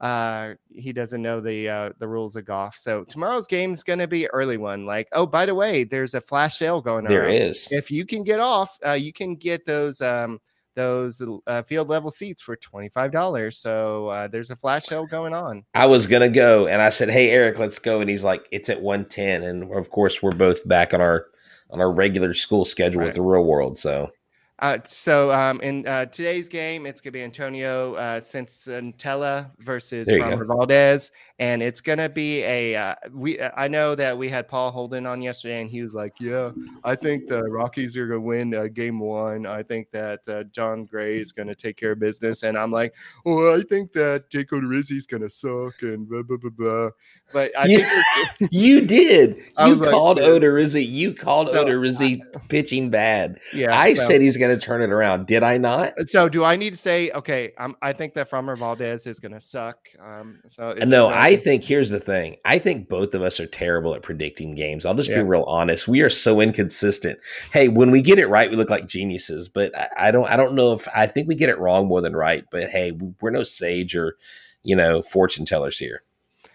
Uh, 0.00 0.54
he 0.70 0.92
doesn't 0.92 1.20
know 1.22 1.40
the 1.40 1.68
uh, 1.68 1.90
the 1.98 2.08
rules 2.08 2.36
of 2.36 2.44
golf. 2.46 2.76
So 2.76 3.04
tomorrow's 3.04 3.46
game 3.46 3.72
is 3.72 3.82
going 3.82 3.98
to 3.98 4.06
be 4.08 4.26
early 4.28 4.56
one. 4.56 4.86
Like, 4.86 5.08
oh, 5.12 5.26
by 5.26 5.44
the 5.46 5.54
way, 5.54 5.84
there's 5.84 6.14
a 6.14 6.20
flash 6.20 6.58
sale 6.58 6.80
going 6.80 7.06
on. 7.06 7.10
there 7.12 7.28
is. 7.28 7.68
If 7.70 7.90
you 7.90 8.04
can 8.06 8.22
get 8.22 8.40
off, 8.40 8.78
uh, 8.84 8.92
you 8.92 9.12
can 9.12 9.36
get 9.36 9.66
those 9.66 10.00
um 10.00 10.40
those 10.76 11.20
uh, 11.48 11.62
field 11.64 11.88
level 11.88 12.12
seats 12.12 12.40
for 12.40 12.54
twenty 12.54 12.88
five 12.88 13.10
dollars. 13.10 13.58
So 13.58 14.06
uh, 14.08 14.28
there's 14.28 14.50
a 14.50 14.56
flash 14.56 14.84
sale 14.84 15.06
going 15.06 15.34
on. 15.34 15.64
I 15.74 15.86
was 15.86 16.06
gonna 16.06 16.28
go, 16.28 16.68
and 16.68 16.80
I 16.80 16.90
said, 16.90 17.10
"Hey, 17.10 17.30
Eric, 17.30 17.58
let's 17.58 17.80
go." 17.80 18.00
And 18.00 18.08
he's 18.08 18.22
like, 18.22 18.46
"It's 18.52 18.68
at 18.68 18.80
110. 18.80 19.42
and 19.42 19.72
of 19.74 19.90
course, 19.90 20.22
we're 20.22 20.30
both 20.30 20.66
back 20.68 20.94
on 20.94 21.00
our 21.00 21.26
on 21.70 21.80
our 21.80 21.90
regular 21.90 22.32
school 22.32 22.64
schedule 22.64 23.00
Right. 23.00 23.06
with 23.06 23.16
the 23.16 23.22
real 23.22 23.44
world. 23.44 23.76
So 23.76 24.12
Uh, 24.60 24.78
so 24.84 25.30
um, 25.32 25.60
in 25.60 25.86
uh, 25.86 26.06
today's 26.06 26.48
game, 26.48 26.86
it's 26.86 27.00
gonna 27.00 27.12
be 27.12 27.22
Antonio 27.22 27.94
uh, 27.94 28.20
Senzatela 28.20 29.50
versus 29.58 30.08
you 30.08 30.44
Valdez, 30.46 31.10
and 31.38 31.62
it's 31.62 31.80
gonna 31.82 32.08
be 32.08 32.42
a. 32.44 32.74
Uh, 32.74 32.94
we 33.12 33.38
I 33.40 33.68
know 33.68 33.94
that 33.94 34.16
we 34.16 34.28
had 34.28 34.48
Paul 34.48 34.70
Holden 34.70 35.04
on 35.06 35.20
yesterday, 35.20 35.60
and 35.60 35.70
he 35.70 35.82
was 35.82 35.94
like, 35.94 36.14
"Yeah, 36.18 36.52
I 36.82 36.94
think 36.96 37.28
the 37.28 37.42
Rockies 37.44 37.96
are 37.96 38.06
gonna 38.06 38.20
win 38.20 38.54
uh, 38.54 38.68
game 38.68 38.98
one. 38.98 39.44
I 39.46 39.62
think 39.62 39.90
that 39.90 40.20
uh, 40.28 40.44
Jon 40.44 40.86
Gray 40.86 41.18
is 41.18 41.32
gonna 41.32 41.54
take 41.54 41.76
care 41.76 41.92
of 41.92 41.98
business," 42.00 42.42
and 42.42 42.56
I'm 42.56 42.70
like, 42.70 42.94
"Well, 43.24 43.54
I 43.58 43.62
think 43.62 43.92
that 43.92 44.30
Jake 44.30 44.50
Odorizzi's 44.50 45.06
gonna 45.06 45.28
suck," 45.28 45.74
and 45.82 46.08
blah 46.08 46.22
blah 46.22 46.38
blah 46.38 46.50
blah. 46.50 46.90
But 47.32 47.50
I 47.58 47.66
Yeah. 47.66 48.02
think 48.38 48.50
you 48.52 48.80
did. 48.86 49.36
I 49.56 49.66
You 49.66 49.72
was 49.72 49.80
like, 49.80 49.90
called 49.90 50.18
yeah. 50.18 50.26
Odorizzi. 50.28 50.86
You 50.88 51.12
called 51.12 51.48
So, 51.48 51.64
Odorizzi 51.64 52.20
pitching 52.48 52.88
bad. 52.88 53.40
yeah, 53.52 53.76
I 53.78 53.94
so- 53.94 54.04
said 54.04 54.20
he's 54.20 54.36
going 54.36 54.56
to 54.56 54.64
turn 54.64 54.80
it 54.80 54.90
around. 54.90 55.26
Did 55.26 55.42
I 55.42 55.58
not? 55.58 55.92
So 56.08 56.28
do 56.28 56.44
I 56.44 56.54
need 56.54 56.70
to 56.70 56.76
say 56.76 57.10
okay? 57.10 57.52
Um, 57.58 57.76
I 57.82 57.92
think 57.92 58.14
that 58.14 58.30
Framber 58.30 58.56
Valdez 58.56 59.08
is 59.08 59.18
going 59.18 59.32
to 59.32 59.40
suck. 59.40 59.76
Um, 60.00 60.38
so 60.46 60.70
is 60.70 60.88
No, 60.88 61.10
right? 61.10 61.25
I 61.26 61.34
think 61.36 61.64
here's 61.64 61.90
the 61.90 61.98
thing. 61.98 62.36
I 62.44 62.58
think 62.60 62.88
both 62.88 63.12
of 63.12 63.22
us 63.22 63.40
are 63.40 63.46
terrible 63.46 63.94
at 63.94 64.02
predicting 64.02 64.54
games. 64.54 64.86
I'll 64.86 64.94
just 64.94 65.08
Yeah. 65.10 65.16
be 65.16 65.22
real 65.24 65.42
honest. 65.42 65.88
We 65.88 66.02
are 66.02 66.10
so 66.10 66.40
inconsistent. 66.40 67.18
Hey, 67.52 67.66
when 67.66 67.90
we 67.90 68.00
get 68.00 68.20
it 68.20 68.28
right, 68.28 68.48
we 68.48 68.56
look 68.56 68.70
like 68.70 68.86
geniuses. 68.86 69.48
But 69.48 69.76
I, 69.76 69.88
I 69.98 70.10
don't. 70.12 70.28
I 70.28 70.36
don't 70.36 70.54
know 70.54 70.72
if 70.72 70.86
I 70.94 71.06
think 71.08 71.26
we 71.26 71.34
get 71.34 71.48
it 71.48 71.58
wrong 71.58 71.88
more 71.88 72.00
than 72.00 72.14
right. 72.14 72.44
But 72.52 72.70
hey, 72.70 72.92
we're 73.20 73.30
no 73.30 73.42
sage 73.42 73.96
or 73.96 74.16
you 74.62 74.76
know 74.76 75.02
fortune 75.02 75.44
tellers 75.46 75.78
here. 75.78 76.02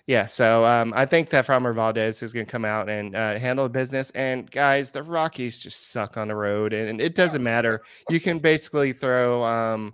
Yeah. 0.07 0.25
So 0.25 0.65
um, 0.65 0.93
I 0.95 1.05
think 1.05 1.29
that 1.29 1.45
Framber 1.45 1.73
Valdez 1.73 2.21
is 2.21 2.33
going 2.33 2.45
to 2.45 2.51
come 2.51 2.65
out 2.65 2.89
and 2.89 3.15
uh, 3.15 3.37
handle 3.37 3.67
business. 3.69 4.09
And 4.11 4.49
guys, 4.49 4.91
the 4.91 5.03
Rockies 5.03 5.61
just 5.61 5.91
suck 5.91 6.17
on 6.17 6.27
the 6.27 6.35
road, 6.35 6.73
and 6.73 6.99
it 6.99 7.15
doesn't 7.15 7.43
matter. 7.43 7.81
You 8.09 8.19
can 8.19 8.39
basically 8.39 8.93
throw. 8.93 9.43
Um, 9.43 9.93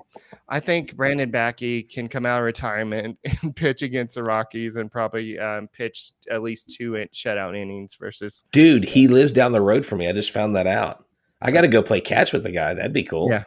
I 0.49 0.59
think 0.59 0.95
Brandon 0.95 1.29
Backe 1.29 1.89
can 1.89 2.07
come 2.07 2.25
out 2.25 2.39
of 2.39 2.45
retirement 2.45 3.17
and 3.41 3.55
pitch 3.55 3.81
against 3.81 4.15
the 4.15 4.23
Rockies 4.23 4.77
and 4.77 4.91
probably 4.91 5.37
um, 5.39 5.67
pitch 5.67 6.11
at 6.31 6.41
least 6.41 6.75
two 6.77 6.95
in- 6.95 7.09
shutout 7.09 7.55
innings 7.55 7.95
versus 7.95 8.43
Dude, 8.51 8.85
he 8.85 9.07
lives 9.07 9.33
down 9.33 9.51
the 9.51 9.61
road 9.61 9.85
from 9.85 9.99
me. 9.99 10.07
I 10.09 10.13
just 10.13 10.31
found 10.31 10.55
that 10.55 10.67
out. 10.67 11.03
I 11.41 11.51
got 11.51 11.61
to 11.61 11.67
go 11.67 11.83
play 11.83 12.01
catch 12.01 12.33
with 12.33 12.43
the 12.43 12.51
guy. 12.51 12.73
That'd 12.73 12.93
be 12.93 13.03
cool. 13.03 13.29
Yeah. 13.29 13.43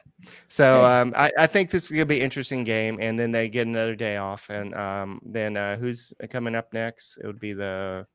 So 0.48 0.84
um, 0.84 1.12
I, 1.16 1.30
I 1.38 1.46
think 1.46 1.70
this 1.70 1.84
is 1.84 1.90
gonna 1.90 2.06
be 2.06 2.16
an 2.18 2.22
interesting 2.22 2.64
game, 2.64 2.98
and 3.00 3.18
then 3.18 3.32
they 3.32 3.48
get 3.48 3.66
another 3.66 3.94
day 3.94 4.16
off, 4.16 4.50
and 4.50 4.74
um, 4.74 5.20
then 5.24 5.56
uh, 5.56 5.76
who's 5.76 6.12
coming 6.30 6.54
up 6.54 6.72
next? 6.72 7.18
It 7.18 7.26
would 7.26 7.40
be 7.40 7.52
the 7.52 8.06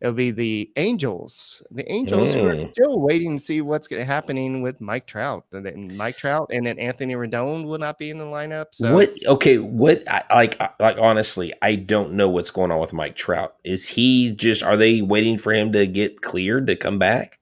it'll 0.00 0.14
be 0.14 0.30
the 0.30 0.70
Angels. 0.76 1.62
The 1.70 1.90
Angels 1.92 2.34
Mm. 2.34 2.70
still 2.72 3.00
waiting 3.00 3.36
to 3.36 3.42
see 3.42 3.60
what's 3.60 3.86
gonna 3.86 4.04
happening 4.04 4.62
with 4.62 4.80
Mike 4.80 5.06
Trout. 5.06 5.44
And 5.52 5.64
then 5.64 5.94
Mike 5.96 6.16
Trout 6.16 6.48
and 6.52 6.64
then 6.64 6.78
Anthony 6.78 7.14
Rendon 7.14 7.66
will 7.66 7.78
not 7.78 7.98
be 7.98 8.08
in 8.10 8.18
the 8.18 8.24
lineup. 8.24 8.66
So 8.72 8.94
What? 8.94 9.14
Okay. 9.26 9.58
What? 9.58 10.08
I, 10.08 10.22
like, 10.34 10.58
I- 10.60 10.70
like 10.80 10.96
honestly, 10.98 11.52
I 11.60 11.74
don't 11.74 12.12
know 12.14 12.30
what's 12.30 12.50
going 12.50 12.70
on 12.70 12.80
with 12.80 12.94
Mike 12.94 13.16
Trout. 13.16 13.56
Is 13.62 13.88
he 13.88 14.32
just? 14.32 14.62
Are 14.62 14.76
they 14.76 15.02
waiting 15.02 15.36
for 15.36 15.52
him 15.52 15.72
to 15.72 15.86
get 15.86 16.22
cleared 16.22 16.66
to 16.68 16.76
come 16.76 16.98
back? 16.98 17.39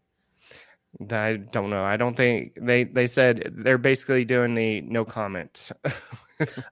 I 1.10 1.36
don't 1.36 1.70
know. 1.70 1.84
I 1.84 1.96
don't 1.96 2.16
think 2.16 2.58
they 2.60 2.84
they 2.84 3.06
said 3.06 3.52
they're 3.56 3.78
basically 3.78 4.24
doing 4.24 4.54
the 4.54 4.80
no 4.82 5.04
comment. 5.04 5.70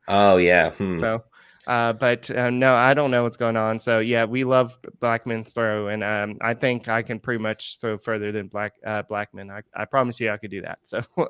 Oh 0.09 0.37
yeah. 0.37 0.71
Hmm. 0.71 1.01
So, 1.01 1.25
uh, 1.67 1.93
but 1.93 2.31
uh, 2.31 2.51
no, 2.51 2.75
I 2.75 2.95
don't 2.95 3.11
know 3.11 3.23
what's 3.25 3.37
going 3.37 3.57
on. 3.57 3.79
So 3.79 3.99
yeah, 3.99 4.25
we 4.25 4.45
love 4.45 4.79
Blackmon's 5.01 5.53
throw, 5.53 5.89
and 5.89 6.05
um, 6.05 6.39
I 6.41 6.55
think 6.55 6.89
I 6.89 7.03
can 7.03 7.19
pretty 7.19 7.43
much 7.43 7.79
throw 7.81 7.99
further 7.99 8.33
than 8.33 8.49
Black 8.49 8.75
uh, 8.85 9.03
Blackmon. 9.03 9.51
I, 9.51 9.62
I 9.74 9.85
promise 9.85 10.20
you, 10.20 10.31
I 10.31 10.37
could 10.37 10.51
do 10.51 10.62
that. 10.62 10.79
So. 10.83 11.03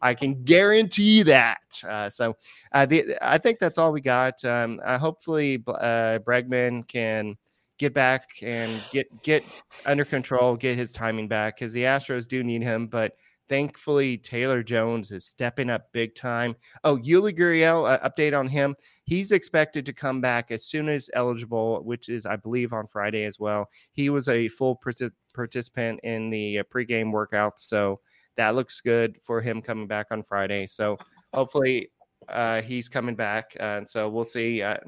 I 0.00 0.12
can 0.12 0.42
guarantee 0.44 1.22
that. 1.22 1.82
Uh, 1.86 2.10
so, 2.10 2.36
uh, 2.72 2.84
the, 2.84 3.16
I 3.22 3.38
think 3.38 3.58
that's 3.58 3.78
all 3.78 3.90
we 3.90 4.02
got. 4.02 4.44
Um, 4.44 4.80
uh, 4.84 4.98
hopefully, 4.98 5.62
uh, 5.66 6.18
Bregman 6.18 6.86
can 6.88 7.38
get 7.78 7.94
back 7.94 8.28
and 8.42 8.82
get 8.92 9.06
get 9.22 9.44
under 9.86 10.04
control, 10.04 10.56
get 10.56 10.76
his 10.76 10.92
timing 10.92 11.28
back 11.28 11.56
because 11.56 11.72
the 11.72 11.84
Astros 11.84 12.28
do 12.28 12.42
need 12.42 12.62
him. 12.62 12.86
But 12.86 13.16
thankfully, 13.48 14.18
Taylor 14.18 14.62
Jones 14.62 15.10
is 15.10 15.26
stepping 15.26 15.70
up 15.70 15.92
big 15.92 16.14
time. 16.14 16.56
Oh, 16.84 16.96
Yuli 16.96 17.36
Gurriel, 17.36 17.88
uh, 17.88 18.08
update 18.08 18.38
on 18.38 18.48
him. 18.48 18.74
He's 19.04 19.32
expected 19.32 19.84
to 19.86 19.92
come 19.92 20.20
back 20.20 20.50
as 20.50 20.66
soon 20.66 20.88
as 20.88 21.10
eligible, 21.14 21.82
which 21.84 22.08
is, 22.08 22.26
I 22.26 22.36
believe, 22.36 22.72
on 22.72 22.86
Friday 22.86 23.24
as 23.24 23.38
well. 23.38 23.68
He 23.92 24.08
was 24.08 24.28
a 24.28 24.48
full 24.48 24.80
partic- 24.84 25.12
participant 25.34 26.00
in 26.04 26.30
the 26.30 26.60
uh, 26.60 26.64
pregame 26.64 27.12
workouts, 27.12 27.60
so 27.60 28.00
that 28.36 28.54
looks 28.54 28.80
good 28.80 29.18
for 29.22 29.40
him 29.40 29.60
coming 29.60 29.86
back 29.86 30.06
on 30.10 30.22
Friday. 30.22 30.66
So 30.66 30.96
hopefully 31.32 31.90
uh, 32.28 32.62
he's 32.62 32.88
coming 32.88 33.14
back. 33.14 33.54
Uh, 33.60 33.78
and 33.78 33.88
so 33.88 34.08
we'll 34.08 34.24
see. 34.24 34.62
Uh, 34.62 34.78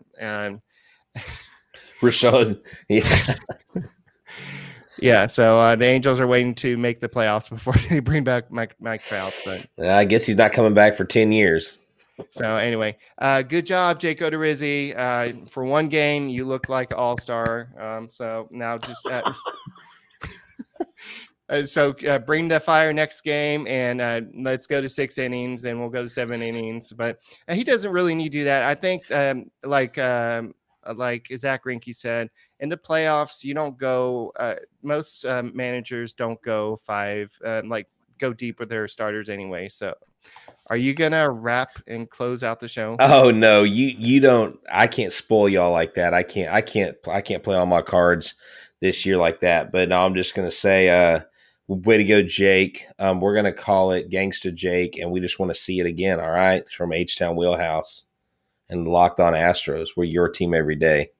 and 2.00 2.10
Rashawn, 2.10 2.60
yeah. 2.88 3.34
yeah, 4.98 5.26
so 5.26 5.58
uh, 5.58 5.76
the 5.76 5.86
Angels 5.86 6.20
are 6.20 6.26
waiting 6.26 6.54
to 6.56 6.76
make 6.76 7.00
the 7.00 7.08
playoffs 7.08 7.48
before 7.48 7.74
they 7.90 8.00
bring 8.00 8.24
back 8.24 8.50
Mike 8.50 8.74
Mike 8.80 9.02
Trout. 9.02 9.34
But 9.44 9.88
I 9.88 10.04
guess 10.04 10.24
he's 10.24 10.36
not 10.36 10.52
coming 10.52 10.74
back 10.74 10.96
for 10.96 11.04
ten 11.04 11.32
years. 11.32 11.78
So 12.30 12.56
anyway, 12.56 12.96
uh, 13.18 13.42
good 13.42 13.66
job, 13.66 14.00
Jake 14.00 14.20
Odorizzi. 14.20 14.96
Uh, 14.96 15.46
for 15.50 15.64
one 15.64 15.88
game, 15.88 16.28
you 16.28 16.46
look 16.46 16.68
like 16.68 16.94
all 16.96 17.18
star. 17.18 17.68
Um, 17.78 18.08
so 18.08 18.48
now 18.50 18.78
just 18.78 19.06
uh, 19.06 19.32
uh, 21.48 21.66
so 21.66 21.94
uh, 22.08 22.18
bring 22.18 22.48
the 22.48 22.58
fire 22.58 22.92
next 22.92 23.22
game, 23.22 23.66
and 23.66 24.00
uh, 24.00 24.22
let's 24.34 24.66
go 24.66 24.80
to 24.80 24.88
six 24.88 25.18
innings, 25.18 25.64
and 25.64 25.78
we'll 25.78 25.90
go 25.90 26.02
to 26.02 26.08
seven 26.08 26.40
innings. 26.42 26.92
But 26.92 27.18
uh, 27.48 27.54
he 27.54 27.64
doesn't 27.64 27.92
really 27.92 28.14
need 28.14 28.32
to 28.32 28.38
do 28.38 28.44
that. 28.44 28.62
I 28.62 28.74
think, 28.74 29.10
um, 29.10 29.50
like 29.62 29.98
um, 29.98 30.54
like 30.94 31.28
Zack 31.36 31.64
Greinke 31.64 31.94
said, 31.94 32.30
in 32.60 32.68
the 32.68 32.76
playoffs, 32.76 33.44
you 33.44 33.54
don't 33.54 33.78
go. 33.78 34.32
Uh, 34.36 34.56
most 34.82 35.24
um, 35.24 35.52
managers 35.54 36.14
don't 36.14 36.40
go 36.42 36.76
five, 36.76 37.36
uh, 37.44 37.62
like 37.64 37.88
go 38.18 38.32
deep 38.32 38.58
with 38.58 38.68
their 38.68 38.88
starters 38.88 39.28
anyway. 39.28 39.68
So 39.68 39.94
are 40.68 40.76
you 40.76 40.94
gonna 40.94 41.30
wrap 41.30 41.78
and 41.86 42.10
close 42.10 42.42
out 42.42 42.60
the 42.60 42.68
show? 42.68 42.96
Oh 42.98 43.30
no, 43.30 43.62
you 43.62 43.94
you 43.98 44.20
don't. 44.20 44.58
I 44.70 44.86
can't 44.86 45.12
spoil 45.12 45.48
y'all 45.48 45.72
like 45.72 45.94
that. 45.94 46.14
I 46.14 46.22
can't. 46.22 46.52
I 46.52 46.60
can't. 46.60 46.96
I 47.08 47.20
can't 47.20 47.42
play 47.42 47.56
all 47.56 47.66
my 47.66 47.82
cards 47.82 48.34
this 48.80 49.06
year 49.06 49.16
like 49.16 49.40
that. 49.40 49.70
But 49.70 49.88
no, 49.88 50.04
I'm 50.04 50.14
just 50.14 50.34
gonna 50.34 50.50
say, 50.50 50.88
uh, 50.88 51.20
way 51.68 51.98
to 51.98 52.04
go, 52.04 52.22
Jake. 52.22 52.84
Um, 52.98 53.20
we're 53.20 53.34
gonna 53.34 53.52
call 53.52 53.92
it 53.92 54.10
Gangsta 54.10 54.52
Jake, 54.52 54.98
and 54.98 55.12
we 55.12 55.20
just 55.20 55.38
want 55.38 55.50
to 55.50 55.60
see 55.60 55.78
it 55.78 55.86
again. 55.86 56.18
All 56.18 56.32
right, 56.32 56.68
from 56.72 56.92
H 56.92 57.16
Town 57.16 57.36
Wheelhouse 57.36 58.06
and 58.68 58.86
Locked 58.86 59.20
On 59.20 59.32
Astros. 59.32 59.90
We're 59.96 60.04
your 60.04 60.28
team 60.28 60.54
every 60.54 60.76
day 60.76 61.10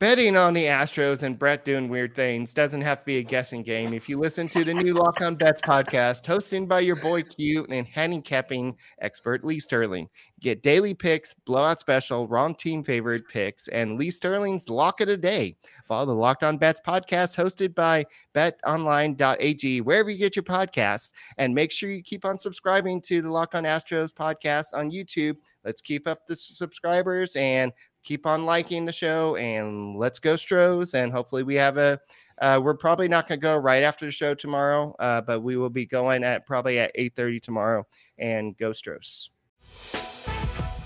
betting 0.00 0.36
on 0.36 0.54
the 0.54 0.64
Astros 0.64 1.24
and 1.24 1.36
Brett 1.36 1.64
doing 1.64 1.88
weird 1.88 2.14
things 2.14 2.54
doesn't 2.54 2.82
have 2.82 3.00
to 3.00 3.04
be 3.04 3.18
a 3.18 3.22
guessing 3.22 3.64
game. 3.64 3.92
If 3.92 4.08
you 4.08 4.16
listen 4.16 4.46
to 4.48 4.62
the 4.62 4.72
new 4.72 4.94
Lock 4.94 5.20
on 5.20 5.34
Bets 5.34 5.60
podcast, 5.60 6.24
hosted 6.24 6.68
by 6.68 6.80
your 6.80 6.94
boy 6.96 7.22
Q 7.22 7.66
and 7.68 7.84
handicapping 7.84 8.76
expert 9.00 9.44
Lee 9.44 9.58
Sterling, 9.58 10.08
get 10.40 10.62
daily 10.62 10.94
picks, 10.94 11.34
blowout 11.34 11.80
special, 11.80 12.28
wrong 12.28 12.54
team 12.54 12.84
favorite 12.84 13.28
picks, 13.28 13.66
and 13.68 13.98
Lee 13.98 14.10
Sterling's 14.10 14.68
lock 14.68 15.00
of 15.00 15.08
the 15.08 15.16
day. 15.16 15.56
Follow 15.88 16.06
the 16.06 16.12
Locked 16.12 16.44
on 16.44 16.58
Bets 16.58 16.80
podcast 16.86 17.36
hosted 17.36 17.74
by 17.74 18.06
betonline.ag, 18.36 19.80
wherever 19.80 20.10
you 20.10 20.18
get 20.18 20.36
your 20.36 20.44
podcasts. 20.44 21.12
And 21.38 21.52
make 21.52 21.72
sure 21.72 21.90
you 21.90 22.04
keep 22.04 22.24
on 22.24 22.38
subscribing 22.38 23.00
to 23.02 23.20
the 23.20 23.30
Lock 23.30 23.56
on 23.56 23.64
Astros 23.64 24.12
podcast 24.12 24.74
on 24.74 24.92
YouTube. 24.92 25.36
Let's 25.64 25.82
keep 25.82 26.06
up 26.06 26.26
the 26.26 26.36
subscribers 26.36 27.34
and 27.34 27.72
keep 28.08 28.24
on 28.24 28.46
liking 28.46 28.86
the 28.86 28.92
show 28.92 29.36
and 29.36 29.94
let's 29.98 30.18
go 30.18 30.34
Stros. 30.34 30.94
And 30.94 31.12
hopefully 31.12 31.42
we 31.42 31.56
have 31.56 31.76
a, 31.76 32.00
uh, 32.40 32.58
we're 32.64 32.72
probably 32.72 33.06
not 33.06 33.28
going 33.28 33.38
to 33.38 33.42
go 33.42 33.54
right 33.58 33.82
after 33.82 34.06
the 34.06 34.10
show 34.10 34.34
tomorrow, 34.34 34.94
uh, 34.98 35.20
but 35.20 35.42
we 35.42 35.58
will 35.58 35.68
be 35.68 35.84
going 35.84 36.24
at 36.24 36.46
probably 36.46 36.78
at 36.78 36.90
8.30 36.96 37.42
tomorrow 37.42 37.86
and 38.16 38.56
go 38.56 38.72
Stros. 38.72 39.28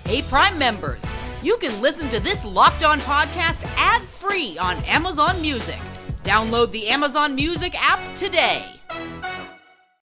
Hey, 0.04 0.22
Prime 0.22 0.58
members, 0.58 1.00
you 1.44 1.56
can 1.58 1.80
listen 1.80 2.10
to 2.10 2.18
this 2.18 2.44
Locked 2.44 2.82
On 2.82 2.98
podcast 3.00 3.62
ad 3.76 4.02
free 4.02 4.58
on 4.58 4.82
Amazon 4.84 5.40
Music. 5.40 5.78
Download 6.24 6.72
the 6.72 6.88
Amazon 6.88 7.36
Music 7.36 7.72
app 7.76 8.16
today. 8.16 8.66